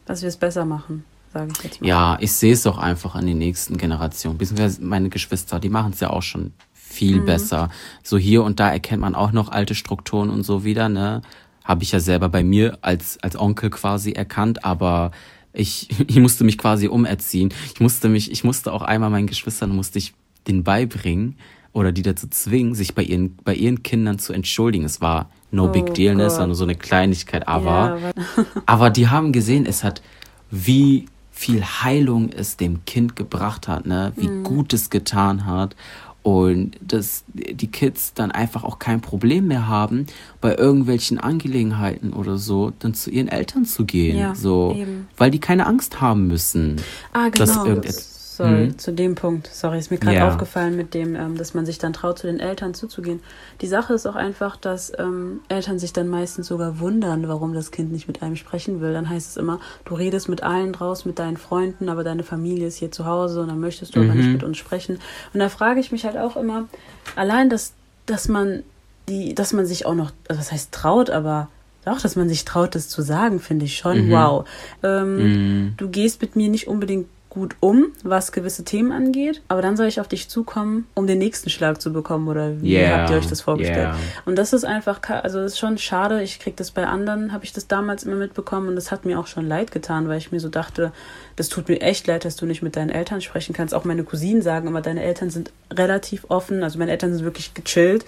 dass 0.06 0.22
wir 0.22 0.30
es 0.30 0.38
besser 0.38 0.66
machen, 0.66 1.04
sage 1.34 1.52
ich 1.56 1.64
jetzt 1.64 1.82
mal. 1.82 1.88
Ja, 1.88 2.18
ich 2.20 2.32
sehe 2.34 2.54
es 2.54 2.64
doch 2.64 2.78
einfach 2.78 3.14
an 3.14 3.28
den 3.28 3.38
nächsten 3.38 3.78
Generationen. 3.78 4.38
Beziehungsweise 4.38 4.84
meine 4.84 5.10
Geschwister, 5.10 5.60
die 5.60 5.70
machen 5.70 5.92
es 5.94 6.00
ja 6.00 6.10
auch 6.10 6.24
schon 6.24 6.52
viel 6.74 7.22
mhm. 7.22 7.26
besser. 7.26 7.70
So 8.04 8.18
hier 8.18 8.44
und 8.44 8.60
da 8.60 8.72
erkennt 8.72 9.02
man 9.02 9.16
auch 9.16 9.32
noch 9.32 9.50
alte 9.50 9.76
Strukturen 9.76 10.30
und 10.30 10.44
so 10.44 10.64
wieder, 10.64 10.90
ne? 10.90 11.22
Habe 11.64 11.84
ich 11.84 11.92
ja 11.92 12.00
selber 12.00 12.30
bei 12.30 12.44
mir 12.44 12.78
als, 12.82 13.18
als 13.22 13.38
Onkel 13.38 13.70
quasi 13.70 14.12
erkannt, 14.12 14.66
aber 14.66 15.12
ich, 15.54 15.90
ich 16.08 16.20
musste 16.20 16.44
mich 16.44 16.58
quasi 16.58 16.88
umerziehen. 16.88 17.54
Ich 17.74 17.80
musste 17.80 18.10
mich, 18.10 18.32
ich 18.32 18.44
musste 18.44 18.74
auch 18.74 18.82
einmal 18.82 19.10
meinen 19.10 19.28
Geschwistern, 19.28 19.76
musste 19.76 20.00
ich 20.00 20.14
den 20.48 20.64
beibringen, 20.64 21.36
oder 21.74 21.92
die 21.92 22.02
dazu 22.02 22.28
zwingen, 22.28 22.76
sich 22.76 22.96
bei 22.96 23.04
ihren, 23.04 23.36
bei 23.38 23.56
ihren 23.56 23.84
Kindern 23.84 24.20
zu 24.20 24.34
entschuldigen. 24.34 24.86
Es 24.86 25.02
war 25.02 25.30
no 25.52 25.66
oh 25.66 25.68
big 25.70 25.94
deal, 25.94 26.16
ne? 26.16 26.24
es 26.24 26.38
war 26.38 26.46
nur 26.46 26.56
so 26.56 26.64
eine 26.64 26.76
Kleinigkeit, 26.76 27.48
aber, 27.48 27.70
ja, 27.70 27.96
aber, 27.96 28.12
aber 28.66 28.90
die 28.90 29.08
haben 29.08 29.32
gesehen, 29.32 29.66
es 29.66 29.84
hat, 29.84 30.02
wie 30.50 31.06
viel 31.32 31.64
Heilung 31.64 32.30
es 32.30 32.58
dem 32.58 32.86
Kind 32.86 33.16
gebracht 33.16 33.68
hat, 33.68 33.86
ne? 33.86 34.14
wie 34.16 34.28
mhm. 34.28 34.44
gut 34.44 34.74
es 34.74 34.90
getan 34.90 35.46
hat 35.46 35.76
und 36.24 36.72
dass 36.82 37.24
die 37.34 37.68
Kids 37.68 38.14
dann 38.14 38.32
einfach 38.32 38.64
auch 38.64 38.78
kein 38.78 39.02
Problem 39.02 39.48
mehr 39.48 39.68
haben, 39.68 40.06
bei 40.40 40.56
irgendwelchen 40.56 41.20
Angelegenheiten 41.20 42.14
oder 42.14 42.38
so, 42.38 42.72
dann 42.80 42.94
zu 42.94 43.10
ihren 43.10 43.28
Eltern 43.28 43.66
zu 43.66 43.86
gehen, 43.86 44.18
ja, 44.18 44.36
so, 44.36 44.76
eben. 44.78 45.08
weil 45.18 45.32
die 45.32 45.40
keine 45.40 45.66
Angst 45.66 46.00
haben 46.00 46.28
müssen, 46.28 46.78
ah, 47.12 47.30
genau. 47.30 47.46
dass 47.46 47.56
irgendetwas 47.58 48.11
sorry, 48.42 48.66
mhm. 48.68 48.78
zu 48.78 48.94
dem 48.94 49.16
Punkt, 49.16 49.48
sorry, 49.48 49.80
ist 49.80 49.92
mir 49.92 49.98
gerade 49.98 50.18
ja. 50.18 50.28
aufgefallen 50.28 50.76
mit 50.76 50.94
dem, 50.94 51.16
ähm, 51.16 51.38
dass 51.38 51.54
man 51.54 51.66
sich 51.66 51.78
dann 51.78 51.94
traut, 51.94 52.20
zu 52.20 52.28
den 52.28 52.40
Eltern 52.40 52.74
zuzugehen. 52.74 53.22
Die 53.62 53.68
Sache 53.68 53.94
ist 53.94 54.06
auch 54.06 54.16
einfach, 54.16 54.58
dass 54.58 54.92
ähm, 54.98 55.42
Eltern 55.50 55.80
sich 55.80 55.94
dann 55.94 56.08
meistens 56.08 56.48
sogar 56.48 56.80
wundern, 56.80 57.28
warum 57.28 57.54
das 57.54 57.72
Kind 57.72 57.92
nicht 57.92 58.08
mit 58.08 58.22
einem 58.22 58.36
sprechen 58.36 58.82
will. 58.82 58.94
Dann 58.94 59.10
heißt 59.10 59.30
es 59.30 59.38
immer, 59.38 59.60
du 59.86 59.96
redest 59.96 60.30
mit 60.30 60.44
allen 60.44 60.74
draußen, 60.74 61.08
mit 61.08 61.20
deinen 61.20 61.38
Freunden, 61.38 61.90
aber 61.90 62.04
deine 62.04 62.24
Familie 62.24 62.68
ist 62.68 62.78
hier 62.78 62.92
zu 62.92 63.06
Hause 63.06 63.42
und 63.42 63.48
dann 63.48 63.60
möchtest 63.60 63.96
du 63.96 64.00
mhm. 64.00 64.10
aber 64.10 64.20
nicht 64.20 64.32
mit 64.32 64.44
uns 64.44 64.58
sprechen. 64.58 65.00
Und 65.34 65.40
da 65.40 65.50
frage 65.50 65.80
ich 65.80 65.92
mich 65.92 66.06
halt 66.06 66.18
auch 66.18 66.36
immer, 66.36 66.68
allein, 67.16 67.50
dass, 67.50 67.74
dass 68.06 68.28
man 68.28 68.64
die, 69.10 69.36
dass 69.36 69.54
man 69.54 69.66
sich 69.66 69.86
auch 69.86 69.96
noch, 69.96 70.12
also 70.28 70.40
was 70.40 70.52
heißt 70.52 70.72
traut, 70.72 71.10
aber 71.10 71.50
doch, 71.86 72.00
dass 72.00 72.16
man 72.16 72.30
sich 72.30 72.46
traut, 72.46 72.76
das 72.76 72.90
zu 72.90 73.02
sagen, 73.02 73.40
finde 73.40 73.66
ich 73.66 73.78
schon 73.78 74.08
mhm. 74.08 74.12
wow. 74.12 74.48
Ähm, 74.84 75.16
mhm. 75.16 75.74
Du 75.78 75.90
gehst 75.90 76.22
mit 76.22 76.36
mir 76.36 76.50
nicht 76.50 76.68
unbedingt 76.68 77.08
gut 77.32 77.56
um, 77.62 77.94
was 78.04 78.34
gewisse 78.34 78.66
Themen 78.66 78.92
angeht, 78.92 79.42
aber 79.48 79.62
dann 79.62 79.78
soll 79.78 79.88
ich 79.88 80.02
auf 80.02 80.10
dich 80.10 80.28
zukommen, 80.28 80.86
um 80.96 81.08
den 81.08 81.18
nächsten 81.18 81.50
Schlag 81.50 81.82
zu 81.82 81.94
bekommen 81.94 82.28
oder 82.28 82.62
wie 82.62 82.76
yeah, 82.76 82.98
habt 82.98 83.10
ihr 83.10 83.16
euch 83.16 83.28
das 83.28 83.40
vorgestellt? 83.40 83.88
Yeah. 83.88 83.98
Und 84.26 84.38
das 84.38 84.52
ist 84.52 84.66
einfach, 84.66 85.00
also 85.10 85.40
das 85.40 85.54
ist 85.54 85.60
schon 85.60 85.78
schade, 85.78 86.22
ich 86.22 86.40
krieg 86.40 86.58
das 86.58 86.72
bei 86.72 86.86
anderen, 86.86 87.32
habe 87.32 87.46
ich 87.46 87.54
das 87.54 87.68
damals 87.68 88.04
immer 88.04 88.18
mitbekommen 88.18 88.68
und 88.68 88.76
das 88.76 88.92
hat 88.92 89.06
mir 89.06 89.18
auch 89.18 89.28
schon 89.28 89.48
leid 89.48 89.72
getan, 89.72 90.10
weil 90.10 90.18
ich 90.18 90.34
mir 90.34 90.42
so 90.42 90.50
dachte, 90.50 90.92
das 91.38 91.48
tut 91.48 91.70
mir 91.70 91.80
echt 91.80 92.06
leid, 92.06 92.26
dass 92.26 92.36
du 92.36 92.46
nicht 92.46 92.64
mit 92.64 92.76
deinen 92.76 92.90
Eltern 92.90 93.22
sprechen 93.22 93.54
kannst. 93.54 93.74
Auch 93.74 93.86
meine 93.86 94.04
Cousinen 94.04 94.42
sagen 94.42 94.68
immer, 94.68 94.82
deine 94.82 95.02
Eltern 95.02 95.30
sind 95.30 95.54
relativ 95.72 96.26
offen, 96.28 96.64
also 96.64 96.80
meine 96.80 96.92
Eltern 96.92 97.14
sind 97.14 97.24
wirklich 97.24 97.54
gechillt 97.54 98.04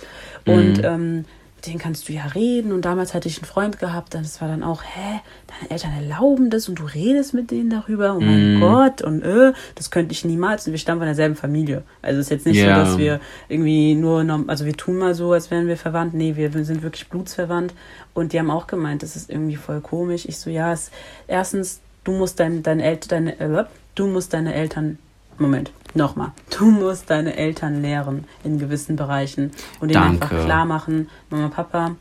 mm. 0.46 0.52
und 0.52 0.78
mhm. 0.80 0.84
ähm, 0.84 1.26
den 1.66 1.78
kannst 1.78 2.10
du 2.10 2.14
ja 2.14 2.26
reden. 2.28 2.72
Und 2.72 2.84
damals 2.84 3.14
hatte 3.14 3.28
ich 3.28 3.38
einen 3.38 3.46
Freund 3.46 3.80
gehabt, 3.80 4.14
das 4.14 4.42
war 4.42 4.48
dann 4.48 4.64
auch, 4.64 4.84
hä, 4.84 5.20
deine 5.48 5.72
Eltern 5.72 5.94
erlauben 5.94 6.50
das 6.50 6.68
und 6.68 6.80
du 6.80 6.84
redest 6.84 7.34
mit 7.34 7.52
denen 7.52 7.70
darüber. 7.70 8.16
Oh 8.16 8.20
mein 8.20 8.58
mm. 8.58 8.60
Gott, 8.60 9.02
und 9.02 9.22
äh, 9.24 9.54
das 9.76 9.92
könnte 9.92 10.12
ich 10.12 10.26
niemals. 10.26 10.68
Und 10.68 10.74
wir 10.74 10.80
stammen 10.80 11.00
von 11.00 11.08
derselben 11.08 11.36
Familie. 11.36 11.84
Also 12.02 12.20
es 12.20 12.28
ist 12.28 12.32
jetzt 12.32 12.46
nicht 12.46 12.58
yeah. 12.58 12.86
so, 12.86 12.92
dass 12.92 12.98
wir 12.98 13.20
irgendwie 13.50 13.96
nur, 13.96 14.26
also 14.48 14.66
wir 14.66 14.74
tun 14.74 14.98
mal 14.98 15.14
so, 15.14 15.32
als 15.32 15.52
wären 15.52 15.68
wir 15.68 15.78
verwandt. 15.78 16.14
Nee, 16.14 16.36
wir, 16.36 16.54
wir 16.54 16.66
sind 16.66 16.84
wirklich 16.84 17.08
blutsverwandt. 17.10 17.74
Und 18.14 18.34
die 18.34 18.40
haben 18.40 18.52
auch 18.52 18.68
gemeint, 18.68 19.04
das 19.04 19.16
ist 19.16 19.30
irgendwie 19.30 19.56
voll 19.56 19.82
komisch. 19.82 20.26
Ich 20.28 20.38
so, 20.38 20.50
ja, 20.50 20.74
es, 20.74 20.92
erstens, 21.28 21.80
du 22.04 22.12
musst 22.12 22.40
dein, 22.40 22.64
deine 22.64 22.84
Eltern, 22.84 23.34
deine, 23.38 23.60
äh, 23.60 23.66
du 23.96 24.08
musst 24.08 24.34
deine 24.34 24.54
Eltern 24.54 24.98
Moment, 25.38 25.72
nochmal. 25.94 26.32
Du 26.58 26.66
musst 26.66 27.10
deine 27.10 27.36
Eltern 27.36 27.82
lehren 27.82 28.26
in 28.44 28.60
gewissen 28.60 28.96
Bereichen 28.96 29.52
und 29.80 29.90
ihnen 29.90 30.04
einfach 30.04 30.30
klar 30.30 30.66
machen, 30.66 31.10
Mama, 31.30 31.50
Papa, 31.50 31.96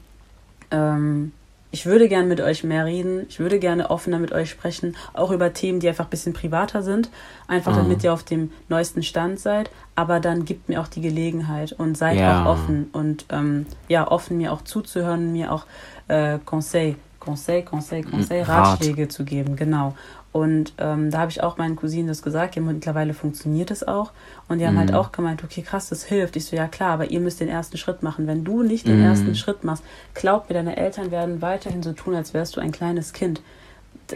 ähm, 0.70 1.32
ich 1.74 1.86
würde 1.86 2.06
gerne 2.06 2.28
mit 2.28 2.40
euch 2.42 2.64
mehr 2.64 2.84
reden, 2.84 3.24
ich 3.30 3.40
würde 3.40 3.58
gerne 3.58 3.90
offener 3.90 4.18
mit 4.18 4.30
euch 4.30 4.50
sprechen, 4.50 4.94
auch 5.14 5.30
über 5.30 5.54
Themen, 5.54 5.80
die 5.80 5.88
einfach 5.88 6.04
ein 6.04 6.10
bisschen 6.10 6.34
privater 6.34 6.82
sind, 6.82 7.08
einfach 7.48 7.72
mhm. 7.72 7.78
damit 7.78 8.04
ihr 8.04 8.12
auf 8.12 8.22
dem 8.22 8.52
neuesten 8.68 9.02
Stand 9.02 9.40
seid, 9.40 9.70
aber 9.94 10.20
dann 10.20 10.44
gibt 10.44 10.68
mir 10.68 10.82
auch 10.82 10.86
die 10.86 11.00
Gelegenheit 11.00 11.72
und 11.72 11.96
seid 11.96 12.18
ja. 12.18 12.44
auch 12.44 12.50
offen 12.50 12.90
und 12.92 13.24
ähm, 13.30 13.66
ja, 13.88 14.06
offen 14.06 14.36
mir 14.36 14.52
auch 14.52 14.62
zuzuhören, 14.62 15.32
mir 15.32 15.50
auch 15.50 15.64
äh, 16.08 16.38
Conseil, 16.44 16.96
Conseil, 17.18 17.62
Conseil, 17.62 18.04
Conseil, 18.04 18.42
Ratschläge 18.42 19.04
Rat. 19.04 19.12
zu 19.12 19.24
geben, 19.24 19.56
genau. 19.56 19.94
Und 20.32 20.72
ähm, 20.78 21.10
da 21.10 21.18
habe 21.18 21.30
ich 21.30 21.42
auch 21.42 21.58
meinen 21.58 21.76
Cousinen 21.76 22.08
das 22.08 22.22
gesagt. 22.22 22.56
Ja, 22.56 22.62
mittlerweile 22.62 23.12
funktioniert 23.12 23.70
es 23.70 23.86
auch. 23.86 24.12
Und 24.48 24.58
die 24.58 24.66
haben 24.66 24.78
halt 24.78 24.90
mhm. 24.90 24.94
halt 24.94 25.06
auch 25.06 25.12
gemeint, 25.12 25.44
okay, 25.44 25.60
krass, 25.60 25.90
das 25.90 26.04
hilft. 26.04 26.36
Ich 26.36 26.46
so, 26.46 26.56
ja 26.56 26.68
klar, 26.68 26.92
aber 26.92 27.10
ihr 27.10 27.20
müsst 27.20 27.40
den 27.40 27.48
ersten 27.48 27.76
Schritt 27.76 28.02
machen. 28.02 28.26
Wenn 28.26 28.42
du 28.42 28.62
nicht 28.62 28.86
den 28.86 28.98
mhm. 28.98 29.04
ersten 29.04 29.34
Schritt 29.34 29.62
machst, 29.62 29.84
glaub 30.14 30.48
mir, 30.48 30.54
deine 30.54 30.78
Eltern 30.78 31.10
werden 31.10 31.42
weiterhin 31.42 31.82
so 31.82 31.92
tun, 31.92 32.14
als 32.14 32.32
wärst 32.32 32.56
du 32.56 32.60
ein 32.60 32.72
kleines 32.72 33.12
Kind. 33.12 33.42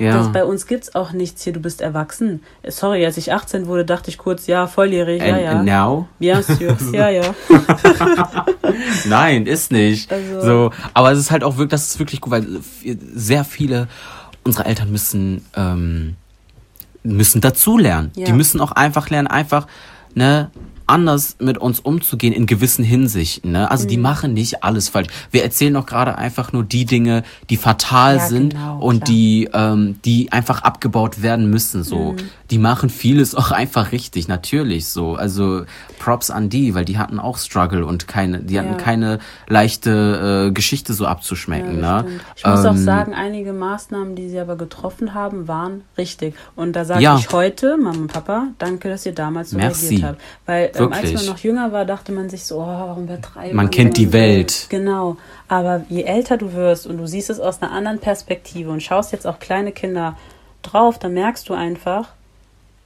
Ja. 0.00 0.12
Das, 0.12 0.32
bei 0.32 0.44
uns 0.44 0.66
gibt 0.66 0.84
es 0.84 0.94
auch 0.94 1.12
nichts 1.12 1.42
hier, 1.42 1.52
du 1.52 1.60
bist 1.60 1.80
erwachsen. 1.80 2.42
Sorry, 2.66 3.04
als 3.04 3.16
ich 3.16 3.32
18 3.32 3.66
wurde, 3.66 3.84
dachte 3.84 4.10
ich 4.10 4.18
kurz, 4.18 4.46
ja, 4.46 4.66
volljährig, 4.66 5.22
ja, 5.22 5.38
ja. 5.38 5.50
And 5.52 5.64
now? 5.64 6.08
Bien 6.18 6.42
sûr, 6.42 6.76
ja, 6.92 7.08
ja. 7.08 7.34
Nein, 9.06 9.46
ist 9.46 9.72
nicht. 9.72 10.12
Also. 10.12 10.40
So, 10.40 10.70
aber 10.92 11.12
es 11.12 11.18
ist 11.18 11.30
halt 11.30 11.44
auch 11.44 11.56
wirklich, 11.56 11.70
das 11.70 11.88
ist 11.88 11.98
wirklich 11.98 12.20
gut, 12.20 12.30
weil 12.30 12.46
sehr 13.14 13.44
viele 13.44 13.88
unsere 14.46 14.64
Eltern 14.64 14.90
müssen, 14.90 15.44
ähm, 15.54 16.16
müssen 17.02 17.40
dazulernen. 17.40 18.12
Ja. 18.16 18.26
Die 18.26 18.32
müssen 18.32 18.60
auch 18.60 18.72
einfach 18.72 19.10
lernen, 19.10 19.28
einfach, 19.28 19.66
ne, 20.14 20.50
anders 20.86 21.36
mit 21.40 21.58
uns 21.58 21.80
umzugehen 21.80 22.32
in 22.32 22.46
gewissen 22.46 22.84
Hinsichten. 22.84 23.52
Ne? 23.52 23.70
Also 23.70 23.84
mhm. 23.84 23.88
die 23.88 23.96
machen 23.96 24.34
nicht 24.34 24.62
alles 24.64 24.88
falsch. 24.88 25.08
Wir 25.30 25.42
erzählen 25.42 25.74
doch 25.74 25.86
gerade 25.86 26.16
einfach 26.16 26.52
nur 26.52 26.64
die 26.64 26.84
Dinge, 26.84 27.24
die 27.50 27.56
fatal 27.56 28.16
ja, 28.16 28.26
sind 28.26 28.54
genau, 28.54 28.78
und 28.78 28.98
klar. 28.98 29.08
die, 29.08 29.48
ähm, 29.52 29.98
die 30.04 30.32
einfach 30.32 30.62
abgebaut 30.62 31.22
werden 31.22 31.50
müssen. 31.50 31.82
So, 31.82 32.12
mhm. 32.12 32.16
die 32.50 32.58
machen 32.58 32.90
vieles 32.90 33.34
auch 33.34 33.50
einfach 33.50 33.92
richtig, 33.92 34.28
natürlich 34.28 34.86
so. 34.86 35.16
Also 35.16 35.64
Props 35.98 36.30
an 36.30 36.48
die, 36.48 36.74
weil 36.74 36.84
die 36.84 36.98
hatten 36.98 37.18
auch 37.18 37.38
Struggle 37.38 37.84
und 37.84 38.06
keine, 38.06 38.40
die 38.40 38.58
hatten 38.58 38.72
ja. 38.72 38.76
keine 38.76 39.18
leichte 39.48 40.46
äh, 40.48 40.52
Geschichte 40.52 40.94
so 40.94 41.06
abzuschmecken. 41.06 41.80
Ja, 41.80 42.02
ne? 42.02 42.20
Ich 42.36 42.44
muss 42.44 42.64
ähm, 42.64 42.70
auch 42.70 42.76
sagen, 42.76 43.14
einige 43.14 43.52
Maßnahmen, 43.52 44.14
die 44.14 44.28
sie 44.28 44.38
aber 44.38 44.56
getroffen 44.56 45.14
haben, 45.14 45.48
waren 45.48 45.82
richtig. 45.98 46.34
Und 46.54 46.76
da 46.76 46.84
sage 46.84 47.02
ich 47.18 47.30
heute, 47.32 47.76
Mama 47.76 47.98
und 47.98 48.12
Papa, 48.12 48.48
danke, 48.58 48.88
dass 48.88 49.04
ihr 49.06 49.12
damals 49.12 49.50
so 49.50 49.56
Merci. 49.56 49.86
reagiert 49.86 50.08
habt. 50.08 50.20
Weil 50.46 50.70
ähm, 50.84 50.92
als 50.92 51.12
man 51.12 51.26
noch 51.26 51.38
jünger 51.38 51.72
war, 51.72 51.84
dachte 51.84 52.12
man 52.12 52.28
sich 52.28 52.44
so, 52.44 52.56
oh, 52.56 52.66
warum 52.66 53.04
übertreiben 53.04 53.56
Man 53.56 53.70
kennt 53.70 53.96
die 53.96 54.12
Welt. 54.12 54.66
Genau. 54.68 55.16
Aber 55.48 55.84
je 55.88 56.02
älter 56.02 56.36
du 56.36 56.52
wirst 56.52 56.86
und 56.86 56.98
du 56.98 57.06
siehst 57.06 57.30
es 57.30 57.40
aus 57.40 57.62
einer 57.62 57.72
anderen 57.72 57.98
Perspektive 57.98 58.70
und 58.70 58.82
schaust 58.82 59.12
jetzt 59.12 59.26
auch 59.26 59.38
kleine 59.38 59.72
Kinder 59.72 60.16
drauf, 60.62 60.98
dann 60.98 61.14
merkst 61.14 61.48
du 61.48 61.54
einfach, 61.54 62.08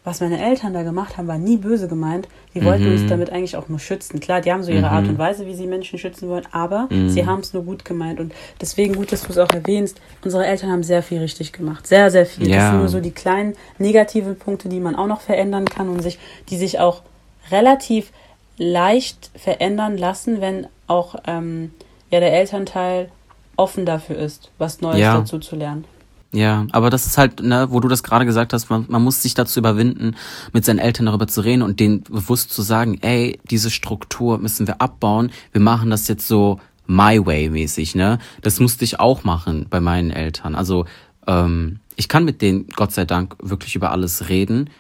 was 0.03 0.21
meine 0.21 0.43
Eltern 0.43 0.73
da 0.73 0.83
gemacht 0.83 1.19
haben, 1.19 1.29
war 1.29 1.37
nie 1.37 1.59
böse 1.59 1.87
gemeint. 1.87 2.27
Die 2.55 2.65
wollten 2.65 2.87
mhm. 2.87 2.93
uns 2.93 3.07
damit 3.07 3.31
eigentlich 3.31 3.57
auch 3.57 3.69
nur 3.69 3.79
schützen. 3.79 4.19
Klar, 4.19 4.41
die 4.41 4.51
haben 4.51 4.63
so 4.63 4.71
ihre 4.71 4.81
mhm. 4.81 4.95
Art 4.95 5.09
und 5.09 5.19
Weise, 5.19 5.47
wie 5.47 5.55
sie 5.55 5.67
Menschen 5.67 5.99
schützen 5.99 6.29
wollen, 6.29 6.47
aber 6.53 6.89
mhm. 6.91 7.11
sie 7.11 7.27
haben 7.27 7.41
es 7.41 7.53
nur 7.53 7.65
gut 7.65 7.85
gemeint. 7.85 8.19
Und 8.19 8.33
deswegen 8.61 8.95
gut, 8.95 9.13
dass 9.13 9.23
du 9.23 9.29
es 9.29 9.39
auch 9.39 9.51
erwähnst. 9.51 10.01
Unsere 10.25 10.47
Eltern 10.47 10.71
haben 10.71 10.83
sehr 10.83 11.03
viel 11.03 11.19
richtig 11.19 11.53
gemacht. 11.53 11.87
Sehr, 11.87 12.11
sehr 12.11 12.25
viel. 12.25 12.49
Ja. 12.49 12.57
Das 12.57 12.71
sind 12.71 12.79
nur 12.79 12.89
so 12.89 13.01
die 13.01 13.11
kleinen 13.11 13.55
negativen 13.79 14.37
Punkte, 14.37 14.71
die 14.71 14.81
man 14.81 14.97
auch 14.97 15.07
noch 15.07 15.21
verändern 15.21 15.67
kann 15.67 15.91
und 15.91 16.03
sich, 16.03 16.19
die 16.49 16.57
sich 16.57 16.81
auch 16.81 17.03
relativ 17.51 18.13
leicht 18.57 19.31
verändern 19.35 19.97
lassen, 19.97 20.41
wenn 20.41 20.67
auch 20.87 21.17
ähm, 21.27 21.73
ja, 22.11 22.21
der 22.21 22.33
Elternteil 22.33 23.11
offen 23.57 23.87
dafür 23.87 24.17
ist, 24.17 24.51
was 24.59 24.81
Neues 24.81 25.01
ja. 25.01 25.19
dazu 25.19 25.39
zu 25.39 25.57
lernen. 25.57 25.85
Ja, 26.33 26.67
aber 26.71 26.91
das 26.91 27.07
ist 27.07 27.19
halt, 27.19 27.43
ne, 27.43 27.69
wo 27.71 27.81
du 27.81 27.89
das 27.89 28.03
gerade 28.03 28.25
gesagt 28.25 28.53
hast, 28.53 28.71
man, 28.71 28.87
man 28.89 29.03
muss 29.03 29.23
sich 29.23 29.35
dazu 29.35 29.59
überwinden, 29.59 30.15
mit 30.53 30.65
seinen 30.65 30.79
Eltern 30.79 31.07
darüber 31.07 31.27
zu 31.27 31.41
reden 31.41 31.63
und 31.63 31.81
denen 31.81 32.05
bewusst 32.05 32.53
zu 32.53 32.63
sagen, 32.63 32.99
ey, 33.03 33.41
diese 33.51 33.71
Struktur 33.71 34.39
müssen 34.39 34.67
wir 34.69 34.81
abbauen, 34.81 35.33
wir 35.53 35.61
machen 35.61 35.91
das 35.91 36.07
jetzt 36.07 36.29
so 36.29 36.61
my 36.87 37.25
way 37.25 37.51
mäßig, 37.51 37.95
ne? 37.97 38.19
Das 38.43 38.61
musste 38.61 38.85
ich 38.85 39.01
auch 39.01 39.25
machen 39.25 39.67
bei 39.69 39.81
meinen 39.81 40.11
Eltern. 40.11 40.55
Also, 40.55 40.87
ähm, 41.27 41.81
ich 41.97 42.09
kann 42.09 42.25
mit 42.25 42.43
denen, 42.43 42.69
Gott 42.69 42.93
sei 42.93 43.05
Dank, 43.05 43.37
wirklich 43.41 43.75
über 43.75 43.91
alles 43.91 44.29
reden. 44.29 44.71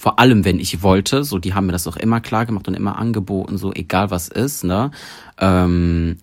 Vor 0.00 0.20
allem, 0.20 0.44
wenn 0.44 0.60
ich 0.60 0.84
wollte. 0.84 1.24
So, 1.24 1.40
die 1.40 1.54
haben 1.54 1.66
mir 1.66 1.72
das 1.72 1.88
auch 1.88 1.96
immer 1.96 2.20
klar 2.20 2.46
gemacht 2.46 2.68
und 2.68 2.74
immer 2.74 2.96
angeboten, 2.98 3.58
so 3.58 3.72
egal 3.72 4.12
was 4.12 4.28
ist, 4.28 4.62
ne? 4.62 4.92
Ähm, 5.38 6.18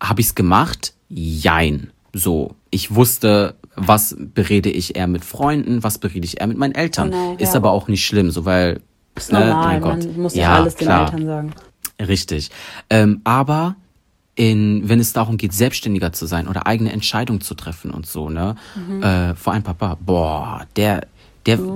Habe 0.00 0.20
ich's 0.20 0.36
gemacht? 0.36 0.94
Jein. 1.08 1.90
So, 2.12 2.54
ich 2.70 2.94
wusste, 2.94 3.56
was 3.74 4.16
berede 4.16 4.70
ich 4.70 4.94
eher 4.94 5.08
mit 5.08 5.24
Freunden, 5.24 5.82
was 5.82 5.98
berede 5.98 6.24
ich 6.24 6.40
eher 6.40 6.46
mit 6.46 6.56
meinen 6.56 6.76
Eltern. 6.76 7.10
Genau, 7.10 7.34
Ist 7.38 7.56
aber 7.56 7.72
auch 7.72 7.88
nicht 7.88 8.06
schlimm, 8.06 8.30
so 8.30 8.44
weil. 8.44 8.80
Ist 9.16 9.32
ne, 9.32 9.40
normal, 9.40 9.80
man 9.80 10.16
muss 10.16 10.36
ja 10.36 10.54
alles 10.54 10.76
klar. 10.76 11.06
den 11.10 11.14
Eltern 11.14 11.26
sagen. 11.26 11.54
Richtig. 12.08 12.52
Ähm, 12.88 13.20
aber 13.24 13.74
in, 14.36 14.88
wenn 14.88 15.00
es 15.00 15.12
darum 15.12 15.38
geht, 15.38 15.52
selbstständiger 15.52 16.12
zu 16.12 16.26
sein 16.26 16.46
oder 16.46 16.68
eigene 16.68 16.92
Entscheidungen 16.92 17.40
zu 17.40 17.54
treffen 17.54 17.90
und 17.90 18.06
so, 18.06 18.30
ne? 18.30 18.54
Mhm. 18.76 19.02
Äh, 19.02 19.34
vor 19.34 19.52
allem 19.52 19.64
Papa, 19.64 19.98
boah, 20.00 20.66
der, 20.76 21.08
der, 21.46 21.60
oh 21.60 21.74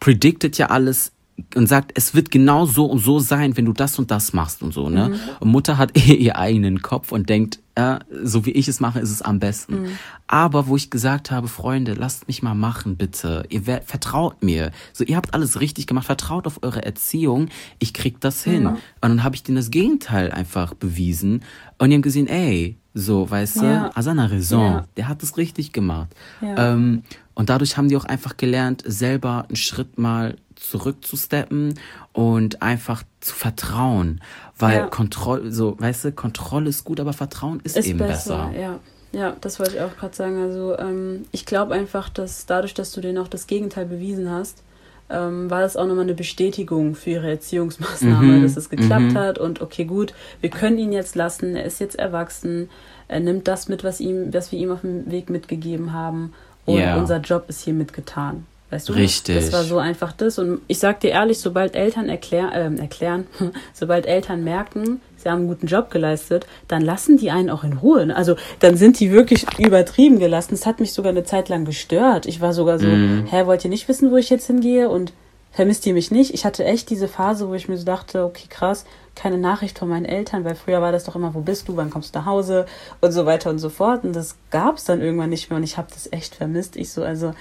predicted 0.00 0.58
ja 0.58 0.66
alles 0.66 1.12
und 1.54 1.66
sagt, 1.66 1.92
es 1.94 2.14
wird 2.14 2.30
genau 2.30 2.66
so 2.66 2.86
und 2.86 2.98
so 2.98 3.18
sein, 3.18 3.56
wenn 3.56 3.66
du 3.66 3.72
das 3.72 3.98
und 3.98 4.10
das 4.10 4.32
machst 4.32 4.62
und 4.62 4.72
so, 4.72 4.88
ne? 4.88 5.10
Mhm. 5.10 5.14
Und 5.40 5.48
Mutter 5.48 5.78
hat 5.78 5.96
eh 5.96 6.14
ihr 6.14 6.36
eigenen 6.38 6.82
Kopf 6.82 7.12
und 7.12 7.28
denkt, 7.28 7.60
äh, 7.76 7.98
so 8.24 8.46
wie 8.46 8.52
ich 8.52 8.68
es 8.68 8.80
mache, 8.80 9.00
ist 9.00 9.10
es 9.10 9.22
am 9.22 9.38
besten. 9.38 9.82
Mhm. 9.82 9.98
Aber 10.26 10.66
wo 10.66 10.76
ich 10.76 10.90
gesagt 10.90 11.30
habe, 11.30 11.46
Freunde, 11.46 11.92
lasst 11.92 12.26
mich 12.26 12.42
mal 12.42 12.54
machen, 12.54 12.96
bitte. 12.96 13.44
Ihr 13.50 13.62
vertraut 13.62 14.42
mir. 14.42 14.72
So, 14.92 15.04
ihr 15.04 15.16
habt 15.16 15.34
alles 15.34 15.60
richtig 15.60 15.86
gemacht, 15.86 16.06
vertraut 16.06 16.46
auf 16.46 16.62
eure 16.62 16.84
Erziehung. 16.84 17.48
Ich 17.78 17.92
krieg 17.92 18.20
das 18.20 18.42
hin. 18.42 18.64
Mhm. 18.64 18.68
Und 18.68 18.80
dann 19.02 19.22
habe 19.22 19.36
ich 19.36 19.42
denen 19.42 19.56
das 19.56 19.70
Gegenteil 19.70 20.32
einfach 20.32 20.74
bewiesen. 20.74 21.42
Und 21.78 21.90
die 21.90 21.94
haben 21.94 22.02
gesehen, 22.02 22.28
ey, 22.28 22.78
so, 22.94 23.30
weißt 23.30 23.56
ja. 23.56 23.88
du, 23.88 23.96
Asana 23.96 24.24
Raison, 24.24 24.72
ja. 24.72 24.84
der 24.96 25.08
hat 25.08 25.22
es 25.22 25.36
richtig 25.36 25.72
gemacht. 25.72 26.08
Ja. 26.40 26.72
Ähm, 26.72 27.02
und 27.34 27.50
dadurch 27.50 27.76
haben 27.76 27.88
die 27.88 27.96
auch 27.98 28.06
einfach 28.06 28.38
gelernt, 28.38 28.82
selber 28.86 29.44
einen 29.48 29.56
Schritt 29.56 29.98
mal 29.98 30.36
zurückzusteppen 30.70 31.74
und 32.12 32.62
einfach 32.62 33.02
zu 33.20 33.34
vertrauen. 33.34 34.20
Weil 34.58 34.78
ja. 34.78 34.86
Kontrolle, 34.86 35.52
so, 35.52 35.78
weißt 35.78 36.06
du, 36.06 36.12
Kontrolle 36.12 36.68
ist 36.68 36.84
gut, 36.84 37.00
aber 37.00 37.12
Vertrauen 37.12 37.60
ist, 37.64 37.76
ist 37.76 37.86
eben 37.86 37.98
besser. 37.98 38.48
besser. 38.48 38.60
Ja. 38.60 38.80
ja, 39.12 39.36
das 39.40 39.58
wollte 39.58 39.76
ich 39.76 39.80
auch 39.82 39.96
gerade 39.96 40.14
sagen. 40.14 40.42
Also 40.42 40.78
ähm, 40.78 41.26
ich 41.32 41.46
glaube 41.46 41.74
einfach, 41.74 42.08
dass 42.08 42.46
dadurch, 42.46 42.74
dass 42.74 42.92
du 42.92 43.00
denen 43.00 43.18
auch 43.18 43.28
das 43.28 43.46
Gegenteil 43.46 43.86
bewiesen 43.86 44.30
hast, 44.30 44.62
ähm, 45.08 45.50
war 45.50 45.60
das 45.60 45.76
auch 45.76 45.86
nochmal 45.86 46.04
eine 46.04 46.14
Bestätigung 46.14 46.94
für 46.94 47.10
ihre 47.10 47.30
Erziehungsmaßnahme, 47.30 48.38
mhm. 48.38 48.42
dass 48.42 48.56
es 48.56 48.70
geklappt 48.70 49.12
mhm. 49.12 49.18
hat 49.18 49.38
und 49.38 49.60
okay, 49.60 49.84
gut, 49.84 50.14
wir 50.40 50.50
können 50.50 50.78
ihn 50.78 50.92
jetzt 50.92 51.14
lassen, 51.14 51.54
er 51.54 51.64
ist 51.64 51.78
jetzt 51.78 51.96
erwachsen, 51.96 52.68
er 53.08 53.20
nimmt 53.20 53.46
das 53.46 53.68
mit, 53.68 53.84
was, 53.84 54.00
ihm, 54.00 54.34
was 54.34 54.50
wir 54.50 54.58
ihm 54.58 54.72
auf 54.72 54.80
dem 54.80 55.10
Weg 55.10 55.30
mitgegeben 55.30 55.92
haben 55.92 56.32
und 56.64 56.78
yeah. 56.78 56.96
unser 56.96 57.18
Job 57.18 57.44
ist 57.48 57.62
hiermit 57.62 57.92
getan. 57.92 58.46
Weißt 58.70 58.88
du? 58.88 58.94
Richtig. 58.94 59.36
Das 59.36 59.52
war 59.52 59.62
so 59.62 59.78
einfach 59.78 60.12
das. 60.12 60.38
Und 60.38 60.60
ich 60.66 60.78
sag 60.78 61.00
dir 61.00 61.10
ehrlich, 61.10 61.38
sobald 61.38 61.76
Eltern 61.76 62.08
erklär, 62.08 62.52
äh, 62.52 62.80
erklären, 62.80 63.26
sobald 63.72 64.06
Eltern 64.06 64.42
merken, 64.42 65.00
sie 65.16 65.28
haben 65.28 65.40
einen 65.40 65.48
guten 65.48 65.66
Job 65.68 65.90
geleistet, 65.90 66.46
dann 66.66 66.82
lassen 66.82 67.16
die 67.16 67.30
einen 67.30 67.48
auch 67.48 67.62
in 67.62 67.74
Ruhe. 67.74 68.14
Also 68.14 68.34
dann 68.58 68.76
sind 68.76 68.98
die 68.98 69.12
wirklich 69.12 69.46
übertrieben 69.58 70.18
gelassen. 70.18 70.50
Das 70.50 70.66
hat 70.66 70.80
mich 70.80 70.92
sogar 70.92 71.10
eine 71.10 71.24
Zeit 71.24 71.48
lang 71.48 71.64
gestört. 71.64 72.26
Ich 72.26 72.40
war 72.40 72.52
sogar 72.52 72.80
so, 72.80 72.88
mm. 72.88 73.26
hä, 73.30 73.46
wollt 73.46 73.64
ihr 73.64 73.70
nicht 73.70 73.88
wissen, 73.88 74.10
wo 74.10 74.16
ich 74.16 74.30
jetzt 74.30 74.48
hingehe? 74.48 74.88
Und 74.88 75.12
vermisst 75.52 75.86
ihr 75.86 75.94
mich 75.94 76.10
nicht? 76.10 76.34
Ich 76.34 76.44
hatte 76.44 76.64
echt 76.64 76.90
diese 76.90 77.06
Phase, 77.06 77.48
wo 77.48 77.54
ich 77.54 77.68
mir 77.68 77.78
so 77.78 77.84
dachte, 77.84 78.24
okay, 78.24 78.46
krass, 78.50 78.84
keine 79.14 79.38
Nachricht 79.38 79.78
von 79.78 79.88
meinen 79.88 80.04
Eltern, 80.04 80.44
weil 80.44 80.54
früher 80.54 80.82
war 80.82 80.92
das 80.92 81.04
doch 81.04 81.16
immer, 81.16 81.34
wo 81.34 81.40
bist 81.40 81.68
du, 81.68 81.76
wann 81.76 81.88
kommst 81.88 82.14
du 82.14 82.18
nach 82.18 82.26
Hause 82.26 82.66
und 83.00 83.12
so 83.12 83.26
weiter 83.26 83.48
und 83.48 83.58
so 83.58 83.70
fort. 83.70 84.04
Und 84.04 84.14
das 84.14 84.36
gab 84.50 84.76
es 84.76 84.84
dann 84.84 85.00
irgendwann 85.00 85.30
nicht 85.30 85.48
mehr 85.48 85.56
und 85.56 85.62
ich 85.62 85.78
habe 85.78 85.88
das 85.90 86.12
echt 86.12 86.34
vermisst. 86.34 86.76
Ich 86.76 86.92
so, 86.92 87.02
also 87.02 87.32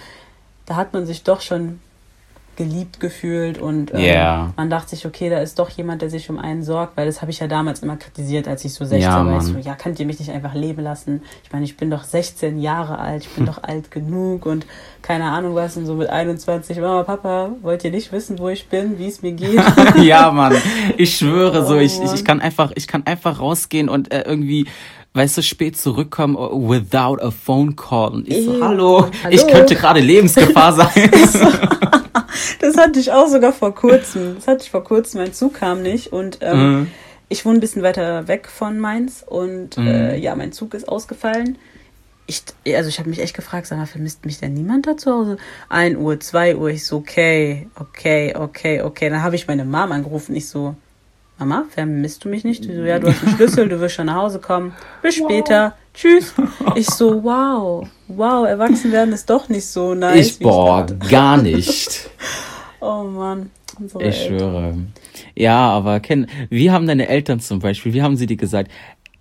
da 0.66 0.76
hat 0.76 0.94
man 0.94 1.06
sich 1.06 1.24
doch 1.24 1.42
schon 1.42 1.80
geliebt 2.56 3.00
gefühlt 3.00 3.58
und 3.58 3.94
ähm, 3.94 4.00
yeah. 4.00 4.54
man 4.56 4.70
dachte 4.70 4.92
sich, 4.92 5.06
okay, 5.06 5.30
da 5.30 5.40
ist 5.40 5.60
doch 5.60 5.70
jemand, 5.70 6.02
der 6.02 6.10
sich 6.10 6.30
um 6.30 6.40
einen 6.40 6.64
sorgt, 6.64 6.96
weil 6.98 7.06
das 7.06 7.22
habe 7.22 7.32
ich 7.32 7.40
ja 7.40 7.48
damals 7.48 7.82
immer 7.82 7.98
kritisiert, 7.98 8.48
als 8.48 8.64
ich 8.66 8.74
so 8.74 8.86
16 8.86 9.02
ja, 9.02 9.26
war. 9.26 9.38
Ich 9.38 9.44
so, 9.44 9.58
ja, 9.58 9.76
könnt 9.76 10.00
ihr 10.00 10.06
mich 10.06 10.20
nicht 10.20 10.32
einfach 10.32 10.54
leben 10.54 10.82
lassen? 10.82 11.22
Ich 11.44 11.52
meine, 11.52 11.66
ich 11.66 11.76
bin 11.76 11.90
doch 11.90 12.04
16 12.04 12.60
Jahre 12.60 13.00
alt, 13.00 13.24
ich 13.24 13.30
bin 13.30 13.46
doch 13.46 13.64
alt 13.64 13.92
genug 13.92 14.46
und 14.46 14.66
keine 15.02 15.26
Ahnung 15.26 15.56
was 15.56 15.78
und 15.78 15.86
so 15.86 15.96
mit 15.96 16.10
21, 16.10 16.80
Mama, 16.80 17.04
Papa, 17.04 17.52
wollt 17.62 17.84
ihr 17.84 17.92
nicht 17.92 18.12
wissen, 18.12 18.40
wo 18.40 18.50
ich 18.50 18.68
bin, 18.68 18.98
wie 18.98 19.08
es 19.08 19.22
mir 19.22 19.34
geht? 19.34 19.62
ja, 20.02 20.32
Mann, 20.32 20.56
ich 20.98 21.18
schwöre 21.18 21.62
oh, 21.64 21.68
so, 21.68 21.78
ich, 21.78 22.02
ich, 22.02 22.14
ich, 22.14 22.26
kann 22.26 22.40
einfach, 22.40 22.72
ich 22.76 22.88
kann 22.88 23.06
einfach 23.06 23.40
rausgehen 23.40 23.90
und 23.90 24.14
äh, 24.14 24.24
irgendwie 24.26 24.68
weißt 25.16 25.38
du, 25.38 25.42
spät 25.42 25.78
zurückkommen 25.78 26.36
uh, 26.36 26.70
without 26.70 27.22
a 27.22 27.32
phone 27.32 27.76
call. 27.76 28.14
Und 28.14 28.28
ich 28.28 28.46
so, 28.46 28.62
hallo, 28.62 29.10
hallo. 29.24 29.34
ich 29.34 29.48
könnte 29.48 29.76
gerade 29.76 30.02
Lebensgefahr 30.02 30.74
sein. 30.76 31.10
das 32.60 32.78
hatte 32.78 33.00
ich 33.00 33.12
auch 33.12 33.28
sogar 33.28 33.54
vor 33.54 33.74
kurzem. 33.74 34.36
Das 34.36 34.48
hatte 34.48 34.64
ich 34.66 34.70
vor 34.70 34.84
kurzem, 34.84 35.22
mein 35.22 35.34
Zug 35.34 35.56
kam 35.56 35.82
nicht 35.82 36.12
und 36.12 36.40
ähm, 36.42 36.80
mhm. 36.80 36.88
ich 37.30 37.46
wohne 37.46 37.58
ein 37.58 37.62
bisschen 37.62 37.82
weiter 37.82 38.28
weg 38.28 38.50
von 38.50 38.78
Mainz 38.78 39.24
und 39.26 39.78
mhm. 39.78 39.88
äh, 39.88 40.18
ja, 40.18 40.36
mein 40.36 40.52
Zug 40.52 40.74
ist 40.74 40.88
ausgefallen. 40.88 41.58
Ich, 42.28 42.44
also 42.76 42.90
ich 42.90 43.00
habe 43.00 43.10
mich 43.10 43.20
echt 43.20 43.36
gefragt, 43.36 43.68
sag 43.68 43.78
mal, 43.78 43.86
vermisst 43.86 44.26
mich 44.26 44.40
denn 44.40 44.54
niemand 44.54 44.88
da 44.88 44.98
zu 44.98 45.12
Hause? 45.12 45.38
1 45.70 45.96
Uhr, 45.98 46.20
2 46.20 46.56
Uhr, 46.58 46.70
ich 46.70 46.86
so, 46.86 46.98
okay, 46.98 47.70
okay, 47.76 48.34
okay, 48.36 48.82
okay. 48.82 49.10
Dann 49.10 49.22
habe 49.22 49.36
ich 49.36 49.48
meine 49.48 49.64
Mom 49.64 49.92
angerufen, 49.92 50.36
ich 50.36 50.50
so, 50.50 50.76
Mama, 51.38 51.66
vermisst 51.70 52.24
du 52.24 52.30
mich 52.30 52.44
nicht? 52.46 52.64
so, 52.64 52.72
ja, 52.72 52.98
du 52.98 53.08
hast 53.08 53.24
einen 53.24 53.36
Schlüssel, 53.36 53.68
du 53.68 53.80
wirst 53.82 53.96
schon 53.96 54.06
nach 54.06 54.16
Hause 54.16 54.40
kommen. 54.40 54.74
Bis 55.02 55.16
später. 55.16 55.66
Wow. 55.66 55.74
Tschüss. 55.94 56.34
Ich 56.76 56.88
so, 56.88 57.24
wow, 57.24 57.88
wow, 58.08 58.46
erwachsen 58.46 58.92
werden 58.92 59.14
ist 59.14 59.30
doch 59.30 59.48
nicht 59.48 59.66
so 59.66 59.94
nice. 59.94 60.28
Ich, 60.28 60.40
boah, 60.40 60.86
ich 60.90 61.10
gar 61.10 61.38
nicht. 61.38 62.10
oh 62.82 63.04
Mann. 63.04 63.50
ich 63.80 63.96
Eltern. 63.96 64.14
schwöre. 64.14 64.78
Ja, 65.36 65.70
aber 65.70 66.02
Ken, 66.02 66.28
wie 66.50 66.72
haben 66.72 66.88
deine 66.88 67.08
Eltern 67.08 67.40
zum 67.40 67.60
Beispiel, 67.60 67.94
wie 67.94 68.02
haben 68.02 68.18
sie 68.18 68.28
dir 68.28 68.38
gesagt, 68.38 68.72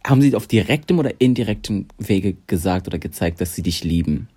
haben 0.06 0.20
sie 0.20 0.34
auf 0.34 0.46
direktem 0.46 0.98
oder 0.98 1.12
indirektem 1.20 1.86
Wege 1.98 2.36
gesagt 2.46 2.86
oder 2.88 2.98
gezeigt, 2.98 3.40
dass 3.40 3.54
sie 3.54 3.62
dich 3.62 3.84
lieben? 3.84 4.28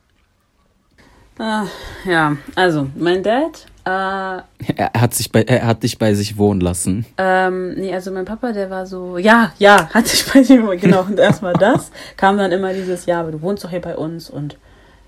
Ah, 1.39 1.65
ja, 2.05 2.38
also 2.55 2.88
mein 2.95 3.21
Dad. 3.21 3.67
Äh, 3.88 4.41
er, 4.75 4.91
hat 4.97 5.13
sich 5.13 5.31
bei, 5.31 5.43
er 5.43 5.65
hat 5.65 5.83
dich 5.83 5.97
bei 5.97 6.13
sich 6.13 6.38
wohnen 6.38 6.59
lassen. 6.59 7.05
Ähm, 7.17 7.75
nee, 7.75 7.93
also 7.93 8.11
mein 8.11 8.25
Papa, 8.25 8.51
der 8.51 8.69
war 8.69 8.85
so, 8.85 9.17
ja, 9.17 9.53
ja, 9.59 9.89
hat 9.93 10.07
sich 10.07 10.25
bei 10.25 10.43
sich 10.43 10.61
wohnen, 10.61 10.77
genau. 10.77 11.03
Und 11.03 11.17
erstmal 11.17 11.53
das 11.53 11.89
kam 12.17 12.38
dann 12.38 12.51
immer 12.51 12.73
dieses, 12.73 13.05
ja, 13.05 13.21
aber 13.21 13.31
du 13.31 13.41
wohnst 13.41 13.63
doch 13.63 13.69
hier 13.69 13.79
bei 13.79 13.95
uns 13.95 14.29
und 14.29 14.57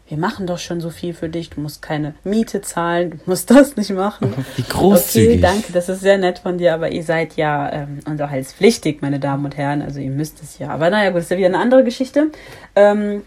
wir 0.08 0.18
machen 0.18 0.48
doch 0.48 0.60
schon 0.60 0.80
so 0.80 0.92
viel 0.92 1.14
für 1.14 1.28
dich, 1.28 1.50
du 1.50 1.60
musst 1.60 1.82
keine 1.82 2.16
Miete 2.24 2.62
zahlen, 2.62 3.12
du 3.12 3.18
musst 3.26 3.52
das 3.52 3.76
nicht 3.76 3.92
machen. 3.92 4.34
Wie 4.56 4.64
großzügig. 4.64 5.30
Okay, 5.30 5.42
danke, 5.42 5.74
das 5.74 5.90
ist 5.90 6.00
sehr 6.00 6.18
nett 6.18 6.40
von 6.40 6.58
dir, 6.58 6.74
aber 6.74 6.90
ihr 6.92 7.04
seid 7.04 7.36
ja 7.36 7.70
ähm, 7.72 8.00
unterhaltspflichtig, 8.06 9.02
meine 9.02 9.20
Damen 9.20 9.44
und 9.44 9.58
Herren, 9.58 9.82
also 9.82 10.00
ihr 10.00 10.10
müsst 10.10 10.42
es 10.42 10.58
ja. 10.58 10.70
Aber 10.70 10.90
naja, 10.90 11.10
gut, 11.10 11.18
das 11.18 11.26
ist 11.26 11.32
ja 11.32 11.38
wieder 11.38 11.48
eine 11.48 11.60
andere 11.60 11.84
Geschichte. 11.84 12.32
Ähm, 12.78 13.24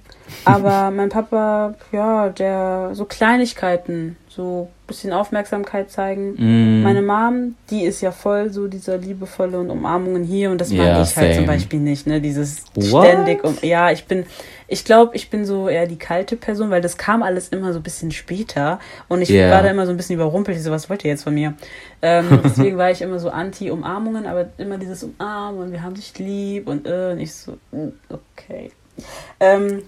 aber 0.47 0.91
mein 0.91 1.11
Papa, 1.11 1.75
ja, 1.93 2.31
der 2.31 2.91
so 2.95 3.05
Kleinigkeiten, 3.05 4.17
so 4.29 4.71
bisschen 4.93 5.13
Aufmerksamkeit 5.13 5.91
zeigen. 5.91 6.35
Mm. 6.37 6.83
Meine 6.83 7.03
Mom, 7.03 7.55
die 7.71 7.85
ist 7.85 8.01
ja 8.01 8.13
voll 8.13 8.51
so 8.51 8.69
dieser 8.69 8.99
liebevolle 8.99 9.59
und 9.59 9.71
Umarmungen 9.71 10.23
hier 10.23 10.51
und 10.51 10.61
das 10.61 10.71
mag 10.71 10.87
yeah, 10.87 11.03
ich 11.03 11.17
halt 11.17 11.35
same. 11.35 11.37
zum 11.37 11.47
Beispiel 11.47 11.81
nicht, 11.81 12.07
ne? 12.07 12.21
Dieses 12.21 12.65
What? 12.75 13.07
ständig 13.07 13.43
um, 13.45 13.57
ja, 13.63 13.91
ich 13.91 14.05
bin, 14.05 14.27
ich 14.69 14.85
glaube, 14.85 15.17
ich 15.17 15.31
bin 15.31 15.45
so 15.45 15.69
eher 15.69 15.87
die 15.87 15.99
kalte 15.99 16.37
Person, 16.37 16.71
weil 16.71 16.81
das 16.81 16.97
kam 16.97 17.23
alles 17.23 17.49
immer 17.49 17.73
so 17.73 17.79
ein 17.79 17.83
bisschen 17.83 18.11
später 18.11 18.79
und 19.09 19.23
ich 19.23 19.31
yeah. 19.31 19.51
war 19.51 19.63
da 19.63 19.71
immer 19.71 19.87
so 19.87 19.91
ein 19.93 19.97
bisschen 19.97 20.17
überrumpelt. 20.17 20.57
Ich 20.57 20.63
so, 20.63 20.71
was 20.71 20.91
wollt 20.91 21.05
ihr 21.05 21.11
jetzt 21.11 21.25
von 21.25 21.35
mir? 21.35 21.55
Ähm, 22.03 22.41
deswegen 22.45 22.77
war 22.77 22.91
ich 22.91 23.03
immer 23.03 23.19
so 23.19 23.31
anti-Umarmungen, 23.31 24.27
aber 24.27 24.51
immer 24.59 24.79
dieses 24.79 25.03
Umarmen 25.03 25.63
und 25.63 25.73
wir 25.73 25.83
haben 25.83 25.95
dich 25.95 26.19
lieb 26.19 26.69
und, 26.69 26.87
äh, 26.87 27.13
und 27.13 27.21
ich 27.21 27.35
so, 27.35 27.53
mm, 27.73 27.89
okay. 28.11 28.71
Ähm, 29.41 29.83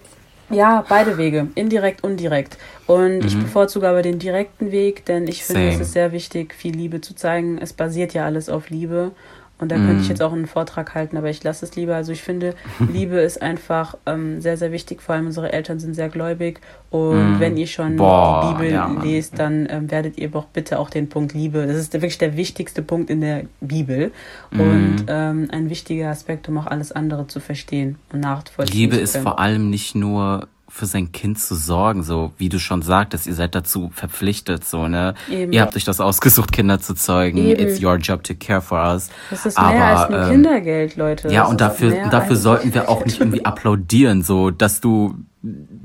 ja, 0.49 0.85
beide 0.87 1.17
Wege, 1.17 1.47
indirekt 1.55 2.03
und 2.03 2.17
direkt. 2.17 2.57
Und 2.87 3.19
mhm. 3.19 3.27
ich 3.27 3.37
bevorzuge 3.37 3.87
aber 3.87 4.01
den 4.01 4.19
direkten 4.19 4.71
Weg, 4.71 5.05
denn 5.05 5.27
ich 5.27 5.43
finde, 5.43 5.69
es 5.69 5.79
ist 5.79 5.93
sehr 5.93 6.11
wichtig, 6.11 6.53
viel 6.53 6.75
Liebe 6.75 7.01
zu 7.01 7.15
zeigen. 7.15 7.57
Es 7.57 7.73
basiert 7.73 8.13
ja 8.13 8.25
alles 8.25 8.49
auf 8.49 8.69
Liebe. 8.69 9.11
Und 9.57 9.71
da 9.71 9.75
könnte 9.75 10.01
ich 10.01 10.09
jetzt 10.09 10.21
auch 10.21 10.33
einen 10.33 10.47
Vortrag 10.47 10.95
halten, 10.95 11.15
aber 11.15 11.29
ich 11.29 11.41
lasse 11.43 11.65
es 11.65 11.75
lieber. 11.77 11.95
Also 11.95 12.11
ich 12.11 12.21
finde, 12.21 12.55
Liebe 12.91 13.17
ist 13.19 13.41
einfach 13.41 13.95
ähm, 14.05 14.41
sehr, 14.41 14.57
sehr 14.57 14.73
wichtig. 14.73 15.01
Vor 15.01 15.15
allem 15.15 15.27
unsere 15.27 15.53
Eltern 15.53 15.79
sind 15.79 15.93
sehr 15.93 16.09
gläubig. 16.09 16.59
Und 16.89 17.37
mm. 17.37 17.39
wenn 17.39 17.55
ihr 17.55 17.67
schon 17.67 17.95
Boah, 17.95 18.41
die 18.41 18.53
Bibel 18.53 18.73
ja, 18.73 18.87
lest, 19.01 19.39
dann 19.39 19.67
ähm, 19.69 19.89
werdet 19.89 20.17
ihr 20.17 20.29
doch 20.29 20.45
bitte 20.45 20.77
auch 20.77 20.89
den 20.89 21.07
Punkt 21.07 21.33
Liebe. 21.33 21.65
Das 21.67 21.77
ist 21.77 21.93
wirklich 21.93 22.17
der 22.17 22.35
wichtigste 22.35 22.81
Punkt 22.81 23.09
in 23.09 23.21
der 23.21 23.43
Bibel. 23.61 24.11
Mm. 24.51 24.59
Und 24.59 25.05
ähm, 25.07 25.47
ein 25.51 25.69
wichtiger 25.69 26.09
Aspekt, 26.09 26.49
um 26.49 26.57
auch 26.57 26.67
alles 26.67 26.91
andere 26.91 27.27
zu 27.27 27.39
verstehen 27.39 27.97
und 28.11 28.19
nachvollziehen 28.19 28.75
Liebe 28.75 28.97
ist 28.97 29.17
vor 29.17 29.39
allem 29.39 29.69
nicht 29.69 29.95
nur 29.95 30.47
für 30.75 30.87
sein 30.87 31.13
Kind 31.13 31.39
zu 31.39 31.55
sorgen, 31.55 32.03
so 32.03 32.33
wie 32.37 32.49
du 32.49 32.59
schon 32.59 32.81
sagtest, 32.81 33.27
ihr 33.27 33.33
seid 33.33 33.55
dazu 33.55 33.91
verpflichtet, 33.93 34.65
so, 34.65 34.89
ne? 34.89 35.13
Eben. 35.31 35.53
Ihr 35.53 35.61
habt 35.61 35.73
euch 35.77 35.85
das 35.85 36.01
ausgesucht, 36.01 36.51
Kinder 36.51 36.81
zu 36.81 36.93
zeugen. 36.93 37.37
Eben. 37.37 37.65
It's 37.65 37.81
your 37.81 37.95
job 37.95 38.23
to 38.23 38.33
care 38.37 38.59
for 38.59 38.79
us. 38.79 39.09
Das 39.29 39.45
ist 39.45 39.57
mehr 39.57 39.67
Aber, 39.67 40.01
als 40.01 40.09
ein 40.09 40.23
ähm, 40.23 40.31
Kindergeld, 40.31 40.97
Leute. 40.97 41.29
Ja, 41.29 41.43
das 41.43 41.49
und 41.51 41.61
dafür, 41.61 42.09
dafür 42.09 42.35
sollten 42.35 42.73
wir 42.73 42.89
auch 42.89 43.05
nicht 43.05 43.21
irgendwie 43.21 43.45
applaudieren, 43.45 44.21
so, 44.21 44.51
dass 44.51 44.81
du 44.81 45.15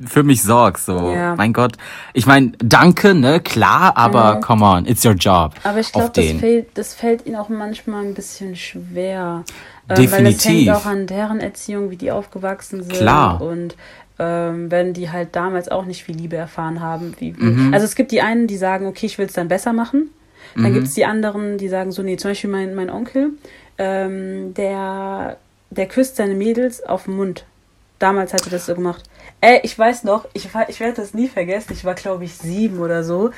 für 0.06 0.24
mich 0.24 0.42
sorgst, 0.42 0.86
so. 0.86 1.12
Ja. 1.12 1.36
Mein 1.36 1.52
Gott. 1.52 1.76
Ich 2.12 2.26
meine, 2.26 2.50
danke, 2.58 3.14
ne, 3.14 3.38
klar, 3.38 3.96
aber 3.96 4.36
mhm. 4.36 4.40
come 4.40 4.64
on, 4.64 4.86
it's 4.86 5.04
your 5.04 5.12
job. 5.12 5.54
Aber 5.62 5.78
ich 5.78 5.92
glaube, 5.92 6.10
das 6.12 6.32
fällt, 6.32 6.76
das 6.76 6.94
fällt 6.94 7.26
ihnen 7.26 7.36
auch 7.36 7.48
manchmal 7.48 8.04
ein 8.04 8.14
bisschen 8.14 8.56
schwer. 8.56 9.44
Definitiv. 9.88 10.18
Ähm, 10.18 10.24
weil 10.24 10.34
es 10.34 10.44
hängt 10.44 10.70
auch 10.70 10.86
an 10.86 11.06
deren 11.06 11.40
Erziehung, 11.40 11.90
wie 11.90 11.96
die 11.96 12.10
aufgewachsen 12.10 12.82
sind. 12.82 12.94
Klar. 12.94 13.40
Und 13.40 13.76
ähm, 14.20 14.70
wenn 14.70 14.92
die 14.92 15.10
halt 15.10 15.34
damals 15.34 15.70
auch 15.70 15.86
nicht 15.86 16.04
viel 16.04 16.14
Liebe 16.14 16.36
erfahren 16.36 16.80
haben. 16.80 17.14
Wie, 17.18 17.32
mhm. 17.32 17.72
Also 17.72 17.86
es 17.86 17.94
gibt 17.94 18.12
die 18.12 18.20
einen, 18.20 18.46
die 18.46 18.58
sagen, 18.58 18.86
okay, 18.86 19.06
ich 19.06 19.16
will 19.16 19.26
es 19.26 19.32
dann 19.32 19.48
besser 19.48 19.72
machen. 19.72 20.10
Dann 20.54 20.70
mhm. 20.70 20.74
gibt 20.74 20.88
es 20.88 20.94
die 20.94 21.06
anderen, 21.06 21.56
die 21.56 21.68
sagen 21.68 21.90
so, 21.90 22.02
nee, 22.02 22.18
zum 22.18 22.32
Beispiel 22.32 22.50
mein, 22.50 22.74
mein 22.74 22.90
Onkel, 22.90 23.30
ähm, 23.78 24.52
der, 24.52 25.38
der 25.70 25.86
küsst 25.86 26.16
seine 26.16 26.34
Mädels 26.34 26.82
auf 26.82 27.04
den 27.04 27.16
Mund. 27.16 27.46
Damals 27.98 28.34
hat 28.34 28.44
er 28.44 28.50
das 28.50 28.66
so 28.66 28.74
gemacht. 28.74 29.04
Ey, 29.40 29.60
ich 29.62 29.78
weiß 29.78 30.04
noch, 30.04 30.28
ich, 30.34 30.50
ich 30.68 30.80
werde 30.80 30.94
das 30.96 31.14
nie 31.14 31.28
vergessen, 31.28 31.72
ich 31.72 31.84
war 31.86 31.94
glaube 31.94 32.24
ich 32.24 32.34
sieben 32.34 32.78
oder 32.80 33.04
so. 33.04 33.30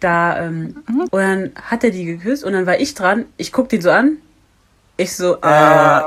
Da, 0.00 0.44
ähm, 0.44 0.76
mhm. 0.86 1.00
und 1.10 1.20
dann 1.20 1.52
hat 1.62 1.82
er 1.82 1.90
die 1.90 2.04
geküsst 2.04 2.44
und 2.44 2.52
dann 2.52 2.66
war 2.66 2.78
ich 2.78 2.92
dran, 2.92 3.24
ich 3.38 3.52
guck 3.52 3.70
den 3.70 3.80
so 3.80 3.90
an, 3.90 4.18
ich 4.98 5.14
so, 5.14 5.36
äh, 5.42 6.00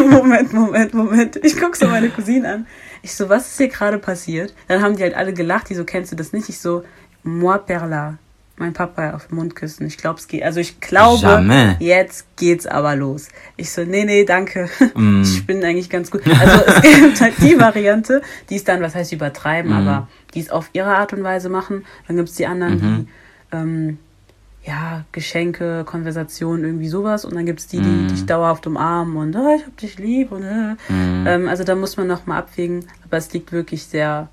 Moment, 0.08 0.52
Moment, 0.52 0.94
Moment. 0.94 1.36
Ich 1.42 1.56
guck 1.56 1.76
so 1.76 1.86
meine 1.86 2.10
Cousine 2.10 2.52
an. 2.52 2.66
Ich 3.02 3.14
so, 3.14 3.28
was 3.28 3.48
ist 3.48 3.58
hier 3.58 3.68
gerade 3.68 3.98
passiert? 3.98 4.54
Dann 4.68 4.82
haben 4.82 4.96
die 4.96 5.02
halt 5.02 5.14
alle 5.14 5.32
gelacht, 5.32 5.70
die 5.70 5.74
so, 5.74 5.84
kennst 5.84 6.12
du 6.12 6.16
das 6.16 6.32
nicht? 6.32 6.48
Ich 6.48 6.58
so, 6.58 6.84
moi 7.22 7.58
perla. 7.58 8.18
Mein 8.56 8.74
Papa 8.74 9.14
auf 9.14 9.28
den 9.28 9.36
Mund 9.36 9.56
küssen. 9.56 9.86
Ich 9.86 9.96
glaube, 9.96 10.18
es 10.18 10.28
geht. 10.28 10.42
Also 10.42 10.60
ich 10.60 10.80
glaube, 10.80 11.22
Jamais. 11.22 11.76
jetzt 11.78 12.26
geht's 12.36 12.66
aber 12.66 12.94
los. 12.94 13.28
Ich 13.56 13.70
so, 13.70 13.84
nee, 13.84 14.04
nee, 14.04 14.26
danke. 14.26 14.68
Mm. 14.94 15.22
Ich 15.24 15.46
bin 15.46 15.64
eigentlich 15.64 15.88
ganz 15.88 16.10
gut. 16.10 16.20
Also 16.26 16.66
es 16.66 16.82
gibt 17.00 17.20
halt 17.22 17.34
die 17.38 17.58
Variante, 17.58 18.20
die 18.50 18.56
ist 18.56 18.68
dann, 18.68 18.82
was 18.82 18.94
heißt 18.94 19.12
übertreiben, 19.12 19.70
mm. 19.70 19.88
aber 19.88 20.08
die 20.34 20.40
es 20.40 20.50
auf 20.50 20.68
ihre 20.74 20.94
Art 20.94 21.14
und 21.14 21.22
Weise 21.22 21.48
machen. 21.48 21.86
Dann 22.06 22.16
gibt's 22.16 22.34
die 22.34 22.46
anderen, 22.46 22.74
mhm. 22.74 23.06
die 23.06 23.56
ähm, 23.56 23.98
ja, 24.70 25.04
Geschenke, 25.10 25.84
Konversation, 25.84 26.64
irgendwie 26.64 26.88
sowas. 26.88 27.24
Und 27.24 27.34
dann 27.34 27.44
gibt 27.44 27.58
es 27.58 27.66
die, 27.66 27.80
die 27.80 27.88
mm. 27.88 28.08
dich 28.08 28.24
dauerhaft 28.24 28.66
umarmen 28.68 29.16
und 29.16 29.34
oh, 29.34 29.56
ich 29.56 29.66
hab 29.66 29.76
dich 29.76 29.98
lieb. 29.98 30.30
Und, 30.30 30.44
äh. 30.44 30.74
mm. 30.92 31.26
ähm, 31.26 31.48
also 31.48 31.64
da 31.64 31.74
muss 31.74 31.96
man 31.96 32.06
nochmal 32.06 32.38
abwägen. 32.38 32.84
Aber 33.04 33.16
es 33.16 33.32
liegt 33.32 33.50
wirklich 33.50 33.84
sehr, 33.84 34.28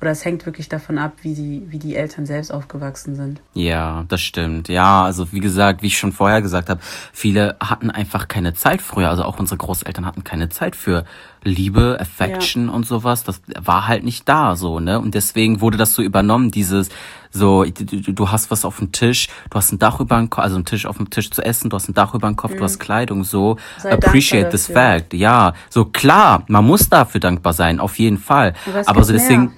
oder 0.00 0.12
es 0.12 0.24
hängt 0.24 0.46
wirklich 0.46 0.68
davon 0.68 0.96
ab, 0.96 1.12
wie 1.22 1.34
die, 1.34 1.62
wie 1.68 1.78
die 1.78 1.94
Eltern 1.94 2.24
selbst 2.24 2.52
aufgewachsen 2.52 3.16
sind. 3.16 3.40
Ja, 3.52 4.04
das 4.08 4.22
stimmt. 4.22 4.68
Ja, 4.68 5.04
also 5.04 5.32
wie 5.32 5.40
gesagt, 5.40 5.82
wie 5.82 5.88
ich 5.88 5.98
schon 5.98 6.12
vorher 6.12 6.40
gesagt 6.40 6.70
habe, 6.70 6.80
viele 7.12 7.56
hatten 7.60 7.90
einfach 7.90 8.26
keine 8.26 8.54
Zeit 8.54 8.80
früher. 8.80 9.10
Also 9.10 9.24
auch 9.24 9.38
unsere 9.38 9.58
Großeltern 9.58 10.06
hatten 10.06 10.24
keine 10.24 10.48
Zeit 10.48 10.74
für 10.74 11.04
Liebe, 11.42 11.98
Affection 12.00 12.68
ja. 12.68 12.72
und 12.72 12.86
sowas. 12.86 13.24
Das 13.24 13.42
war 13.58 13.88
halt 13.88 14.04
nicht 14.04 14.26
da 14.28 14.56
so, 14.56 14.80
ne? 14.80 14.98
Und 15.00 15.14
deswegen 15.14 15.60
wurde 15.60 15.76
das 15.76 15.94
so 15.94 16.02
übernommen, 16.02 16.50
dieses 16.50 16.88
so, 17.30 17.64
du, 17.64 18.12
du 18.12 18.30
hast 18.30 18.50
was 18.50 18.64
auf 18.64 18.78
dem 18.78 18.92
Tisch, 18.92 19.28
du 19.50 19.56
hast 19.56 19.72
ein 19.72 19.78
Dach 19.78 20.00
über 20.00 20.16
dem 20.16 20.30
Kopf, 20.30 20.42
also 20.42 20.56
ein 20.56 20.64
Tisch 20.64 20.86
auf 20.86 20.96
dem 20.96 21.10
Tisch 21.10 21.30
zu 21.30 21.42
essen, 21.42 21.70
du 21.70 21.76
hast 21.76 21.88
ein 21.88 21.94
Dach 21.94 22.14
über 22.14 22.26
dem 22.26 22.36
Kopf, 22.36 22.52
mhm. 22.52 22.58
du 22.58 22.64
hast 22.64 22.78
Kleidung, 22.80 23.22
so. 23.24 23.56
Sei 23.78 23.92
appreciate 23.92 24.50
this 24.50 24.66
fact. 24.66 25.14
Ja, 25.14 25.52
so 25.68 25.84
klar, 25.84 26.44
man 26.48 26.66
muss 26.66 26.88
dafür 26.88 27.20
dankbar 27.20 27.52
sein, 27.52 27.78
auf 27.78 27.98
jeden 27.98 28.18
Fall. 28.18 28.54
Aber 28.86 29.04
so 29.04 29.12
deswegen, 29.12 29.44
mehr. 29.44 29.52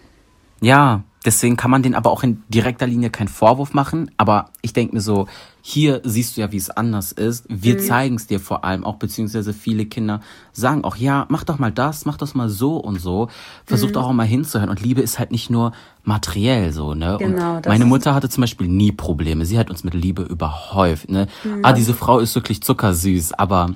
Ja, 0.62 1.02
deswegen 1.24 1.56
kann 1.56 1.70
man 1.70 1.82
den 1.82 1.94
aber 1.94 2.10
auch 2.10 2.22
in 2.22 2.42
direkter 2.48 2.86
Linie 2.86 3.10
keinen 3.10 3.28
Vorwurf 3.28 3.74
machen. 3.74 4.10
Aber 4.16 4.46
ich 4.62 4.72
denke 4.72 4.94
mir 4.94 5.00
so, 5.00 5.26
hier 5.60 6.00
siehst 6.04 6.36
du 6.36 6.40
ja, 6.40 6.52
wie 6.52 6.56
es 6.56 6.70
anders 6.70 7.12
ist. 7.12 7.44
Wir 7.48 7.74
mhm. 7.74 7.80
zeigen 7.80 8.14
es 8.14 8.26
dir 8.26 8.40
vor 8.40 8.64
allem 8.64 8.84
auch, 8.84 8.96
beziehungsweise 8.96 9.52
viele 9.52 9.86
Kinder 9.86 10.20
sagen 10.52 10.84
auch, 10.84 10.96
ja, 10.96 11.26
mach 11.28 11.44
doch 11.44 11.58
mal 11.58 11.72
das, 11.72 12.04
mach 12.04 12.16
das 12.16 12.34
mal 12.34 12.48
so 12.48 12.76
und 12.76 13.00
so. 13.00 13.28
Versuch 13.66 13.88
mhm. 13.88 13.92
doch 13.92 14.04
auch 14.04 14.12
mal 14.12 14.26
hinzuhören. 14.26 14.70
Und 14.70 14.80
Liebe 14.80 15.00
ist 15.00 15.18
halt 15.18 15.32
nicht 15.32 15.50
nur 15.50 15.72
materiell 16.04 16.72
so, 16.72 16.94
ne? 16.94 17.16
Genau, 17.18 17.56
und 17.56 17.66
meine 17.66 17.86
Mutter 17.86 18.14
hatte 18.14 18.28
zum 18.28 18.42
Beispiel 18.42 18.68
nie 18.68 18.92
Probleme. 18.92 19.44
Sie 19.44 19.58
hat 19.58 19.68
uns 19.68 19.84
mit 19.84 19.94
Liebe 19.94 20.22
überhäuft, 20.22 21.10
ne? 21.10 21.26
Mhm. 21.44 21.60
Ah, 21.64 21.72
diese 21.72 21.94
Frau 21.94 22.20
ist 22.20 22.34
wirklich 22.34 22.62
zuckersüß, 22.62 23.32
aber 23.34 23.74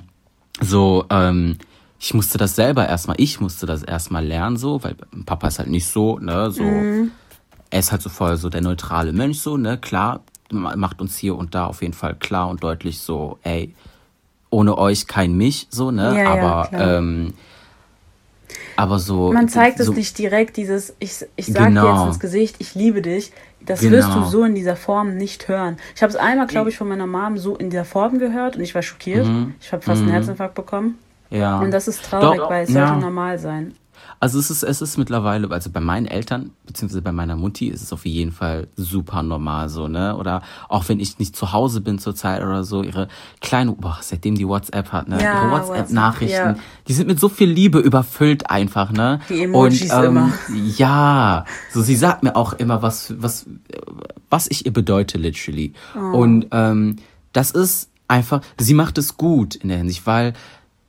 so, 0.61 1.05
ähm, 1.09 1.57
ich 1.99 2.13
musste 2.13 2.37
das 2.37 2.55
selber 2.55 2.87
erstmal, 2.87 3.15
ich 3.19 3.39
musste 3.39 3.65
das 3.65 3.83
erstmal 3.83 4.25
lernen, 4.25 4.57
so, 4.57 4.83
weil 4.83 4.95
Papa 5.25 5.47
ist 5.47 5.59
halt 5.59 5.69
nicht 5.69 5.87
so, 5.87 6.19
ne, 6.19 6.51
so, 6.51 6.63
mhm. 6.63 7.11
er 7.69 7.79
ist 7.79 7.91
halt 7.91 8.01
so 8.01 8.09
voll 8.09 8.37
so 8.37 8.49
der 8.49 8.61
neutrale 8.61 9.13
Mensch, 9.13 9.39
so, 9.39 9.57
ne, 9.57 9.77
klar, 9.77 10.21
macht 10.51 11.01
uns 11.01 11.17
hier 11.17 11.35
und 11.35 11.55
da 11.55 11.65
auf 11.65 11.81
jeden 11.81 11.93
Fall 11.93 12.15
klar 12.15 12.49
und 12.49 12.63
deutlich 12.63 12.99
so, 12.99 13.39
ey, 13.43 13.73
ohne 14.49 14.77
euch 14.77 15.07
kein 15.07 15.35
mich, 15.35 15.67
so, 15.69 15.91
ne? 15.91 16.17
Ja, 16.17 16.31
aber, 16.31 16.69
ja, 16.71 16.97
ähm, 16.97 17.33
aber 18.77 18.99
so. 18.99 19.33
Man 19.33 19.49
zeigt 19.49 19.79
so, 19.79 19.91
es 19.91 19.97
nicht 19.97 20.17
direkt, 20.17 20.55
dieses, 20.55 20.95
ich, 20.99 21.25
ich 21.35 21.47
sag 21.47 21.67
genau. 21.67 21.81
dir 21.81 21.99
jetzt 21.99 22.07
ins 22.07 22.19
Gesicht, 22.19 22.55
ich 22.59 22.75
liebe 22.75 23.01
dich. 23.01 23.33
Das 23.59 23.81
genau. 23.81 23.97
wirst 23.97 24.15
du 24.15 24.23
so 24.23 24.43
in 24.45 24.55
dieser 24.55 24.77
Form 24.77 25.17
nicht 25.17 25.49
hören. 25.49 25.77
Ich 25.95 26.01
habe 26.01 26.11
es 26.11 26.15
einmal, 26.15 26.47
glaube 26.47 26.69
ich, 26.69 26.77
von 26.77 26.87
meiner 26.87 27.07
Mom 27.07 27.37
so 27.37 27.57
in 27.57 27.69
dieser 27.69 27.83
Form 27.83 28.19
gehört 28.19 28.55
und 28.55 28.61
ich 28.61 28.73
war 28.73 28.81
schockiert. 28.81 29.25
Mhm. 29.25 29.55
Ich 29.59 29.73
habe 29.73 29.81
fast 29.81 30.01
mhm. 30.01 30.07
einen 30.07 30.13
Herzinfarkt 30.13 30.55
bekommen. 30.55 30.97
Ja. 31.29 31.59
Und 31.59 31.71
das 31.71 31.87
ist 31.87 32.05
traurig, 32.05 32.39
Doch, 32.39 32.49
weil 32.49 32.63
es 32.63 32.71
ja. 32.71 32.87
sollte 32.87 33.01
normal 33.01 33.39
sein. 33.39 33.73
Also 34.19 34.39
es 34.39 34.49
ist, 34.49 34.63
es 34.63 34.81
ist 34.81 34.97
mittlerweile, 34.97 35.49
also 35.51 35.69
bei 35.69 35.79
meinen 35.79 36.07
Eltern, 36.07 36.51
beziehungsweise 36.65 37.03
bei 37.03 37.11
meiner 37.11 37.35
Mutti, 37.35 37.67
ist 37.67 37.83
es 37.83 37.93
auf 37.93 38.05
jeden 38.05 38.31
Fall 38.31 38.67
super 38.75 39.21
normal 39.21 39.69
so, 39.69 39.87
ne? 39.87 40.17
Oder 40.17 40.41
auch 40.69 40.89
wenn 40.89 40.99
ich 40.99 41.19
nicht 41.19 41.35
zu 41.35 41.51
Hause 41.51 41.81
bin 41.81 41.99
zurzeit 41.99 42.41
oder 42.41 42.63
so, 42.63 42.81
ihre 42.81 43.09
kleine, 43.41 43.73
boah, 43.73 43.99
seitdem 44.01 44.33
die 44.33 44.47
WhatsApp 44.47 44.91
hat, 44.91 45.07
ne? 45.07 45.21
Ja, 45.21 45.43
ihre 45.43 45.51
WhatsApp-Nachrichten, 45.51 46.35
ja. 46.35 46.55
die 46.87 46.93
sind 46.93 47.07
mit 47.07 47.19
so 47.19 47.29
viel 47.29 47.49
Liebe 47.49 47.77
überfüllt 47.77 48.49
einfach, 48.49 48.91
ne? 48.91 49.19
Die 49.29 49.43
Emojis 49.43 49.93
Und, 49.93 50.03
ähm, 50.03 50.05
immer. 50.05 50.33
Ja, 50.77 51.45
so 51.71 51.81
sie 51.81 51.95
sagt 51.95 52.23
mir 52.23 52.35
auch 52.35 52.53
immer, 52.53 52.81
was, 52.81 53.13
was, 53.19 53.45
was 54.31 54.47
ich 54.49 54.65
ihr 54.65 54.73
bedeute, 54.73 55.19
literally. 55.19 55.73
Oh. 55.95 56.17
Und 56.17 56.47
ähm, 56.51 56.95
das 57.33 57.51
ist 57.51 57.91
einfach, 58.07 58.41
sie 58.57 58.73
macht 58.73 58.97
es 58.97 59.17
gut 59.17 59.55
in 59.55 59.69
der 59.69 59.77
Hinsicht, 59.77 60.07
weil 60.07 60.33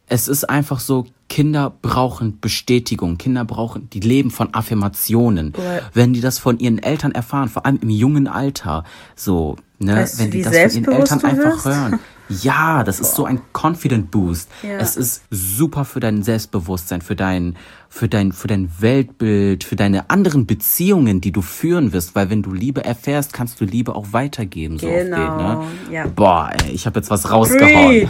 es 0.09 0.29
ist 0.29 0.49
einfach 0.49 0.81
so, 0.81 1.07
Kinder 1.29 1.73
brauchen 1.83 2.41
Bestätigung, 2.41 3.19
Kinder 3.19 3.45
brauchen, 3.45 3.91
die 3.91 4.01
leben 4.01 4.31
von 4.31 4.55
Affirmationen. 4.55 5.53
Ja. 5.57 5.81
Wenn 5.93 6.13
die 6.13 6.21
das 6.21 6.39
von 6.39 6.59
ihren 6.59 6.79
Eltern 6.79 7.13
erfahren, 7.13 7.49
vor 7.49 7.67
allem 7.67 7.79
im 7.83 7.91
jungen 7.91 8.27
Alter, 8.27 8.85
so, 9.15 9.57
ne, 9.79 9.97
weißt 9.97 10.19
wenn 10.19 10.31
die 10.31 10.43
das 10.43 10.57
von 10.57 10.83
ihren 10.85 10.93
Eltern 10.93 11.25
einfach 11.25 11.65
hören. 11.65 12.01
Ja, 12.29 12.85
das 12.85 13.01
ist 13.01 13.15
so 13.15 13.25
ein 13.25 13.41
Confident 13.53 14.11
Boost. 14.11 14.51
Ja. 14.63 14.79
Es 14.79 14.97
ist 14.97 15.23
super 15.31 15.85
für 15.85 16.01
dein 16.01 16.23
Selbstbewusstsein, 16.23 17.01
für 17.01 17.17
dein, 17.17 17.57
für 17.89 18.09
dein, 18.09 18.33
für 18.33 18.49
dein 18.49 18.71
Weltbild, 18.79 19.65
für 19.65 19.77
deine 19.77 20.11
anderen 20.11 20.47
Beziehungen, 20.47 21.21
die 21.21 21.33
du 21.33 21.43
führen 21.43 21.93
wirst, 21.93 22.15
weil 22.15 22.31
wenn 22.31 22.43
du 22.43 22.53
Liebe 22.53 22.85
erfährst, 22.85 23.33
kannst 23.33 23.61
du 23.61 23.65
Liebe 23.65 23.95
auch 23.95 24.13
weitergeben. 24.13 24.79
So 24.79 24.89
genau. 24.89 25.17
Den, 25.17 25.37
ne? 25.37 25.67
ja. 25.91 26.07
Boah, 26.07 26.51
ey, 26.65 26.73
ich 26.73 26.87
habe 26.87 26.99
jetzt 26.99 27.11
was 27.11 27.31
rausgehauen. 27.31 28.09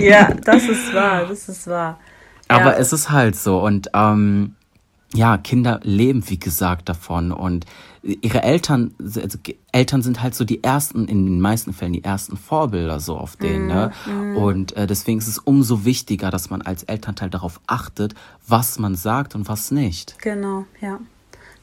ja, 0.00 0.32
das 0.44 0.64
ist 0.64 0.92
wahr, 0.94 1.26
das 1.26 1.48
ist 1.48 1.66
wahr. 1.66 1.98
Aber 2.48 2.72
ja. 2.72 2.78
es 2.78 2.92
ist 2.92 3.10
halt 3.10 3.36
so 3.36 3.60
und 3.60 3.90
ähm, 3.94 4.54
ja, 5.14 5.38
Kinder 5.38 5.80
leben, 5.82 6.28
wie 6.28 6.38
gesagt, 6.38 6.88
davon 6.88 7.32
und 7.32 7.64
ihre 8.02 8.42
Eltern, 8.42 8.94
also 8.98 9.38
Eltern 9.72 10.02
sind 10.02 10.22
halt 10.22 10.34
so 10.34 10.44
die 10.44 10.62
ersten, 10.62 11.08
in 11.08 11.26
den 11.26 11.40
meisten 11.40 11.72
Fällen 11.72 11.92
die 11.92 12.04
ersten 12.04 12.36
Vorbilder 12.36 13.00
so 13.00 13.16
auf 13.16 13.36
denen, 13.36 13.66
ne? 13.66 13.92
Mm. 14.06 14.36
Und 14.36 14.76
äh, 14.76 14.86
deswegen 14.86 15.18
ist 15.18 15.26
es 15.26 15.38
umso 15.38 15.84
wichtiger, 15.84 16.30
dass 16.30 16.50
man 16.50 16.62
als 16.62 16.84
Elternteil 16.84 17.30
darauf 17.30 17.60
achtet, 17.66 18.14
was 18.46 18.78
man 18.78 18.94
sagt 18.94 19.34
und 19.34 19.48
was 19.48 19.70
nicht. 19.70 20.18
Genau, 20.20 20.66
ja. 20.80 21.00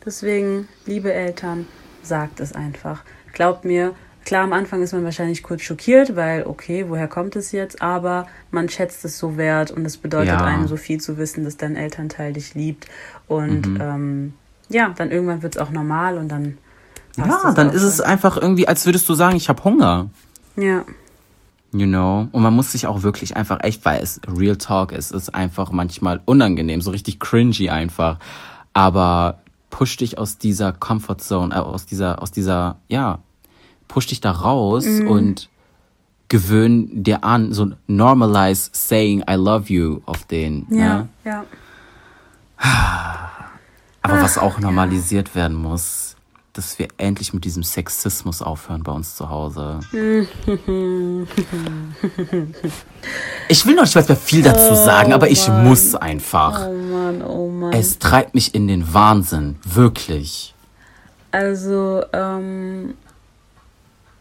Deswegen, 0.06 0.68
liebe 0.86 1.14
Eltern, 1.14 1.66
sagt 2.02 2.42
es 2.42 2.52
einfach. 2.54 3.04
Glaubt 3.32 3.64
mir, 3.64 3.96
Klar, 4.26 4.44
am 4.44 4.54
Anfang 4.54 4.82
ist 4.82 4.94
man 4.94 5.04
wahrscheinlich 5.04 5.44
kurz 5.44 5.64
schockiert, 5.64 6.16
weil, 6.16 6.46
okay, 6.46 6.86
woher 6.88 7.08
kommt 7.08 7.36
es 7.36 7.52
jetzt? 7.52 7.82
Aber 7.82 8.28
man 8.52 8.70
schätzt 8.70 9.04
es 9.04 9.18
so 9.18 9.38
wert 9.38 9.72
und 9.72 9.86
es 9.86 9.98
bedeutet 9.98 10.30
ja. 10.30 10.44
einem 10.44 10.68
so 10.68 10.78
viel 10.78 11.02
zu 11.02 11.18
wissen, 11.18 11.44
dass 11.44 11.58
dein 11.58 11.76
Elternteil 11.76 12.34
dich 12.34 12.56
liebt. 12.56 12.88
Und 13.28 13.68
mhm. 13.68 13.82
ähm, 13.82 14.34
ja, 14.70 14.90
dann 14.90 15.12
irgendwann 15.12 15.42
wird 15.42 15.56
es 15.56 15.62
auch 15.62 15.72
normal 15.72 16.18
und 16.18 16.30
dann. 16.30 16.58
Ja, 17.18 17.54
dann 17.54 17.70
ist 17.70 17.84
es 17.84 18.02
einfach 18.02 18.38
irgendwie, 18.38 18.68
als 18.68 18.86
würdest 18.86 19.08
du 19.08 19.14
sagen, 19.14 19.36
ich 19.36 19.50
habe 19.50 19.64
Hunger. 19.64 20.10
Ja. 20.56 20.84
You 21.72 21.86
know? 21.86 22.28
Und 22.32 22.42
man 22.42 22.54
muss 22.54 22.72
sich 22.72 22.88
auch 22.88 23.04
wirklich 23.04 23.36
einfach 23.36 23.60
echt, 23.64 23.84
weil 23.86 24.02
es 24.02 24.22
Real 24.28 24.56
Talk 24.56 24.92
ist, 24.92 25.12
ist 25.12 25.36
einfach 25.36 25.72
manchmal 25.72 26.22
unangenehm, 26.26 26.82
so 26.82 26.92
richtig 26.92 27.20
cringy 27.20 27.70
einfach. 27.70 28.20
Aber 28.74 29.40
push 29.70 29.98
dich 29.98 30.18
aus 30.18 30.38
dieser 30.38 30.72
Comfort 30.72 31.18
Zone, 31.18 31.54
äh, 31.54 31.58
aus 31.58 31.86
dieser, 31.86 32.22
aus 32.22 32.32
dieser, 32.32 32.78
ja, 32.88 33.20
push 33.88 34.08
dich 34.08 34.22
da 34.22 34.32
raus 34.32 34.86
mm. 34.86 35.08
und 35.08 35.50
gewöhn 36.30 37.04
dir 37.04 37.24
an, 37.24 37.54
so 37.54 37.72
normalize 37.88 38.70
saying 38.74 39.24
I 39.30 39.34
love 39.34 39.72
you 39.72 40.02
auf 40.06 40.26
den. 40.26 40.66
Ja, 40.70 41.08
ja. 41.24 41.32
ja. 41.32 41.46
Aber 44.02 44.16
Ach, 44.16 44.24
was 44.24 44.38
auch 44.38 44.60
normalisiert 44.60 45.30
ja. 45.30 45.36
werden 45.36 45.56
muss, 45.58 46.16
dass 46.54 46.78
wir 46.80 46.88
endlich 46.98 47.34
mit 47.34 47.46
diesem 47.46 47.64
Sexismus 47.64 48.42
aufhören 48.42 48.84
bei 48.84 48.92
uns 48.92 49.16
zu 49.16 49.30
Hause. 49.30 49.80
ich 53.50 53.66
will 53.66 53.76
noch 53.76 53.84
nicht 53.84 53.96
mehr 53.96 54.18
viel 54.18 54.44
dazu 54.44 54.76
sagen, 54.76 55.12
oh, 55.12 55.16
aber 55.16 55.30
ich 55.30 55.48
Mann. 55.48 55.68
muss 55.68 55.96
einfach. 55.96 56.68
Oh 56.68 56.74
Mann, 56.74 57.22
oh 57.24 57.50
Mann. 57.50 57.74
Es 57.74 57.98
treibt 58.00 58.36
mich 58.36 58.54
in 58.54 58.68
den 58.68 58.94
Wahnsinn, 58.94 59.58
wirklich. 59.64 60.54
Also, 61.32 62.04
ähm, 62.14 62.94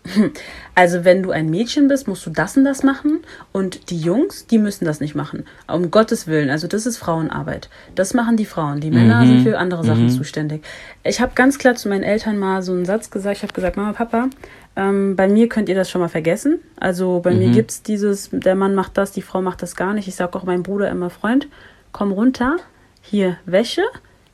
Also 0.74 1.04
wenn 1.04 1.22
du 1.22 1.30
ein 1.30 1.50
Mädchen 1.50 1.86
bist, 1.86 2.08
musst 2.08 2.24
du 2.24 2.30
das 2.30 2.56
und 2.56 2.64
das 2.64 2.82
machen 2.82 3.20
und 3.52 3.90
die 3.90 3.98
Jungs, 3.98 4.46
die 4.46 4.58
müssen 4.58 4.86
das 4.86 5.00
nicht 5.00 5.14
machen. 5.14 5.44
Um 5.68 5.90
Gottes 5.90 6.26
Willen, 6.26 6.48
also 6.48 6.66
das 6.66 6.86
ist 6.86 6.96
Frauenarbeit. 6.96 7.68
Das 7.94 8.14
machen 8.14 8.38
die 8.38 8.46
Frauen. 8.46 8.80
Die 8.80 8.90
Männer 8.90 9.22
mhm. 9.22 9.26
sind 9.26 9.42
für 9.42 9.58
andere 9.58 9.84
Sachen 9.84 10.04
mhm. 10.04 10.10
zuständig. 10.10 10.64
Ich 11.04 11.20
habe 11.20 11.32
ganz 11.34 11.58
klar 11.58 11.74
zu 11.74 11.90
meinen 11.90 12.04
Eltern 12.04 12.38
mal 12.38 12.62
so 12.62 12.72
einen 12.72 12.86
Satz 12.86 13.10
gesagt. 13.10 13.36
Ich 13.36 13.42
habe 13.42 13.52
gesagt, 13.52 13.76
Mama, 13.76 13.92
Papa, 13.92 14.30
ähm, 14.74 15.14
bei 15.14 15.28
mir 15.28 15.48
könnt 15.50 15.68
ihr 15.68 15.74
das 15.74 15.90
schon 15.90 16.00
mal 16.00 16.08
vergessen. 16.08 16.60
Also 16.80 17.20
bei 17.20 17.32
mhm. 17.32 17.38
mir 17.38 17.50
gibt 17.50 17.70
es 17.70 17.82
dieses, 17.82 18.30
der 18.32 18.54
Mann 18.54 18.74
macht 18.74 18.96
das, 18.96 19.12
die 19.12 19.22
Frau 19.22 19.42
macht 19.42 19.60
das 19.60 19.76
gar 19.76 19.92
nicht. 19.92 20.08
Ich 20.08 20.14
sage 20.14 20.38
auch 20.38 20.44
meinem 20.44 20.62
Bruder 20.62 20.88
immer, 20.90 21.10
Freund, 21.10 21.48
komm 21.92 22.12
runter, 22.12 22.56
hier 23.02 23.36
Wäsche 23.44 23.82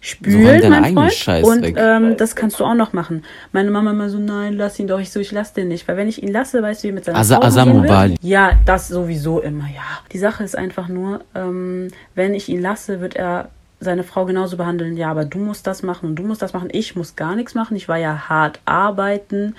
spülen, 0.01 0.63
so 0.63 0.69
mein 0.69 0.95
Freund. 0.95 1.13
Scheiß 1.13 1.47
und 1.47 1.65
ähm, 1.77 2.17
das 2.17 2.37
kannst 2.37 2.61
du 2.61 2.65
auch 2.65 2.75
noch 2.75 2.93
machen. 2.93 3.25
Meine 3.53 3.71
Mama 3.71 3.91
immer 3.91 4.09
so, 4.11 4.19
nein, 4.19 4.55
lass 4.55 4.79
ihn 4.79 4.87
doch. 4.87 5.01
Ich 5.01 5.11
so, 5.11 5.21
ich 5.21 5.33
lass 5.33 5.53
den 5.53 5.69
nicht. 5.69 5.89
Weil 5.89 5.97
wenn 5.97 6.09
ich 6.09 6.23
ihn 6.23 6.33
lasse, 6.33 6.63
weißt 6.63 6.85
du, 6.85 6.89
wie 6.89 6.93
mit 6.93 7.05
seiner 7.05 7.19
Asa, 7.19 7.37
Frau 7.37 7.47
Asamubali. 7.47 8.17
Ja, 8.23 8.53
das 8.65 8.89
sowieso 8.89 9.41
immer, 9.41 9.65
ja. 9.65 9.83
Die 10.13 10.19
Sache 10.19 10.45
ist 10.45 10.57
einfach 10.57 10.89
nur, 10.89 11.23
ähm, 11.35 11.89
wenn 12.15 12.35
ich 12.35 12.49
ihn 12.49 12.63
lasse, 12.63 13.01
wird 13.01 13.17
er 13.17 13.51
seine 13.81 14.03
Frau 14.03 14.25
genauso 14.25 14.57
behandeln. 14.57 14.97
Ja, 14.97 15.11
aber 15.11 15.25
du 15.25 15.39
musst 15.39 15.67
das 15.67 15.83
machen 15.83 16.09
und 16.09 16.17
du 16.17 16.25
musst 16.25 16.43
das 16.43 16.53
machen. 16.53 16.69
Ich 16.73 16.97
muss 16.97 17.17
gar 17.17 17.37
nichts 17.37 17.55
machen. 17.55 17.77
Ich 17.77 17.89
war 17.89 17.97
ja 17.97 18.29
hart 18.29 18.61
arbeiten. 18.65 19.55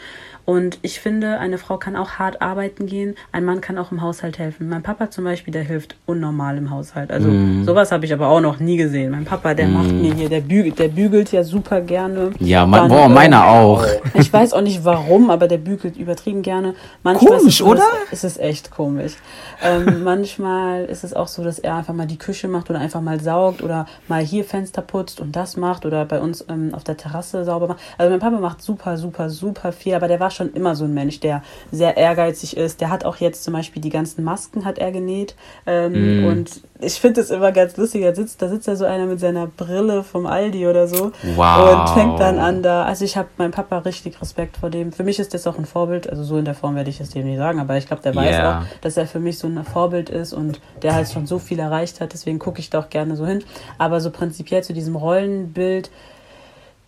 Und 0.50 0.80
ich 0.82 1.00
finde, 1.00 1.38
eine 1.38 1.60
Frau 1.60 1.78
kann 1.78 1.96
auch 1.96 2.14
hart 2.14 2.42
arbeiten 2.42 2.88
gehen, 2.88 3.14
ein 3.32 3.46
Mann 3.46 3.62
kann 3.62 3.78
auch 3.78 3.92
im 3.92 4.02
Haushalt 4.02 4.40
helfen. 4.40 4.68
Mein 4.68 4.82
Papa 4.82 5.12
zum 5.12 5.24
Beispiel, 5.24 5.54
der 5.54 5.62
hilft 5.62 5.96
unnormal 6.08 6.58
im 6.58 6.72
Haushalt. 6.72 7.12
Also 7.12 7.30
mm. 7.30 7.66
sowas 7.66 7.92
habe 7.92 8.04
ich 8.06 8.14
aber 8.14 8.30
auch 8.30 8.42
noch 8.42 8.60
nie 8.60 8.76
gesehen. 8.76 9.12
Mein 9.12 9.26
Papa, 9.26 9.54
der 9.54 9.68
mm. 9.68 9.74
macht 9.74 9.92
mir 9.92 10.12
hier, 10.12 10.28
der 10.28 10.42
bügelt, 10.42 10.80
der 10.80 10.88
bügelt 10.88 11.32
ja 11.32 11.44
super 11.44 11.82
gerne. 11.82 12.32
Ja, 12.40 12.66
mein, 12.66 12.82
Dann, 12.82 12.90
boah, 12.90 13.08
meiner 13.08 13.46
auch. 13.46 13.86
Ich 14.16 14.34
weiß 14.34 14.54
auch 14.54 14.62
nicht 14.62 14.84
warum, 14.84 15.30
aber 15.30 15.48
der 15.48 15.60
bügelt 15.60 15.98
übertrieben 15.98 16.42
gerne. 16.42 16.74
Manchmal 17.04 17.38
komisch, 17.38 17.60
ist 17.60 17.62
es, 17.62 17.68
oder? 17.68 17.84
Es 18.10 18.24
ist 18.24 18.40
echt 18.40 18.72
komisch. 18.72 19.18
Ähm, 19.64 20.04
manchmal 20.04 20.86
ist 20.86 21.04
es 21.04 21.14
auch 21.14 21.28
so, 21.28 21.44
dass 21.44 21.60
er 21.60 21.76
einfach 21.76 21.94
mal 21.94 22.08
die 22.08 22.18
Küche 22.18 22.48
macht 22.48 22.72
oder 22.72 22.80
einfach 22.80 23.02
mal 23.02 23.22
saugt 23.22 23.62
oder 23.62 23.86
mal 24.08 24.24
hier 24.24 24.44
Fenster 24.44 24.82
putzt 24.82 25.20
und 25.20 25.36
das 25.36 25.58
macht 25.58 25.86
oder 25.86 26.06
bei 26.06 26.20
uns 26.20 26.44
ähm, 26.50 26.74
auf 26.74 26.84
der 26.84 26.98
Terrasse 26.98 27.46
sauber 27.46 27.68
macht. 27.68 27.82
Also 28.00 28.10
mein 28.10 28.20
Papa 28.20 28.40
macht 28.40 28.64
super, 28.64 28.98
super, 28.98 29.30
super 29.30 29.72
viel, 29.72 29.94
aber 29.94 30.08
der 30.08 30.20
war 30.20 30.32
schon 30.32 30.39
schon 30.40 30.54
immer 30.54 30.76
so 30.76 30.86
ein 30.86 30.94
Mensch, 30.94 31.20
der 31.20 31.44
sehr 31.72 31.98
ehrgeizig 31.98 32.58
ist. 32.58 32.82
Der 32.82 32.90
hat 32.90 33.06
auch 33.06 33.18
jetzt 33.18 33.44
zum 33.44 33.54
Beispiel 33.54 33.82
die 33.82 33.90
ganzen 33.90 34.24
Masken 34.24 34.66
hat 34.66 34.80
er 34.80 34.92
genäht. 34.92 35.36
Ähm, 35.66 36.24
mm. 36.24 36.28
Und 36.28 36.62
ich 36.82 36.94
finde 36.94 37.22
das 37.22 37.30
immer 37.30 37.52
ganz 37.52 37.76
lustig. 37.78 38.04
Da 38.04 38.16
sitzt, 38.16 38.42
da 38.42 38.48
sitzt 38.48 38.68
da 38.68 38.76
so 38.76 38.86
einer 38.86 39.06
mit 39.06 39.20
seiner 39.20 39.48
Brille 39.48 40.04
vom 40.04 40.26
Aldi 40.26 40.68
oder 40.68 40.88
so 40.88 41.12
wow. 41.36 41.74
und 41.74 41.90
fängt 41.90 42.20
dann 42.20 42.40
an 42.40 42.64
da. 42.64 42.84
Also 42.84 43.04
ich 43.04 43.18
habe 43.18 43.28
meinem 43.38 43.52
Papa 43.52 43.80
richtig 43.80 44.22
Respekt 44.22 44.58
vor 44.58 44.70
dem. 44.70 44.92
Für 44.92 45.04
mich 45.04 45.20
ist 45.20 45.34
das 45.34 45.46
auch 45.46 45.58
ein 45.58 45.66
Vorbild. 45.66 46.10
Also 46.10 46.24
so 46.24 46.38
in 46.38 46.46
der 46.46 46.56
Form 46.56 46.76
werde 46.76 46.90
ich 46.90 47.02
es 47.02 47.10
dem 47.10 47.26
nicht 47.26 47.38
sagen, 47.38 47.60
aber 47.60 47.78
ich 47.78 47.86
glaube, 47.86 48.02
der 48.02 48.16
weiß 48.16 48.36
yeah. 48.36 48.60
auch, 48.60 48.64
dass 48.82 48.96
er 48.96 49.08
für 49.08 49.20
mich 49.20 49.38
so 49.38 49.48
ein 49.48 49.64
Vorbild 49.66 50.10
ist 50.10 50.34
und 50.34 50.62
der 50.82 50.96
halt 50.96 51.10
schon 51.10 51.28
so 51.28 51.38
viel 51.38 51.60
erreicht 51.60 52.00
hat. 52.00 52.14
Deswegen 52.14 52.40
gucke 52.40 52.60
ich 52.60 52.70
da 52.70 52.80
auch 52.80 52.90
gerne 52.90 53.16
so 53.18 53.26
hin. 53.26 53.44
Aber 53.78 54.00
so 54.00 54.10
prinzipiell 54.10 54.64
zu 54.64 54.74
diesem 54.74 54.96
Rollenbild 54.96 55.92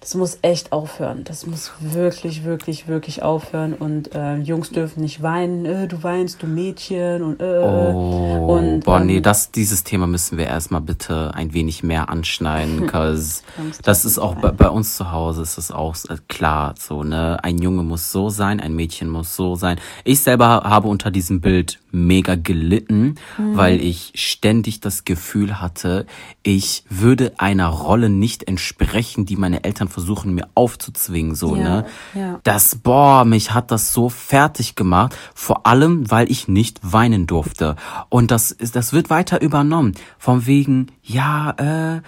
das 0.01 0.15
muss 0.15 0.39
echt 0.41 0.71
aufhören. 0.71 1.23
Das 1.25 1.45
muss 1.45 1.71
wirklich, 1.79 2.43
wirklich, 2.43 2.87
wirklich 2.87 3.21
aufhören. 3.21 3.75
Und 3.75 4.15
äh, 4.15 4.37
Jungs 4.37 4.71
dürfen 4.71 5.01
nicht 5.01 5.21
weinen. 5.21 5.65
Äh, 5.65 5.87
du 5.87 6.01
weinst, 6.01 6.41
du 6.41 6.47
Mädchen 6.47 7.21
und 7.21 7.39
äh. 7.39 7.59
Oh, 7.59 8.57
und, 8.57 8.83
boah, 8.83 8.99
ähm, 8.99 9.05
nee, 9.05 9.21
das, 9.21 9.51
dieses 9.51 9.83
Thema 9.83 10.07
müssen 10.07 10.39
wir 10.39 10.47
erstmal 10.47 10.81
bitte 10.81 11.35
ein 11.35 11.53
wenig 11.53 11.83
mehr 11.83 12.09
anschneiden, 12.09 12.87
cause 12.91 13.43
das 13.83 14.03
ist 14.03 14.17
auch 14.17 14.33
bei, 14.35 14.49
bei, 14.49 14.69
uns 14.69 14.97
zu 14.97 15.11
Hause 15.11 15.43
ist 15.43 15.59
es 15.59 15.71
auch 15.71 15.95
äh, 16.09 16.17
klar 16.27 16.73
so, 16.79 17.03
ne? 17.03 17.37
Ein 17.43 17.59
Junge 17.59 17.83
muss 17.83 18.11
so 18.11 18.29
sein, 18.29 18.59
ein 18.59 18.73
Mädchen 18.73 19.07
muss 19.07 19.35
so 19.35 19.55
sein. 19.55 19.79
Ich 20.03 20.21
selber 20.21 20.63
habe 20.63 20.87
unter 20.87 21.11
diesem 21.11 21.41
Bild 21.41 21.79
mega 21.91 22.35
gelitten, 22.35 23.15
mhm. 23.37 23.55
weil 23.55 23.81
ich 23.81 24.13
ständig 24.15 24.79
das 24.79 25.05
Gefühl 25.05 25.61
hatte, 25.61 26.07
ich 26.41 26.85
würde 26.89 27.33
einer 27.37 27.67
Rolle 27.67 28.09
nicht 28.09 28.47
entsprechen, 28.47 29.25
die 29.25 29.35
meine 29.35 29.63
Eltern 29.63 29.89
versuchen 29.91 30.33
mir 30.33 30.47
aufzuzwingen, 30.55 31.35
so, 31.35 31.55
ja, 31.55 31.63
ne? 31.63 31.85
Ja. 32.13 32.39
Das, 32.43 32.75
boah, 32.75 33.25
mich 33.25 33.53
hat 33.53 33.71
das 33.71 33.93
so 33.93 34.09
fertig 34.09 34.75
gemacht, 34.75 35.15
vor 35.33 35.67
allem, 35.67 36.09
weil 36.09 36.31
ich 36.31 36.47
nicht 36.47 36.79
weinen 36.81 37.27
durfte. 37.27 37.75
Und 38.09 38.31
das 38.31 38.51
ist, 38.51 38.75
das 38.75 38.93
wird 38.93 39.09
weiter 39.09 39.41
übernommen. 39.41 39.93
Von 40.17 40.45
wegen, 40.45 40.87
ja, 41.03 41.51
äh, 41.97 42.01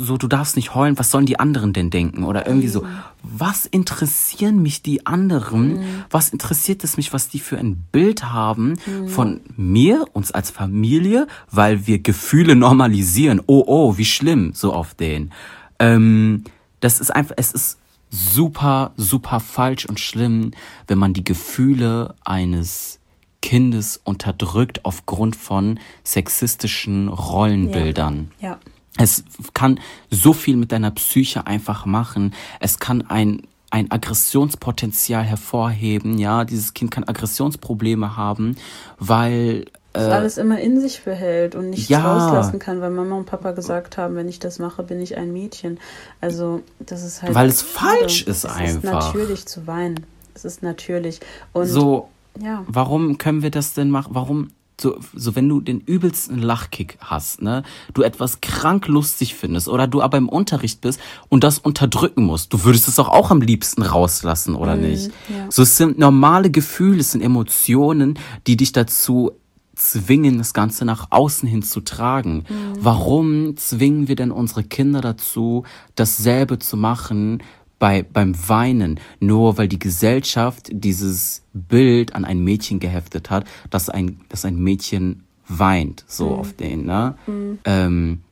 so, 0.00 0.16
du 0.16 0.28
darfst 0.28 0.54
nicht 0.54 0.74
heulen, 0.74 0.98
was 0.98 1.10
sollen 1.10 1.26
die 1.26 1.40
anderen 1.40 1.72
denn 1.72 1.90
denken? 1.90 2.22
Oder 2.22 2.46
irgendwie 2.46 2.68
so, 2.68 2.84
was 3.22 3.66
interessieren 3.66 4.62
mich 4.62 4.82
die 4.82 5.04
anderen? 5.04 5.78
Mhm. 5.78 5.84
Was 6.10 6.28
interessiert 6.28 6.84
es 6.84 6.96
mich, 6.96 7.12
was 7.12 7.28
die 7.28 7.40
für 7.40 7.58
ein 7.58 7.84
Bild 7.90 8.24
haben 8.24 8.74
mhm. 8.86 9.08
von 9.08 9.40
mir, 9.56 10.04
uns 10.12 10.30
als 10.30 10.50
Familie, 10.50 11.26
weil 11.50 11.88
wir 11.88 11.98
Gefühle 11.98 12.54
normalisieren? 12.54 13.40
Oh, 13.46 13.64
oh, 13.66 13.98
wie 13.98 14.04
schlimm, 14.04 14.52
so 14.54 14.72
auf 14.72 14.94
den. 14.94 15.32
Ähm, 15.80 16.44
das 16.86 17.00
ist 17.00 17.10
einfach, 17.10 17.34
es 17.36 17.50
ist 17.50 17.78
super, 18.10 18.92
super 18.96 19.40
falsch 19.40 19.86
und 19.86 19.98
schlimm, 19.98 20.52
wenn 20.86 20.98
man 20.98 21.14
die 21.14 21.24
Gefühle 21.24 22.14
eines 22.24 23.00
Kindes 23.42 24.00
unterdrückt 24.04 24.84
aufgrund 24.84 25.34
von 25.34 25.80
sexistischen 26.04 27.08
Rollenbildern. 27.08 28.30
Ja. 28.40 28.50
ja. 28.50 28.58
Es 28.98 29.24
kann 29.52 29.80
so 30.12 30.32
viel 30.32 30.56
mit 30.56 30.70
deiner 30.70 30.92
Psyche 30.92 31.48
einfach 31.48 31.86
machen. 31.86 32.32
Es 32.60 32.78
kann 32.78 33.02
ein 33.02 33.42
ein 33.68 33.90
Aggressionspotenzial 33.90 35.24
hervorheben, 35.24 36.18
ja, 36.18 36.44
dieses 36.44 36.72
Kind 36.72 36.92
kann 36.92 37.02
Aggressionsprobleme 37.02 38.16
haben, 38.16 38.54
weil 39.00 39.66
das 39.96 40.08
äh, 40.08 40.12
alles 40.12 40.38
immer 40.38 40.60
in 40.60 40.80
sich 40.80 41.02
behält 41.02 41.54
und 41.54 41.70
nichts 41.70 41.88
ja. 41.88 42.00
rauslassen 42.00 42.58
kann, 42.58 42.80
weil 42.80 42.90
Mama 42.90 43.16
und 43.16 43.26
Papa 43.26 43.52
gesagt 43.52 43.96
haben, 43.96 44.14
wenn 44.16 44.28
ich 44.28 44.38
das 44.38 44.58
mache, 44.58 44.82
bin 44.82 45.00
ich 45.00 45.16
ein 45.16 45.32
Mädchen. 45.32 45.78
Also 46.20 46.62
das 46.78 47.02
ist 47.02 47.22
halt. 47.22 47.34
Weil 47.34 47.48
es 47.48 47.62
falsch 47.62 48.22
ist 48.22 48.44
es 48.44 48.46
einfach. 48.46 48.64
Es 48.64 48.74
ist 48.74 48.84
natürlich 48.84 49.46
zu 49.46 49.66
weinen. 49.66 50.06
Es 50.34 50.44
ist 50.44 50.62
natürlich. 50.62 51.20
Und 51.52 51.66
so, 51.66 52.08
ja. 52.40 52.64
warum 52.68 53.18
können 53.18 53.42
wir 53.42 53.50
das 53.50 53.74
denn 53.74 53.90
machen? 53.90 54.14
Warum 54.14 54.50
so, 54.80 54.98
so 55.14 55.34
wenn 55.34 55.48
du 55.48 55.60
den 55.60 55.80
übelsten 55.80 56.38
Lachkick 56.38 56.98
hast, 57.00 57.40
ne, 57.40 57.62
du 57.94 58.02
etwas 58.02 58.40
krank 58.40 58.88
lustig 58.88 59.34
findest 59.34 59.68
oder 59.68 59.86
du 59.86 60.02
aber 60.02 60.18
im 60.18 60.28
Unterricht 60.28 60.82
bist 60.82 61.00
und 61.28 61.44
das 61.44 61.58
unterdrücken 61.58 62.24
musst, 62.24 62.52
du 62.52 62.64
würdest 62.64 62.86
es 62.88 62.96
doch 62.96 63.08
auch 63.08 63.30
am 63.30 63.40
liebsten 63.40 63.82
rauslassen, 63.82 64.54
oder 64.54 64.76
mm, 64.76 64.80
nicht? 64.80 65.10
Ja. 65.28 65.50
So, 65.50 65.62
es 65.62 65.76
sind 65.76 65.98
normale 65.98 66.50
Gefühle, 66.50 67.00
es 67.00 67.12
sind 67.12 67.22
Emotionen, 67.22 68.18
die 68.46 68.56
dich 68.56 68.72
dazu 68.72 69.32
zwingen, 69.76 70.38
das 70.38 70.52
Ganze 70.52 70.84
nach 70.84 71.08
außen 71.10 71.48
hin 71.48 71.62
zu 71.62 71.80
tragen. 71.80 72.44
Mhm. 72.48 72.76
Warum 72.80 73.56
zwingen 73.56 74.08
wir 74.08 74.16
denn 74.16 74.32
unsere 74.32 74.64
Kinder 74.64 75.00
dazu, 75.00 75.64
dasselbe 75.94 76.58
zu 76.58 76.76
machen, 76.76 77.42
bei, 77.78 78.02
beim 78.02 78.34
Weinen, 78.48 78.98
nur 79.20 79.58
weil 79.58 79.68
die 79.68 79.78
Gesellschaft 79.78 80.70
dieses 80.72 81.42
Bild 81.52 82.14
an 82.14 82.24
ein 82.24 82.42
Mädchen 82.42 82.80
geheftet 82.80 83.30
hat, 83.30 83.46
dass 83.70 83.90
ein, 83.90 84.20
dass 84.30 84.44
ein 84.44 84.56
Mädchen 84.56 85.24
weint, 85.46 86.04
so 86.08 86.30
mhm. 86.30 86.32
auf 86.32 86.52
den, 86.54 86.86
ne? 86.86 87.16
Mhm. 87.26 87.58
Ähm, 87.64 88.22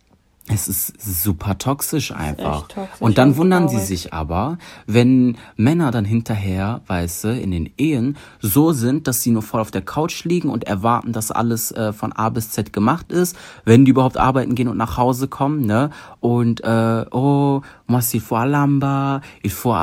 Es 0.47 0.69
ist 0.69 1.01
super 1.01 1.57
toxisch 1.57 2.13
einfach. 2.13 2.69
Toxisch 2.69 3.01
und 3.01 3.17
dann 3.17 3.39
wundern 3.39 3.71
sie 3.71 3.79
sich 3.79 4.13
aber, 4.13 4.59
wenn 4.87 5.39
Männer 5.57 5.91
dann 5.91 6.05
hinterher, 6.05 6.83
weißt 6.87 7.25
du, 7.25 7.29
in 7.29 7.51
den 7.51 7.71
Ehen 7.79 8.19
so 8.41 8.73
sind, 8.73 9.09
dass 9.09 9.23
sie 9.23 9.31
nur 9.31 9.41
voll 9.41 9.63
auf 9.63 9.71
der 9.71 9.81
Couch 9.81 10.25
liegen 10.25 10.51
und 10.51 10.65
erwarten, 10.65 11.13
dass 11.13 11.31
alles 11.31 11.73
äh, 11.73 11.95
von 11.95 12.13
A 12.13 12.29
bis 12.29 12.51
Z 12.51 12.75
gemacht 12.75 13.11
ist, 13.11 13.37
wenn 13.65 13.87
die 13.87 13.93
überhaupt 13.93 14.19
arbeiten 14.19 14.55
gehen 14.55 14.69
und 14.69 14.77
nach 14.77 14.99
Hause 14.99 15.29
kommen, 15.29 15.65
ne? 15.65 15.89
Und 16.21 16.63
äh, 16.63 17.07
oh, 17.11 17.63
was 17.87 18.13
il 18.13 18.21
faut 18.21 18.47
lamba, 18.47 19.23
il 19.43 19.51
faut 19.51 19.75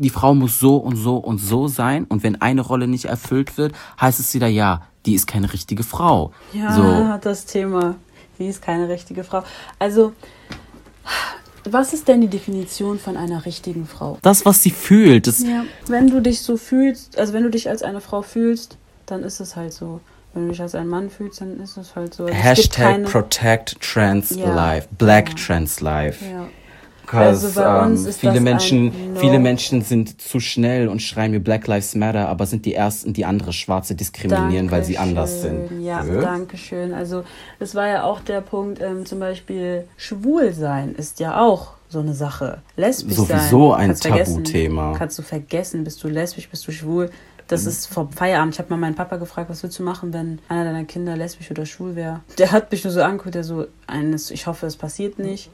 die 0.00 0.10
Frau 0.10 0.34
muss 0.34 0.58
so 0.58 0.78
und 0.78 0.96
so 0.96 1.16
und 1.16 1.38
so 1.38 1.68
sein 1.68 2.06
und 2.08 2.24
wenn 2.24 2.40
eine 2.40 2.62
Rolle 2.62 2.88
nicht 2.88 3.04
erfüllt 3.04 3.56
wird, 3.56 3.72
heißt 4.00 4.18
es 4.18 4.34
wieder 4.34 4.48
ja, 4.48 4.82
die 5.06 5.14
ist 5.14 5.26
keine 5.26 5.52
richtige 5.52 5.84
Frau. 5.84 6.32
Ja, 6.52 6.72
so. 6.72 7.18
das 7.22 7.46
Thema 7.46 7.94
sie 8.38 8.48
ist 8.48 8.62
keine 8.62 8.88
richtige 8.88 9.24
Frau. 9.24 9.42
Also, 9.78 10.12
was 11.64 11.92
ist 11.92 12.08
denn 12.08 12.20
die 12.20 12.28
Definition 12.28 12.98
von 12.98 13.16
einer 13.16 13.44
richtigen 13.46 13.86
Frau? 13.86 14.18
Das, 14.22 14.44
was 14.44 14.62
sie 14.62 14.70
fühlt. 14.70 15.26
Das 15.26 15.40
ja, 15.40 15.64
wenn 15.86 16.08
du 16.08 16.20
dich 16.20 16.42
so 16.42 16.56
fühlst, 16.56 17.18
also 17.18 17.32
wenn 17.32 17.44
du 17.44 17.50
dich 17.50 17.68
als 17.68 17.82
eine 17.82 18.00
Frau 18.00 18.22
fühlst, 18.22 18.76
dann 19.06 19.22
ist 19.22 19.40
es 19.40 19.56
halt 19.56 19.72
so. 19.72 20.00
Wenn 20.34 20.46
du 20.46 20.52
dich 20.52 20.62
als 20.62 20.74
ein 20.74 20.88
Mann 20.88 21.10
fühlst, 21.10 21.42
dann 21.42 21.60
ist 21.60 21.76
es 21.76 21.94
halt 21.94 22.14
so. 22.14 22.24
Also 22.24 22.34
Hashtag 22.34 22.92
keine... 22.92 23.04
Protect 23.04 23.76
Trans 23.80 24.30
ja, 24.30 24.54
Life. 24.54 24.88
Black 24.96 25.28
ja. 25.28 25.34
Trans 25.34 25.80
Life. 25.80 26.24
Ja. 26.24 26.48
Also 27.10 27.60
bei 27.60 27.82
uns 27.82 28.06
ähm, 28.06 28.12
viele 28.12 28.40
Menschen, 28.40 29.16
viele 29.16 29.38
Menschen 29.38 29.82
sind 29.82 30.20
zu 30.20 30.40
schnell 30.40 30.88
und 30.88 31.00
schreien 31.00 31.32
mir 31.32 31.40
Black 31.40 31.66
Lives 31.66 31.94
Matter, 31.94 32.28
aber 32.28 32.46
sind 32.46 32.64
die 32.64 32.74
ersten, 32.74 33.12
die 33.12 33.24
andere 33.24 33.52
Schwarze 33.52 33.94
diskriminieren, 33.94 34.68
Dankeschön. 34.68 34.70
weil 34.70 34.84
sie 34.84 34.98
anders 34.98 35.42
sind. 35.42 35.82
Ja, 35.82 36.04
ja, 36.04 36.20
danke 36.20 36.56
schön. 36.56 36.94
Also 36.94 37.24
das 37.58 37.74
war 37.74 37.88
ja 37.88 38.04
auch 38.04 38.20
der 38.20 38.40
Punkt, 38.40 38.80
ähm, 38.80 39.04
zum 39.06 39.20
Beispiel 39.20 39.84
schwul 39.96 40.52
sein 40.52 40.94
ist 40.94 41.20
ja 41.20 41.40
auch 41.40 41.72
so 41.88 42.00
eine 42.00 42.14
Sache. 42.14 42.62
Lesbisch 42.76 43.16
Sowieso 43.16 43.72
sein, 43.72 43.90
ein 43.90 43.96
Tabuthema. 43.96 44.94
Kannst 44.96 45.18
du 45.18 45.22
vergessen, 45.22 45.84
bist 45.84 46.02
du 46.02 46.08
lesbisch, 46.08 46.48
bist 46.48 46.66
du 46.66 46.72
schwul. 46.72 47.10
Das 47.48 47.62
mhm. 47.62 47.68
ist 47.68 47.86
vom 47.88 48.10
Feierabend. 48.10 48.54
Ich 48.54 48.58
habe 48.58 48.70
mal 48.70 48.78
meinen 48.78 48.94
Papa 48.94 49.16
gefragt, 49.16 49.50
was 49.50 49.62
willst 49.62 49.78
du 49.78 49.82
machen, 49.82 50.12
wenn 50.12 50.38
einer 50.48 50.64
deiner 50.64 50.84
Kinder 50.84 51.16
lesbisch 51.16 51.50
oder 51.50 51.66
schwul 51.66 51.94
wäre? 51.94 52.20
Der 52.38 52.50
hat 52.50 52.72
mich 52.72 52.82
nur 52.84 52.92
so 52.92 53.02
angeguckt, 53.02 53.34
der 53.34 53.44
so, 53.44 53.66
eines, 53.86 54.30
ich 54.30 54.46
hoffe, 54.46 54.66
es 54.66 54.76
passiert 54.76 55.18
nicht. 55.18 55.50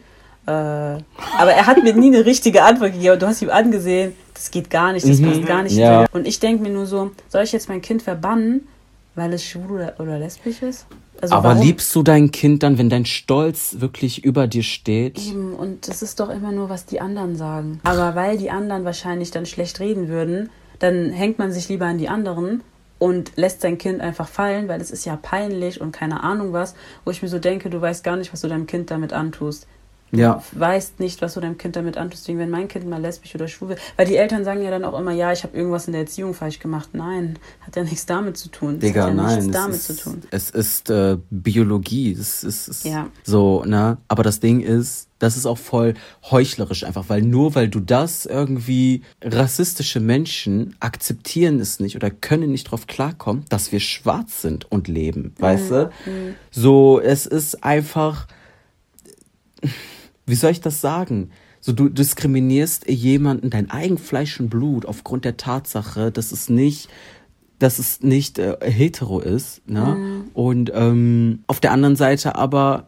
Aber 0.52 1.52
er 1.52 1.66
hat 1.66 1.82
mir 1.82 1.94
nie 1.94 2.08
eine 2.08 2.24
richtige 2.24 2.62
Antwort 2.62 2.92
gegeben. 2.92 3.18
Du 3.18 3.26
hast 3.26 3.42
ihm 3.42 3.50
angesehen, 3.50 4.14
das 4.34 4.50
geht 4.50 4.70
gar 4.70 4.92
nicht, 4.92 5.08
das 5.08 5.18
mhm. 5.18 5.26
passt 5.26 5.46
gar 5.46 5.62
nicht. 5.62 5.76
Ja. 5.76 6.06
Und 6.12 6.26
ich 6.26 6.40
denke 6.40 6.62
mir 6.62 6.70
nur 6.70 6.86
so, 6.86 7.10
soll 7.28 7.42
ich 7.42 7.52
jetzt 7.52 7.68
mein 7.68 7.82
Kind 7.82 8.02
verbannen, 8.02 8.66
weil 9.14 9.32
es 9.32 9.44
schwul 9.44 9.70
oder, 9.70 9.94
oder 9.98 10.18
lesbisch 10.18 10.62
ist? 10.62 10.86
Also 11.20 11.34
aber 11.34 11.50
warum? 11.50 11.62
liebst 11.62 11.94
du 11.94 12.02
dein 12.02 12.30
Kind 12.30 12.62
dann, 12.62 12.78
wenn 12.78 12.88
dein 12.88 13.04
Stolz 13.04 13.76
wirklich 13.80 14.24
über 14.24 14.46
dir 14.46 14.62
steht? 14.62 15.18
Eben, 15.18 15.52
und 15.54 15.88
das 15.88 16.02
ist 16.02 16.20
doch 16.20 16.30
immer 16.30 16.52
nur, 16.52 16.68
was 16.68 16.86
die 16.86 17.00
anderen 17.00 17.36
sagen. 17.36 17.80
Aber 17.82 18.14
weil 18.14 18.38
die 18.38 18.50
anderen 18.50 18.84
wahrscheinlich 18.84 19.32
dann 19.32 19.44
schlecht 19.44 19.80
reden 19.80 20.08
würden, 20.08 20.50
dann 20.78 21.10
hängt 21.10 21.38
man 21.38 21.50
sich 21.50 21.68
lieber 21.68 21.86
an 21.86 21.98
die 21.98 22.08
anderen 22.08 22.62
und 22.98 23.32
lässt 23.36 23.60
sein 23.62 23.78
Kind 23.78 24.00
einfach 24.00 24.28
fallen, 24.28 24.68
weil 24.68 24.80
es 24.80 24.90
ist 24.90 25.04
ja 25.04 25.16
peinlich 25.16 25.80
und 25.80 25.92
keine 25.92 26.22
Ahnung 26.22 26.52
was, 26.52 26.74
wo 27.04 27.10
ich 27.10 27.22
mir 27.22 27.28
so 27.28 27.38
denke, 27.38 27.68
du 27.70 27.80
weißt 27.80 28.04
gar 28.04 28.16
nicht, 28.16 28.32
was 28.32 28.40
du 28.40 28.48
deinem 28.48 28.66
Kind 28.66 28.90
damit 28.90 29.12
antust. 29.12 29.66
Ja. 30.10 30.42
Du 30.52 30.60
weißt 30.60 31.00
nicht, 31.00 31.20
was 31.22 31.34
du 31.34 31.40
deinem 31.40 31.58
Kind 31.58 31.76
damit 31.76 31.96
antust. 31.96 32.24
Deswegen, 32.24 32.38
wenn 32.38 32.50
mein 32.50 32.68
Kind 32.68 32.88
mal 32.88 33.00
lesbisch 33.00 33.34
oder 33.34 33.48
schwul 33.48 33.70
wird. 33.70 33.80
Weil 33.96 34.06
die 34.06 34.16
Eltern 34.16 34.44
sagen 34.44 34.62
ja 34.62 34.70
dann 34.70 34.84
auch 34.84 34.98
immer, 34.98 35.12
ja, 35.12 35.32
ich 35.32 35.42
habe 35.42 35.56
irgendwas 35.56 35.86
in 35.86 35.92
der 35.92 36.02
Erziehung 36.02 36.34
falsch 36.34 36.58
gemacht. 36.58 36.90
Nein, 36.92 37.38
hat 37.60 37.76
ja 37.76 37.82
nichts 37.82 38.06
damit 38.06 38.36
zu 38.36 38.48
tun. 38.48 38.78
Digga, 38.78 39.02
hat 39.02 39.08
ja 39.08 39.14
nein. 39.14 39.38
Nichts 39.38 39.52
damit 39.52 39.76
ist, 39.76 39.86
zu 39.86 39.96
tun. 39.96 40.22
Es 40.30 40.50
ist 40.50 40.90
äh, 40.90 41.18
Biologie. 41.30 42.12
Es 42.12 42.44
ist, 42.44 42.68
ist 42.68 42.84
ja. 42.84 43.08
so, 43.24 43.64
ne? 43.64 43.98
Aber 44.08 44.22
das 44.22 44.40
Ding 44.40 44.60
ist, 44.60 45.08
das 45.18 45.36
ist 45.36 45.46
auch 45.46 45.58
voll 45.58 45.94
heuchlerisch 46.30 46.84
einfach, 46.84 47.08
weil 47.08 47.22
nur 47.22 47.54
weil 47.54 47.68
du 47.68 47.80
das 47.80 48.24
irgendwie 48.24 49.02
rassistische 49.22 50.00
Menschen 50.00 50.76
akzeptieren 50.80 51.58
es 51.58 51.80
nicht 51.80 51.96
oder 51.96 52.10
können 52.10 52.52
nicht 52.52 52.70
drauf 52.70 52.86
klarkommen, 52.86 53.44
dass 53.48 53.72
wir 53.72 53.80
schwarz 53.80 54.42
sind 54.42 54.70
und 54.70 54.86
leben, 54.86 55.34
weißt 55.38 55.70
mhm. 55.70 55.74
du? 55.74 55.84
Mhm. 56.06 56.34
So, 56.52 57.00
es 57.00 57.26
ist 57.26 57.64
einfach 57.64 58.28
wie 60.28 60.34
soll 60.34 60.50
ich 60.50 60.60
das 60.60 60.80
sagen? 60.80 61.30
So, 61.60 61.72
du 61.72 61.88
diskriminierst 61.88 62.88
jemanden, 62.88 63.50
dein 63.50 63.70
Eigenfleisch 63.70 64.38
und 64.40 64.48
Blut, 64.48 64.86
aufgrund 64.86 65.24
der 65.24 65.36
Tatsache, 65.36 66.12
dass 66.12 66.30
es 66.30 66.48
nicht, 66.48 66.88
dass 67.58 67.78
es 67.78 68.02
nicht 68.02 68.38
äh, 68.38 68.56
hetero 68.62 69.20
ist. 69.20 69.68
Ne? 69.68 69.96
Mhm. 69.96 70.30
Und 70.34 70.72
ähm, 70.74 71.42
auf 71.46 71.58
der 71.60 71.72
anderen 71.72 71.96
Seite 71.96 72.36
aber, 72.36 72.86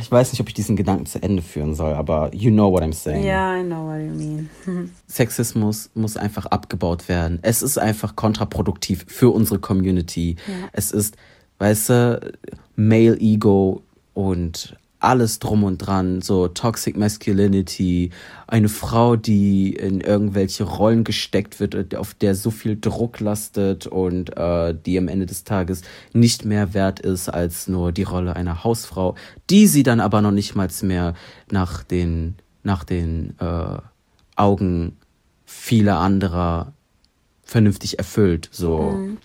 ich 0.00 0.10
weiß 0.10 0.32
nicht, 0.32 0.40
ob 0.40 0.48
ich 0.48 0.54
diesen 0.54 0.74
Gedanken 0.74 1.06
zu 1.06 1.22
Ende 1.22 1.42
führen 1.42 1.74
soll, 1.74 1.94
aber 1.94 2.34
you 2.34 2.50
know 2.50 2.72
what 2.72 2.82
I'm 2.82 2.92
saying. 2.92 3.24
Ja, 3.24 3.52
yeah, 3.52 3.60
I 3.60 3.64
know 3.64 3.86
what 3.86 4.00
you 4.00 4.12
mean. 4.12 4.50
Sexismus 5.06 5.90
muss 5.94 6.16
einfach 6.16 6.46
abgebaut 6.46 7.08
werden. 7.08 7.38
Es 7.42 7.62
ist 7.62 7.78
einfach 7.78 8.16
kontraproduktiv 8.16 9.04
für 9.06 9.30
unsere 9.30 9.60
Community. 9.60 10.36
Ja. 10.48 10.68
Es 10.72 10.90
ist, 10.90 11.16
weißt 11.58 11.88
du, 11.90 12.34
Male 12.74 13.16
Ego 13.20 13.82
und 14.14 14.76
alles 15.06 15.38
drum 15.38 15.62
und 15.62 15.78
dran, 15.78 16.20
so 16.20 16.48
Toxic 16.48 16.96
Masculinity, 16.96 18.10
eine 18.48 18.68
Frau, 18.68 19.14
die 19.14 19.72
in 19.72 20.00
irgendwelche 20.00 20.64
Rollen 20.64 21.04
gesteckt 21.04 21.60
wird, 21.60 21.94
auf 21.94 22.12
der 22.14 22.34
so 22.34 22.50
viel 22.50 22.76
Druck 22.78 23.20
lastet 23.20 23.86
und 23.86 24.36
äh, 24.36 24.74
die 24.74 24.98
am 24.98 25.06
Ende 25.06 25.26
des 25.26 25.44
Tages 25.44 25.82
nicht 26.12 26.44
mehr 26.44 26.74
wert 26.74 26.98
ist 26.98 27.28
als 27.28 27.68
nur 27.68 27.92
die 27.92 28.02
Rolle 28.02 28.34
einer 28.34 28.64
Hausfrau, 28.64 29.14
die 29.48 29.68
sie 29.68 29.84
dann 29.84 30.00
aber 30.00 30.22
noch 30.22 30.32
nicht 30.32 30.56
mal 30.56 30.68
mehr 30.82 31.14
nach 31.52 31.84
den, 31.84 32.34
nach 32.64 32.82
den 32.82 33.36
äh, 33.38 33.78
Augen 34.34 34.96
vieler 35.44 35.98
anderer 36.00 36.72
vernünftig 37.44 37.98
erfüllt. 37.98 38.48
So. 38.50 38.90
Mhm. 38.90 39.18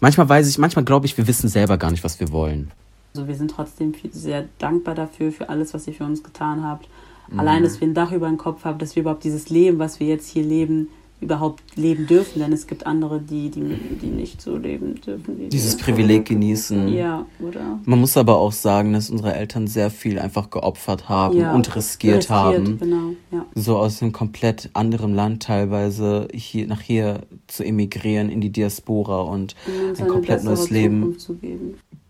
Manchmal 0.00 0.28
weiß 0.28 0.46
ich, 0.46 0.58
manchmal 0.58 0.84
glaube 0.84 1.06
ich, 1.06 1.16
wir 1.16 1.26
wissen 1.26 1.48
selber 1.48 1.78
gar 1.78 1.90
nicht, 1.90 2.04
was 2.04 2.20
wir 2.20 2.30
wollen. 2.30 2.70
Also 3.14 3.28
wir 3.28 3.34
sind 3.34 3.50
trotzdem 3.50 3.94
sehr 4.12 4.46
dankbar 4.58 4.94
dafür, 4.94 5.32
für 5.32 5.48
alles, 5.48 5.74
was 5.74 5.86
ihr 5.86 5.94
für 5.94 6.04
uns 6.04 6.22
getan 6.22 6.64
habt. 6.64 6.88
Mhm. 7.30 7.40
Allein, 7.40 7.62
dass 7.62 7.80
wir 7.80 7.88
ein 7.88 7.94
Dach 7.94 8.12
über 8.12 8.28
dem 8.28 8.38
Kopf 8.38 8.64
haben, 8.64 8.78
dass 8.78 8.96
wir 8.96 9.02
überhaupt 9.02 9.24
dieses 9.24 9.48
Leben, 9.48 9.78
was 9.78 10.00
wir 10.00 10.06
jetzt 10.06 10.28
hier 10.28 10.44
leben, 10.44 10.88
überhaupt 11.20 11.62
leben 11.76 12.06
dürfen, 12.06 12.38
denn 12.38 12.52
es 12.52 12.68
gibt 12.68 12.86
andere, 12.86 13.20
die, 13.20 13.50
die, 13.50 13.76
die 14.00 14.06
nicht 14.06 14.40
so 14.40 14.56
leben 14.56 15.00
dürfen. 15.00 15.36
Die 15.36 15.48
Dieses 15.48 15.76
Privileg 15.76 16.26
genießen. 16.26 16.88
Ja, 16.88 17.26
oder? 17.40 17.80
Man 17.84 17.98
muss 17.98 18.16
aber 18.16 18.38
auch 18.38 18.52
sagen, 18.52 18.92
dass 18.92 19.10
unsere 19.10 19.34
Eltern 19.34 19.66
sehr 19.66 19.90
viel 19.90 20.20
einfach 20.20 20.50
geopfert 20.50 21.08
haben 21.08 21.36
ja, 21.36 21.54
und 21.54 21.74
riskiert, 21.74 22.18
riskiert 22.18 22.30
haben. 22.30 22.78
Genau, 22.78 23.14
ja. 23.32 23.44
So 23.54 23.78
aus 23.78 24.00
einem 24.00 24.12
komplett 24.12 24.70
anderen 24.74 25.12
Land 25.12 25.42
teilweise 25.42 26.28
hier, 26.32 26.68
nach 26.68 26.80
hier 26.80 27.22
zu 27.48 27.64
emigrieren 27.64 28.30
in 28.30 28.40
die 28.40 28.50
Diaspora 28.50 29.22
und 29.22 29.56
ein 29.98 30.06
komplett 30.06 30.44
neues 30.44 30.70
Leben. 30.70 31.16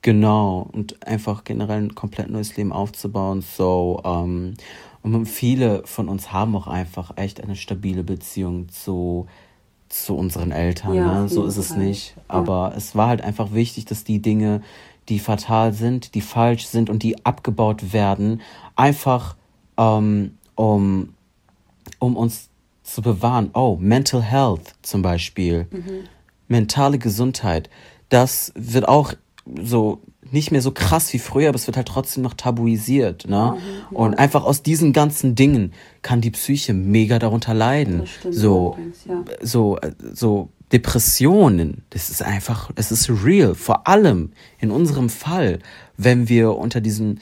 Genau, 0.08 0.66
und 0.72 1.06
einfach 1.06 1.44
generell 1.44 1.82
ein 1.82 1.94
komplett 1.94 2.30
neues 2.30 2.56
Leben 2.56 2.72
aufzubauen. 2.72 3.42
So, 3.42 4.00
ähm, 4.06 4.54
und 5.02 5.26
viele 5.26 5.82
von 5.84 6.08
uns 6.08 6.32
haben 6.32 6.56
auch 6.56 6.66
einfach 6.66 7.18
echt 7.18 7.42
eine 7.42 7.56
stabile 7.56 8.04
Beziehung 8.04 8.70
zu, 8.70 9.26
zu 9.90 10.16
unseren 10.16 10.50
Eltern. 10.50 10.94
Ja, 10.94 11.20
ne? 11.20 11.28
So 11.28 11.44
ist 11.44 11.58
es 11.58 11.76
nicht. 11.76 12.14
Aber 12.26 12.70
ja. 12.70 12.76
es 12.78 12.96
war 12.96 13.08
halt 13.08 13.20
einfach 13.20 13.52
wichtig, 13.52 13.84
dass 13.84 14.02
die 14.02 14.22
Dinge, 14.22 14.62
die 15.10 15.18
fatal 15.18 15.74
sind, 15.74 16.14
die 16.14 16.22
falsch 16.22 16.64
sind 16.64 16.88
und 16.88 17.02
die 17.02 17.26
abgebaut 17.26 17.92
werden, 17.92 18.40
einfach 18.76 19.36
ähm, 19.76 20.38
um, 20.54 21.12
um 21.98 22.16
uns 22.16 22.48
zu 22.82 23.02
bewahren. 23.02 23.50
Oh, 23.52 23.76
Mental 23.78 24.22
Health 24.22 24.74
zum 24.80 25.02
Beispiel. 25.02 25.66
Mhm. 25.70 26.04
Mentale 26.48 26.98
Gesundheit. 26.98 27.68
Das 28.08 28.52
wird 28.56 28.88
auch 28.88 29.12
so 29.62 30.00
nicht 30.30 30.50
mehr 30.50 30.60
so 30.60 30.72
krass 30.72 31.12
wie 31.12 31.18
früher, 31.18 31.48
aber 31.48 31.56
es 31.56 31.66
wird 31.66 31.76
halt 31.76 31.88
trotzdem 31.88 32.22
noch 32.22 32.34
tabuisiert. 32.34 33.28
Ne? 33.28 33.56
Mhm, 33.90 33.96
Und 33.96 34.14
einfach 34.18 34.44
aus 34.44 34.62
diesen 34.62 34.92
ganzen 34.92 35.34
Dingen 35.34 35.72
kann 36.02 36.20
die 36.20 36.30
Psyche 36.30 36.74
mega 36.74 37.18
darunter 37.18 37.54
leiden. 37.54 38.04
so, 38.30 38.76
ja. 39.06 39.24
so, 39.40 39.78
so 40.12 40.50
Depressionen, 40.72 41.82
das 41.90 42.10
ist 42.10 42.22
einfach, 42.22 42.70
es 42.74 42.92
ist 42.92 43.10
real. 43.24 43.54
Vor 43.54 43.88
allem 43.88 44.32
in 44.58 44.70
unserem 44.70 45.08
Fall, 45.08 45.60
wenn 45.96 46.28
wir 46.28 46.56
unter 46.56 46.80
diesem 46.80 47.18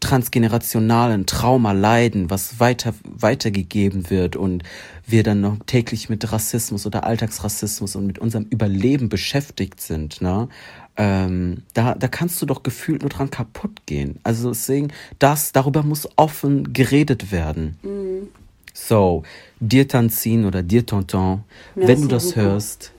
transgenerationalen 0.00 1.26
Trauma 1.26 1.72
leiden, 1.72 2.30
was 2.30 2.60
weiter 2.60 2.94
weitergegeben 3.04 4.10
wird 4.10 4.36
und 4.36 4.62
wir 5.06 5.22
dann 5.22 5.40
noch 5.40 5.56
täglich 5.66 6.08
mit 6.08 6.32
Rassismus 6.32 6.86
oder 6.86 7.04
Alltagsrassismus 7.04 7.96
und 7.96 8.06
mit 8.06 8.18
unserem 8.18 8.46
Überleben 8.50 9.08
beschäftigt 9.08 9.80
sind, 9.80 10.20
ne? 10.20 10.48
ähm, 10.96 11.62
da, 11.74 11.94
da 11.94 12.08
kannst 12.08 12.40
du 12.40 12.46
doch 12.46 12.62
gefühlt 12.62 13.02
nur 13.02 13.10
dran 13.10 13.30
kaputt 13.30 13.86
gehen. 13.86 14.18
Also 14.22 14.50
deswegen, 14.50 14.92
das, 15.18 15.52
darüber 15.52 15.82
muss 15.82 16.08
offen 16.16 16.72
geredet 16.72 17.30
werden. 17.32 17.76
Mhm. 17.82 18.28
So, 18.72 19.22
dir 19.58 19.88
Tanzin 19.88 20.44
oder 20.44 20.62
dir 20.62 20.84
Tonton, 20.84 21.44
Merci 21.74 21.88
wenn 21.88 22.02
du 22.02 22.08
das 22.08 22.36
hörst, 22.36 22.92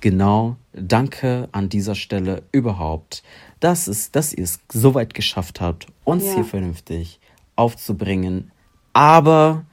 genau, 0.00 0.56
danke 0.72 1.48
an 1.52 1.68
dieser 1.68 1.94
Stelle 1.94 2.42
überhaupt, 2.52 3.22
dass, 3.60 3.86
es, 3.86 4.10
dass 4.10 4.32
ihr 4.32 4.44
es 4.44 4.60
so 4.72 4.94
weit 4.94 5.14
geschafft 5.14 5.60
habt, 5.60 5.86
uns 6.04 6.24
ja. 6.24 6.34
hier 6.34 6.44
vernünftig 6.44 7.20
aufzubringen. 7.56 8.50
Aber 8.92 9.64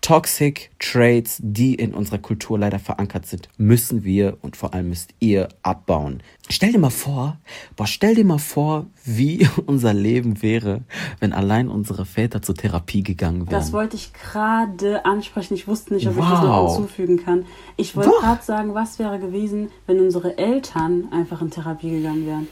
Toxic 0.00 0.70
Traits, 0.78 1.38
die 1.42 1.74
in 1.74 1.92
unserer 1.92 2.18
Kultur 2.18 2.58
leider 2.58 2.78
verankert 2.78 3.26
sind, 3.26 3.48
müssen 3.58 4.04
wir 4.04 4.38
und 4.42 4.56
vor 4.56 4.72
allem 4.72 4.90
müsst 4.90 5.10
ihr 5.18 5.48
abbauen. 5.62 6.22
Stell 6.48 6.72
dir 6.72 6.78
mal 6.78 6.90
vor, 6.90 7.36
boah, 7.76 7.86
stell 7.86 8.14
dir 8.14 8.24
mal 8.24 8.38
vor, 8.38 8.86
wie 9.04 9.48
unser 9.66 9.92
Leben 9.92 10.40
wäre, 10.40 10.82
wenn 11.20 11.32
allein 11.32 11.68
unsere 11.68 12.06
Väter 12.06 12.40
zur 12.42 12.54
Therapie 12.54 13.02
gegangen 13.02 13.40
wären. 13.40 13.50
Das 13.50 13.72
wollte 13.72 13.96
ich 13.96 14.12
gerade 14.12 15.04
ansprechen. 15.04 15.54
Ich 15.54 15.66
wusste 15.66 15.94
nicht, 15.94 16.06
ob 16.06 16.16
wow. 16.16 16.24
ich 16.24 16.30
das 16.30 16.42
noch 16.42 16.76
hinzufügen 16.76 17.24
kann. 17.24 17.46
Ich 17.76 17.96
wollte 17.96 18.10
gerade 18.20 18.42
sagen, 18.42 18.74
was 18.74 18.98
wäre 18.98 19.18
gewesen, 19.18 19.70
wenn 19.86 20.00
unsere 20.00 20.38
Eltern 20.38 21.08
einfach 21.10 21.42
in 21.42 21.50
Therapie 21.50 21.90
gegangen 21.90 22.26
wären. 22.26 22.48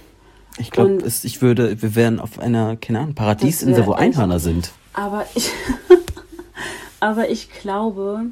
Ich 0.59 0.70
glaube, 0.70 1.02
ich 1.04 1.42
würde, 1.42 1.80
wir 1.82 1.94
wären 1.94 2.18
auf 2.18 2.38
einer, 2.38 2.76
keine 2.76 3.00
Ahnung, 3.00 3.14
Paradiesinsel, 3.14 3.86
wo 3.86 3.92
Einhörner 3.92 4.38
sind. 4.40 4.72
Aber 4.94 5.26
ich. 5.34 5.50
Aber 6.98 7.28
ich 7.28 7.50
glaube, 7.50 8.22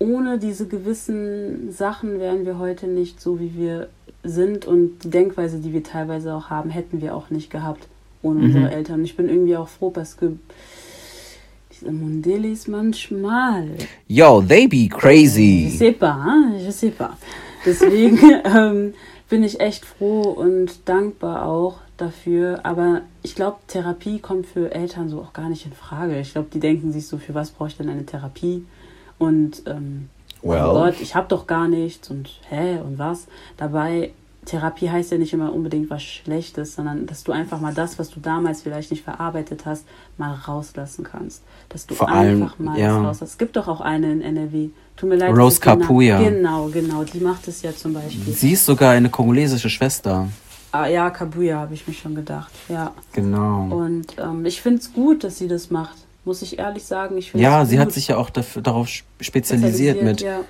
ohne 0.00 0.38
diese 0.38 0.66
gewissen 0.66 1.70
Sachen 1.70 2.18
wären 2.18 2.44
wir 2.44 2.58
heute 2.58 2.88
nicht 2.88 3.20
so, 3.20 3.38
wie 3.38 3.54
wir 3.54 3.88
sind. 4.24 4.66
Und 4.66 5.04
die 5.04 5.10
Denkweise, 5.10 5.58
die 5.58 5.72
wir 5.72 5.84
teilweise 5.84 6.34
auch 6.34 6.50
haben, 6.50 6.70
hätten 6.70 7.00
wir 7.00 7.14
auch 7.14 7.30
nicht 7.30 7.50
gehabt 7.50 7.86
ohne 8.22 8.40
mhm. 8.40 8.46
unsere 8.46 8.70
Eltern. 8.70 9.04
Ich 9.04 9.16
bin 9.16 9.28
irgendwie 9.28 9.56
auch 9.56 9.68
froh, 9.68 9.90
dass 9.90 10.16
diese 10.16 11.90
Mondelis 11.90 12.68
manchmal. 12.68 13.68
Yo, 14.06 14.42
they 14.42 14.66
be 14.66 14.88
crazy. 14.88 15.68
Je 15.70 15.76
sais 15.76 15.92
pas, 15.92 16.14
hein? 16.14 16.54
je 16.58 16.70
sais 16.70 16.92
pas. 16.92 17.16
Deswegen 17.64 18.18
ähm, 18.44 18.94
bin 19.32 19.44
ich 19.44 19.60
echt 19.60 19.86
froh 19.86 20.20
und 20.20 20.86
dankbar 20.86 21.46
auch, 21.46 21.78
dafür. 21.96 22.60
Aber 22.64 23.00
ich 23.22 23.34
glaube, 23.34 23.56
Therapie 23.66 24.18
kommt 24.18 24.44
für 24.44 24.74
Eltern 24.74 25.08
so 25.08 25.22
auch 25.22 25.32
gar 25.32 25.48
nicht 25.48 25.64
in 25.64 25.72
Frage. 25.72 26.20
Ich 26.20 26.32
glaube, 26.32 26.48
die 26.52 26.60
denken 26.60 26.92
sich 26.92 27.06
so, 27.06 27.16
für 27.16 27.34
was 27.34 27.50
brauche 27.50 27.70
ich 27.70 27.78
denn 27.78 27.88
eine 27.88 28.04
Therapie? 28.04 28.66
Und 29.18 29.62
ähm, 29.64 30.10
oh 30.42 30.50
well. 30.50 30.64
oh 30.66 30.72
Gott, 30.74 31.00
ich 31.00 31.14
habe 31.14 31.28
doch 31.28 31.46
gar 31.46 31.66
nichts 31.66 32.10
und 32.10 32.28
hä 32.50 32.80
und 32.80 32.98
was. 32.98 33.26
Dabei, 33.56 34.12
Therapie 34.44 34.90
heißt 34.90 35.12
ja 35.12 35.18
nicht 35.18 35.32
immer 35.32 35.52
unbedingt 35.52 35.88
was 35.88 36.02
Schlechtes, 36.02 36.74
sondern 36.74 37.06
dass 37.06 37.22
du 37.22 37.30
einfach 37.30 37.60
mal 37.60 37.72
das, 37.72 37.98
was 37.98 38.10
du 38.10 38.18
damals 38.18 38.62
vielleicht 38.62 38.90
nicht 38.90 39.04
verarbeitet 39.04 39.66
hast, 39.66 39.84
mal 40.18 40.34
rauslassen 40.34 41.04
kannst. 41.04 41.42
Dass 41.68 41.86
du 41.86 41.94
Vor 41.94 42.08
einfach 42.08 42.58
allem, 42.58 42.66
mal 42.66 42.78
ja. 42.78 42.96
rauslassen. 42.96 43.24
Es 43.24 43.38
gibt 43.38 43.56
doch 43.56 43.68
auch 43.68 43.80
eine 43.80 44.10
in 44.10 44.20
NRW. 44.20 44.70
Tut 44.96 45.08
mir 45.08 45.16
leid. 45.16 45.36
Rose 45.36 45.60
Capuya. 45.60 46.18
Genau, 46.20 46.66
genau. 46.66 47.04
Die 47.04 47.20
macht 47.20 47.46
es 47.46 47.62
ja 47.62 47.74
zum 47.74 47.94
Beispiel. 47.94 48.32
Sie 48.32 48.52
ist 48.52 48.66
sogar 48.66 48.92
eine 48.92 49.10
kongolesische 49.10 49.70
Schwester. 49.70 50.28
Ah, 50.72 50.86
ja, 50.86 51.10
Kabuya 51.10 51.58
habe 51.58 51.74
ich 51.74 51.86
mich 51.86 52.00
schon 52.00 52.14
gedacht. 52.14 52.50
Ja. 52.68 52.92
Genau. 53.12 53.68
Und 53.76 54.16
ähm, 54.18 54.44
ich 54.44 54.60
finde 54.60 54.80
es 54.80 54.92
gut, 54.92 55.22
dass 55.22 55.38
sie 55.38 55.46
das 55.46 55.70
macht. 55.70 55.96
Muss 56.24 56.42
ich 56.42 56.58
ehrlich 56.58 56.84
sagen. 56.84 57.16
Ich 57.18 57.32
ja, 57.34 57.64
sie 57.64 57.76
gut. 57.76 57.86
hat 57.86 57.92
sich 57.92 58.08
ja 58.08 58.16
auch 58.16 58.30
dafür, 58.30 58.62
darauf 58.62 58.88
spezialisiert, 58.88 59.98
spezialisiert 59.98 60.02
mit, 60.02 60.20
ja. 60.20 60.40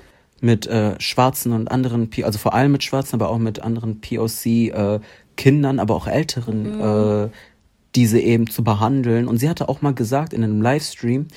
Mit 0.43 0.67
äh, 0.67 0.99
schwarzen 0.99 1.53
und 1.53 1.71
anderen, 1.71 2.09
also 2.23 2.37
vor 2.37 2.53
allem 2.53 2.73
mit 2.73 2.83
schwarzen, 2.83 3.15
aber 3.15 3.29
auch 3.29 3.37
mit 3.37 3.61
anderen 3.61 4.01
POC-Kindern, 4.01 5.77
äh, 5.77 5.81
aber 5.81 5.95
auch 5.95 6.07
älteren, 6.07 6.75
mhm. 6.75 6.81
äh, 6.81 7.29
diese 7.95 8.19
eben 8.19 8.49
zu 8.49 8.63
behandeln. 8.63 9.27
Und 9.27 9.37
sie 9.37 9.49
hatte 9.49 9.69
auch 9.69 9.81
mal 9.81 9.93
gesagt 9.93 10.33
in 10.33 10.43
einem 10.43 10.61
Livestream, 10.61 11.27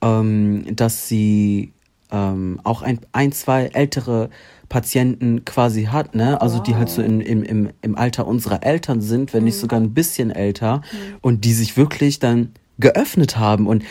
ähm, 0.00 0.64
dass 0.74 1.08
sie 1.08 1.72
ähm, 2.10 2.58
auch 2.64 2.80
ein, 2.80 3.00
ein, 3.12 3.32
zwei 3.32 3.66
ältere 3.66 4.30
Patienten 4.70 5.44
quasi 5.44 5.84
hat, 5.84 6.14
ne? 6.14 6.40
Also 6.40 6.58
wow. 6.58 6.62
die 6.62 6.74
halt 6.74 6.88
so 6.88 7.02
in, 7.02 7.20
im, 7.20 7.42
im, 7.42 7.70
im 7.82 7.98
Alter 7.98 8.26
unserer 8.26 8.62
Eltern 8.62 9.02
sind, 9.02 9.34
wenn 9.34 9.40
mhm. 9.40 9.46
nicht 9.46 9.58
sogar 9.58 9.78
ein 9.78 9.92
bisschen 9.92 10.30
älter 10.30 10.78
mhm. 10.78 11.16
und 11.20 11.44
die 11.44 11.52
sich 11.52 11.76
wirklich 11.76 12.18
dann 12.18 12.52
geöffnet 12.78 13.36
haben 13.36 13.66
und 13.66 13.84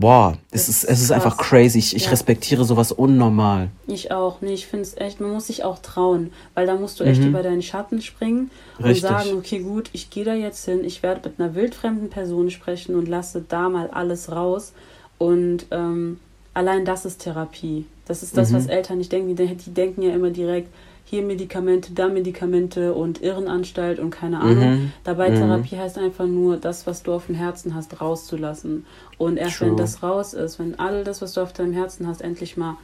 boah, 0.00 0.38
es 0.50 0.68
ist, 0.68 0.84
es 0.84 1.00
ist 1.00 1.12
einfach 1.12 1.36
crazy. 1.36 1.78
Ich, 1.78 1.94
ich 1.94 2.04
ja. 2.04 2.10
respektiere 2.10 2.64
sowas 2.64 2.90
unnormal. 2.90 3.68
Ich 3.86 4.10
auch. 4.10 4.40
Nee, 4.40 4.54
ich 4.54 4.66
finde 4.66 4.82
es 4.82 4.96
echt, 4.96 5.20
man 5.20 5.30
muss 5.30 5.46
sich 5.46 5.62
auch 5.62 5.78
trauen, 5.78 6.32
weil 6.54 6.66
da 6.66 6.74
musst 6.74 6.98
du 6.98 7.04
echt 7.04 7.20
mhm. 7.20 7.28
über 7.28 7.42
deinen 7.42 7.62
Schatten 7.62 8.00
springen 8.00 8.50
Richtig. 8.78 9.04
und 9.04 9.08
sagen, 9.10 9.30
okay, 9.36 9.60
gut, 9.60 9.90
ich 9.92 10.10
gehe 10.10 10.24
da 10.24 10.34
jetzt 10.34 10.64
hin, 10.64 10.82
ich 10.84 11.02
werde 11.02 11.28
mit 11.28 11.38
einer 11.38 11.54
wildfremden 11.54 12.08
Person 12.08 12.50
sprechen 12.50 12.94
und 12.94 13.08
lasse 13.08 13.44
da 13.46 13.68
mal 13.68 13.90
alles 13.90 14.32
raus 14.32 14.72
und 15.18 15.66
ähm, 15.70 16.18
allein 16.54 16.84
das 16.84 17.04
ist 17.04 17.20
Therapie. 17.20 17.84
Das 18.06 18.22
ist 18.22 18.36
das, 18.36 18.50
mhm. 18.50 18.56
was 18.56 18.66
Eltern 18.66 18.98
nicht 18.98 19.12
denken. 19.12 19.36
Die, 19.36 19.54
die, 19.54 19.74
denken 19.74 20.02
ja 20.02 20.14
immer 20.14 20.30
direkt, 20.30 20.68
hier 21.10 21.22
Medikamente, 21.22 21.92
da 21.92 22.06
Medikamente 22.06 22.94
und 22.94 23.20
Irrenanstalt 23.20 23.98
und 23.98 24.10
keine 24.10 24.40
Ahnung. 24.40 24.58
Mhm. 24.58 24.92
Dabei 25.02 25.30
mhm. 25.30 25.34
Therapie 25.34 25.76
heißt 25.76 25.98
einfach 25.98 26.26
nur, 26.26 26.56
das, 26.56 26.86
was 26.86 27.02
du 27.02 27.12
auf 27.12 27.26
dem 27.26 27.34
Herzen 27.34 27.74
hast, 27.74 28.00
rauszulassen. 28.00 28.86
Und 29.18 29.36
erst 29.36 29.58
True. 29.58 29.70
wenn 29.70 29.76
das 29.76 30.04
raus 30.04 30.34
ist, 30.34 30.60
wenn 30.60 30.78
all 30.78 31.02
das, 31.02 31.20
was 31.20 31.32
du 31.32 31.40
auf 31.40 31.52
deinem 31.52 31.72
Herzen 31.72 32.06
hast, 32.06 32.20
endlich 32.20 32.56
mal 32.56 32.76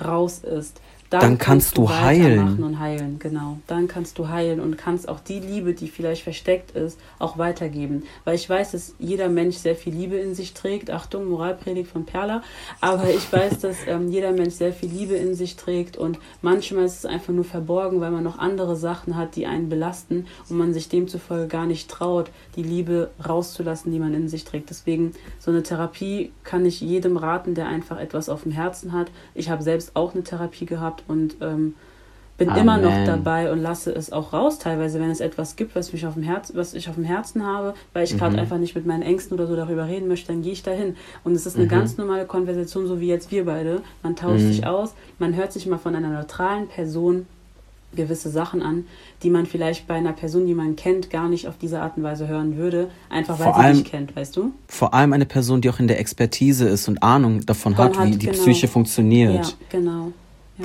raus 0.00 0.38
ist, 0.38 0.80
dann, 1.12 1.20
dann 1.20 1.38
kannst, 1.38 1.74
kannst, 1.74 1.76
du 1.76 1.90
heilen. 1.90 2.62
und 2.62 2.78
heilen, 2.78 3.18
genau. 3.18 3.58
Dann 3.66 3.86
kannst 3.86 4.18
du 4.18 4.28
heilen 4.28 4.60
und 4.60 4.78
kannst 4.78 5.10
auch 5.10 5.20
die 5.20 5.40
Liebe, 5.40 5.74
die 5.74 5.88
vielleicht 5.88 6.22
versteckt 6.22 6.70
ist, 6.70 6.98
auch 7.18 7.36
weitergeben. 7.36 8.04
Weil 8.24 8.34
ich 8.36 8.48
weiß, 8.48 8.72
dass 8.72 8.94
jeder 8.98 9.28
Mensch 9.28 9.56
sehr 9.56 9.76
viel 9.76 9.92
Liebe 9.92 10.16
in 10.16 10.34
sich 10.34 10.54
trägt. 10.54 10.90
Achtung, 10.90 11.28
Moralpredigt 11.28 11.90
von 11.90 12.06
Perla. 12.06 12.42
Aber 12.80 13.10
ich 13.10 13.30
weiß, 13.30 13.58
dass 13.60 13.76
ähm, 13.86 14.10
jeder 14.10 14.32
Mensch 14.32 14.54
sehr 14.54 14.72
viel 14.72 14.88
Liebe 14.88 15.14
in 15.14 15.34
sich 15.34 15.56
trägt 15.56 15.98
und 15.98 16.18
manchmal 16.40 16.86
ist 16.86 17.00
es 17.00 17.04
einfach 17.04 17.34
nur 17.34 17.44
verborgen, 17.44 18.00
weil 18.00 18.10
man 18.10 18.24
noch 18.24 18.38
andere 18.38 18.76
Sachen 18.76 19.14
hat, 19.14 19.36
die 19.36 19.46
einen 19.46 19.68
belasten 19.68 20.26
und 20.48 20.56
man 20.56 20.72
sich 20.72 20.88
demzufolge 20.88 21.46
gar 21.46 21.66
nicht 21.66 21.90
traut, 21.90 22.30
die 22.56 22.62
Liebe 22.62 23.10
rauszulassen, 23.28 23.92
die 23.92 23.98
man 23.98 24.14
in 24.14 24.28
sich 24.28 24.44
trägt. 24.44 24.70
Deswegen 24.70 25.12
so 25.38 25.50
eine 25.50 25.62
Therapie 25.62 26.32
kann 26.42 26.64
ich 26.64 26.80
jedem 26.80 27.18
raten, 27.18 27.54
der 27.54 27.66
einfach 27.68 27.98
etwas 27.98 28.30
auf 28.30 28.44
dem 28.44 28.52
Herzen 28.52 28.92
hat. 28.92 29.10
Ich 29.34 29.50
habe 29.50 29.62
selbst 29.62 29.94
auch 29.94 30.14
eine 30.14 30.22
Therapie 30.22 30.64
gehabt 30.64 31.01
und 31.08 31.36
ähm, 31.40 31.74
bin 32.38 32.48
Amen. 32.48 32.62
immer 32.62 32.78
noch 32.78 33.04
dabei 33.04 33.52
und 33.52 33.60
lasse 33.62 33.92
es 33.92 34.10
auch 34.10 34.32
raus, 34.32 34.58
teilweise, 34.58 35.00
wenn 35.00 35.10
es 35.10 35.20
etwas 35.20 35.54
gibt, 35.56 35.76
was 35.76 35.92
mich 35.92 36.06
auf 36.06 36.14
dem 36.14 36.22
Herz, 36.22 36.52
was 36.54 36.74
ich 36.74 36.88
auf 36.88 36.96
dem 36.96 37.04
Herzen 37.04 37.44
habe, 37.44 37.74
weil 37.92 38.04
ich 38.04 38.14
mhm. 38.14 38.18
gerade 38.18 38.38
einfach 38.38 38.58
nicht 38.58 38.74
mit 38.74 38.86
meinen 38.86 39.02
Ängsten 39.02 39.34
oder 39.34 39.46
so 39.46 39.54
darüber 39.54 39.86
reden 39.86 40.08
möchte, 40.08 40.28
dann 40.28 40.42
gehe 40.42 40.52
ich 40.52 40.62
dahin. 40.62 40.96
Und 41.24 41.34
es 41.34 41.46
ist 41.46 41.56
eine 41.56 41.66
mhm. 41.66 41.70
ganz 41.70 41.98
normale 41.98 42.24
Konversation, 42.24 42.86
so 42.86 43.00
wie 43.00 43.08
jetzt 43.08 43.30
wir 43.30 43.44
beide. 43.44 43.82
Man 44.02 44.16
tauscht 44.16 44.42
mhm. 44.42 44.52
sich 44.52 44.66
aus, 44.66 44.94
man 45.18 45.36
hört 45.36 45.52
sich 45.52 45.66
mal 45.66 45.78
von 45.78 45.94
einer 45.94 46.08
neutralen 46.08 46.68
Person 46.68 47.26
gewisse 47.94 48.30
Sachen 48.30 48.62
an, 48.62 48.86
die 49.22 49.30
man 49.30 49.46
vielleicht 49.46 49.86
bei 49.86 49.94
einer 49.94 50.12
Person, 50.14 50.46
die 50.46 50.54
man 50.54 50.76
kennt, 50.76 51.10
gar 51.10 51.28
nicht 51.28 51.46
auf 51.46 51.58
diese 51.58 51.80
Art 51.80 51.98
und 51.98 52.02
Weise 52.02 52.26
hören 52.26 52.56
würde, 52.56 52.88
einfach 53.10 53.38
weil 53.38 53.44
vor 53.44 53.54
sie 53.54 53.60
allem, 53.60 53.76
dich 53.76 53.84
kennt, 53.84 54.16
weißt 54.16 54.36
du? 54.36 54.52
Vor 54.66 54.94
allem 54.94 55.12
eine 55.12 55.26
Person, 55.26 55.60
die 55.60 55.68
auch 55.68 55.78
in 55.78 55.88
der 55.88 56.00
Expertise 56.00 56.68
ist 56.68 56.88
und 56.88 57.02
Ahnung 57.02 57.44
davon 57.44 57.76
hat, 57.76 57.98
hat, 57.98 58.06
wie 58.06 58.16
die 58.16 58.26
genau. 58.26 58.38
Psyche 58.38 58.66
funktioniert. 58.66 59.46
Ja, 59.46 59.52
genau. 59.68 60.12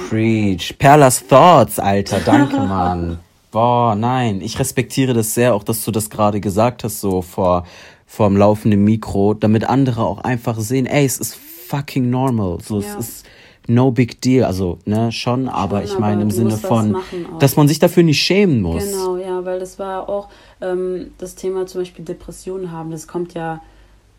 Preach. 0.10 0.78
Perlas 0.78 1.26
Thoughts, 1.26 1.80
Alter. 1.80 2.20
Danke, 2.20 2.58
Mann. 2.58 3.20
Boah, 3.52 3.96
nein. 3.96 4.42
Ich 4.42 4.60
respektiere 4.60 5.14
das 5.14 5.34
sehr, 5.34 5.56
auch 5.56 5.64
dass 5.64 5.84
du 5.84 5.92
das 5.92 6.10
gerade 6.10 6.42
gesagt 6.42 6.84
hast, 6.84 7.02
so 7.02 7.22
vor, 7.22 7.66
vor 8.06 8.28
dem 8.28 8.38
laufenden 8.38 8.84
Mikro, 8.84 9.34
damit 9.34 9.64
andere 9.64 10.04
auch 10.04 10.20
einfach 10.20 10.60
sehen, 10.60 10.86
ey, 10.86 11.06
es 11.06 11.18
ist 11.18 11.36
fucking 11.36 12.10
normal. 12.10 12.60
So, 12.62 12.82
ja. 12.82 12.88
es 12.88 13.08
ist 13.08 13.26
no 13.68 13.92
big 13.92 14.22
deal. 14.22 14.44
Also, 14.44 14.80
ne, 14.86 15.12
schon, 15.12 15.48
aber 15.48 15.82
schon, 15.82 15.88
ich 15.88 16.00
meine 16.00 16.22
im 16.22 16.32
Sinne 16.32 16.58
von, 16.58 16.98
dass 17.40 17.56
man 17.56 17.68
sich 17.68 17.80
dafür 17.80 18.04
nicht 18.04 18.22
schämen 18.22 18.62
muss. 18.62 18.84
Genau, 18.84 19.18
ja, 19.18 19.44
weil 19.46 19.60
das 19.60 19.80
war 19.80 20.10
auch 20.10 20.30
ähm, 20.62 21.12
das 21.18 21.36
Thema 21.36 21.66
zum 21.68 21.82
Beispiel 21.82 22.04
Depressionen 22.04 22.72
haben. 22.72 22.92
Das 22.92 23.08
kommt 23.08 23.34
ja 23.34 23.62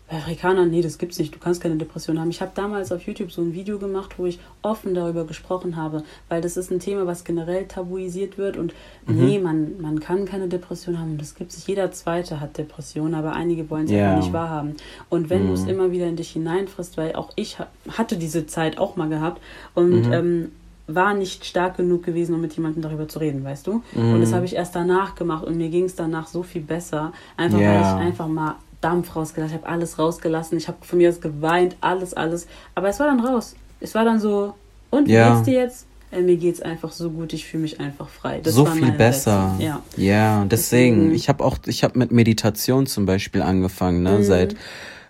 bei 0.09 0.17
Afrikanern, 0.17 0.71
nee, 0.71 0.81
das 0.81 0.97
gibt's 0.97 1.19
nicht, 1.19 1.35
du 1.35 1.39
kannst 1.39 1.61
keine 1.61 1.75
Depression 1.75 2.19
haben. 2.19 2.31
Ich 2.31 2.41
habe 2.41 2.51
damals 2.55 2.91
auf 2.91 3.03
YouTube 3.03 3.31
so 3.31 3.41
ein 3.41 3.53
Video 3.53 3.77
gemacht, 3.77 4.15
wo 4.17 4.25
ich 4.25 4.39
offen 4.63 4.95
darüber 4.95 5.25
gesprochen 5.25 5.75
habe, 5.75 6.03
weil 6.29 6.41
das 6.41 6.57
ist 6.57 6.71
ein 6.71 6.79
Thema, 6.79 7.05
was 7.05 7.23
generell 7.23 7.65
tabuisiert 7.65 8.37
wird 8.37 8.57
und 8.57 8.73
mhm. 9.05 9.25
nee, 9.25 9.39
man, 9.39 9.79
man 9.79 9.99
kann 9.99 10.25
keine 10.25 10.47
Depression 10.47 10.99
haben, 10.99 11.19
das 11.19 11.35
gibt 11.35 11.51
es. 11.51 11.67
Jeder 11.67 11.91
Zweite 11.91 12.41
hat 12.41 12.57
Depressionen, 12.57 13.13
aber 13.13 13.33
einige 13.33 13.69
wollen 13.69 13.85
es 13.85 13.91
yeah. 13.91 14.09
einfach 14.09 14.23
nicht 14.23 14.33
wahrhaben. 14.33 14.75
Und 15.09 15.29
wenn 15.29 15.43
mhm. 15.43 15.47
du 15.49 15.53
es 15.53 15.65
immer 15.65 15.91
wieder 15.91 16.07
in 16.07 16.15
dich 16.15 16.31
hineinfrisst, 16.31 16.97
weil 16.97 17.13
auch 17.13 17.29
ich 17.35 17.57
hatte 17.89 18.17
diese 18.17 18.47
Zeit 18.47 18.79
auch 18.79 18.95
mal 18.95 19.09
gehabt 19.09 19.39
und 19.75 20.07
mhm. 20.07 20.13
ähm, 20.13 20.51
war 20.87 21.13
nicht 21.13 21.45
stark 21.45 21.77
genug 21.77 22.01
gewesen, 22.01 22.33
um 22.33 22.41
mit 22.41 22.55
jemandem 22.55 22.81
darüber 22.81 23.07
zu 23.07 23.19
reden, 23.19 23.43
weißt 23.43 23.67
du? 23.67 23.83
Mhm. 23.93 24.13
Und 24.13 24.21
das 24.21 24.33
habe 24.33 24.45
ich 24.45 24.55
erst 24.55 24.75
danach 24.75 25.13
gemacht 25.13 25.45
und 25.45 25.55
mir 25.55 25.69
ging 25.69 25.85
es 25.85 25.95
danach 25.95 26.25
so 26.25 26.41
viel 26.41 26.63
besser, 26.63 27.13
einfach 27.37 27.59
yeah. 27.59 27.73
weil 27.75 27.81
ich 27.81 28.07
einfach 28.07 28.27
mal 28.27 28.55
Dampf 28.81 29.15
rausgelassen, 29.15 29.55
ich 29.55 29.61
habe 29.61 29.71
alles 29.71 29.99
rausgelassen, 29.99 30.57
ich 30.57 30.67
habe 30.67 30.77
von 30.81 30.97
mir 30.97 31.09
aus 31.09 31.21
geweint, 31.21 31.75
alles, 31.81 32.13
alles. 32.13 32.47
Aber 32.75 32.89
es 32.89 32.99
war 32.99 33.07
dann 33.07 33.19
raus. 33.19 33.55
Es 33.79 33.95
war 33.95 34.05
dann 34.05 34.19
so, 34.19 34.53
und 34.89 35.07
wie 35.07 35.13
ja. 35.13 35.33
geht's 35.33 35.45
dir 35.45 35.53
jetzt? 35.53 35.85
Äh, 36.11 36.21
mir 36.21 36.37
geht's 36.37 36.61
einfach 36.61 36.91
so 36.91 37.11
gut, 37.11 37.33
ich 37.33 37.45
fühle 37.45 37.63
mich 37.63 37.79
einfach 37.79 38.09
frei. 38.09 38.39
Das 38.41 38.55
so 38.55 38.65
viel 38.65 38.91
besser. 38.91 39.55
Letzte. 39.59 39.63
Ja. 39.63 39.81
Ja, 39.95 40.45
deswegen, 40.45 40.95
deswegen. 40.95 41.15
ich 41.15 41.29
habe 41.29 41.43
auch, 41.43 41.57
ich 41.65 41.83
habe 41.83 41.99
mit 41.99 42.11
Meditation 42.11 42.87
zum 42.87 43.05
Beispiel 43.05 43.41
angefangen, 43.41 44.03
ne, 44.03 44.17
mhm. 44.17 44.23
seit 44.23 44.55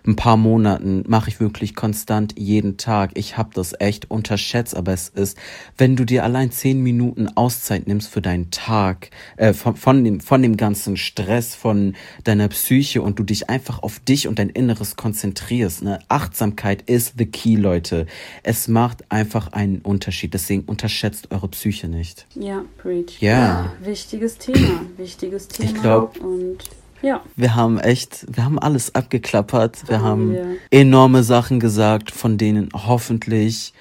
ein 0.06 0.16
paar 0.16 0.36
Monaten 0.36 1.04
mache 1.06 1.28
ich 1.28 1.40
wirklich 1.40 1.74
konstant 1.74 2.34
jeden 2.38 2.76
Tag. 2.76 3.12
Ich 3.14 3.36
habe 3.36 3.50
das 3.54 3.74
echt 3.78 4.10
unterschätzt, 4.10 4.74
aber 4.74 4.92
es 4.92 5.08
ist, 5.08 5.36
wenn 5.76 5.96
du 5.96 6.04
dir 6.04 6.24
allein 6.24 6.50
zehn 6.50 6.82
Minuten 6.82 7.28
Auszeit 7.36 7.86
nimmst 7.86 8.08
für 8.08 8.22
deinen 8.22 8.50
Tag, 8.50 9.10
äh, 9.36 9.52
von, 9.52 9.76
von, 9.76 10.04
dem, 10.04 10.20
von 10.20 10.42
dem 10.42 10.56
ganzen 10.56 10.96
Stress, 10.96 11.54
von 11.54 11.94
deiner 12.24 12.48
Psyche 12.48 13.02
und 13.02 13.18
du 13.18 13.24
dich 13.24 13.50
einfach 13.50 13.82
auf 13.82 14.00
dich 14.00 14.26
und 14.28 14.38
dein 14.38 14.50
Inneres 14.50 14.96
konzentrierst. 14.96 15.82
Ne? 15.82 15.98
Achtsamkeit 16.08 16.82
ist 16.82 17.14
the 17.18 17.26
key, 17.26 17.56
Leute. 17.56 18.06
Es 18.42 18.68
macht 18.68 19.10
einfach 19.10 19.52
einen 19.52 19.78
Unterschied. 19.78 20.34
Deswegen 20.34 20.62
unterschätzt 20.62 21.30
eure 21.30 21.48
Psyche 21.48 21.88
nicht. 21.88 22.26
Ja, 22.34 22.64
preach. 22.78 23.20
Ja. 23.20 23.30
Yeah. 23.30 23.72
Wichtiges 23.82 24.38
Thema. 24.38 24.82
Wichtiges 24.96 25.48
Thema. 25.48 25.70
Ich 25.70 25.80
glaube. 25.80 26.20
Und 26.20 26.58
ja. 27.02 27.22
Wir 27.36 27.54
haben 27.54 27.78
echt, 27.78 28.26
wir 28.34 28.44
haben 28.44 28.58
alles 28.58 28.94
abgeklappert. 28.94 29.88
Wir 29.88 30.02
haben 30.02 30.32
wir. 30.32 30.56
enorme 30.70 31.22
Sachen 31.22 31.60
gesagt, 31.60 32.10
von 32.10 32.38
denen 32.38 32.68
hoffentlich, 32.74 33.72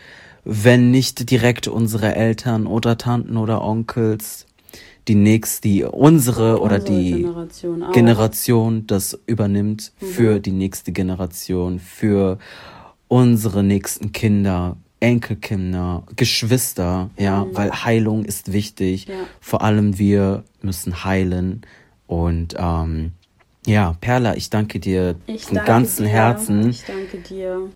wenn 0.43 0.91
nicht 0.91 1.29
direkt 1.29 1.67
unsere 1.67 2.15
Eltern 2.15 2.67
oder 2.67 2.97
Tanten 2.97 3.37
oder 3.37 3.63
Onkels, 3.63 4.45
die 5.07 5.15
nächste, 5.15 5.67
die 5.67 5.83
unsere, 5.83 6.61
oder 6.61 6.79
die 6.79 7.23
Generation, 7.23 7.91
Generation 7.91 8.87
das 8.87 9.19
übernimmt 9.25 9.91
mhm. 9.99 10.05
für 10.05 10.39
die 10.39 10.51
nächste 10.51 10.91
Generation, 10.91 11.79
für 11.79 12.37
unsere 13.07 13.63
nächsten 13.63 14.11
Kinder, 14.11 14.77
Enkelkinder, 14.99 16.03
Geschwister, 16.15 17.09
ja, 17.17 17.45
mhm. 17.45 17.57
weil 17.57 17.71
Heilung 17.71 18.23
ist 18.23 18.53
wichtig. 18.53 19.07
Ja. 19.07 19.15
Vor 19.39 19.61
allem 19.63 19.97
wir 19.97 20.43
müssen 20.61 21.03
heilen. 21.03 21.61
Und 22.09 22.55
ähm, 22.57 23.11
ja, 23.67 23.95
Perla, 24.01 24.35
ich 24.35 24.49
danke 24.49 24.79
dir 24.79 25.15
ich 25.27 25.45
von 25.45 25.59
ganzem 25.63 26.05
dir. 26.05 26.11
Herzen, 26.11 26.75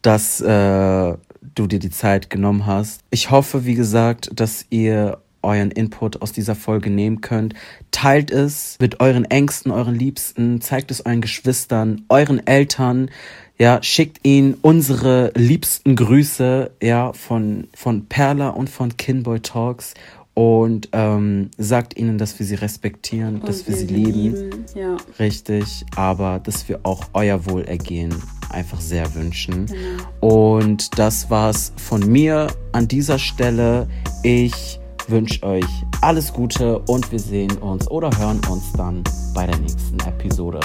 dass 0.02 0.42
äh, 0.42 1.14
du 1.54 1.68
dir 1.68 1.78
die 1.78 1.92
Zeit 1.92 2.32
genommen 2.32 2.66
hast. 2.66 3.02
Ich 3.12 3.30
hoffe, 3.30 3.66
wie 3.66 3.76
gesagt, 3.76 4.32
dass 4.34 4.66
ihr 4.72 5.20
euren 5.44 5.70
Input 5.70 6.24
aus 6.24 6.32
dieser 6.32 6.56
Folge 6.56 6.90
nehmen 6.90 7.22
könnt. 7.22 7.54
Teilt 7.92 8.32
es 8.32 8.78
mit 8.82 9.02
euren 9.02 9.26
Ängsten, 9.26 9.72
euren 9.72 9.94
Liebsten, 9.94 10.62
zeigt 10.62 10.90
es 10.90 11.06
euren 11.06 11.22
Geschwistern, 11.22 12.04
euren 12.10 12.48
Eltern. 12.48 13.12
Ja, 13.60 13.84
schickt 13.84 14.26
ihnen 14.26 14.56
unsere 14.56 15.32
liebsten 15.36 15.96
Grüße, 15.96 16.72
ja, 16.82 17.14
von, 17.14 17.68
von 17.76 18.08
Perla 18.08 18.50
und 18.50 18.68
von 18.68 18.98
Kinboy 18.98 19.42
Talks 19.42 19.94
und 20.34 20.90
ähm, 20.94 21.52
sagt 21.58 21.98
ihnen, 21.98 22.18
dass 22.18 22.38
wir 22.40 22.46
sie 22.46 22.56
respektieren, 22.56 23.36
und 23.36 23.48
dass 23.48 23.68
wir, 23.68 23.76
sie 23.76 23.86
lieben. 23.86 24.14
lieben. 24.14 24.66
Ja. 24.76 24.98
Richtig, 25.20 25.86
aber 25.96 26.40
dass 26.40 26.68
wir 26.68 26.80
auch 26.84 27.06
euer 27.14 27.46
Wohlergehen 27.46 28.14
einfach 28.50 28.82
sehr 28.82 29.14
wünschen. 29.16 29.68
Genau. 29.68 30.50
Und 30.54 30.98
das 30.98 31.30
war's 31.30 31.74
von 31.78 32.08
mir 32.12 32.48
an 32.72 32.88
dieser 32.88 33.20
Stelle. 33.20 33.88
Ich 34.24 34.80
wünsche 35.08 35.44
euch 35.44 35.66
alles 36.02 36.34
Gute 36.34 36.80
und 36.80 37.12
wir 37.12 37.20
sehen 37.20 37.58
uns 37.58 37.90
oder 37.90 38.10
hören 38.18 38.40
uns 38.50 38.72
dann 38.74 39.04
bei 39.34 39.46
der 39.46 39.58
nächsten 39.60 40.00
Episode. 40.00 40.60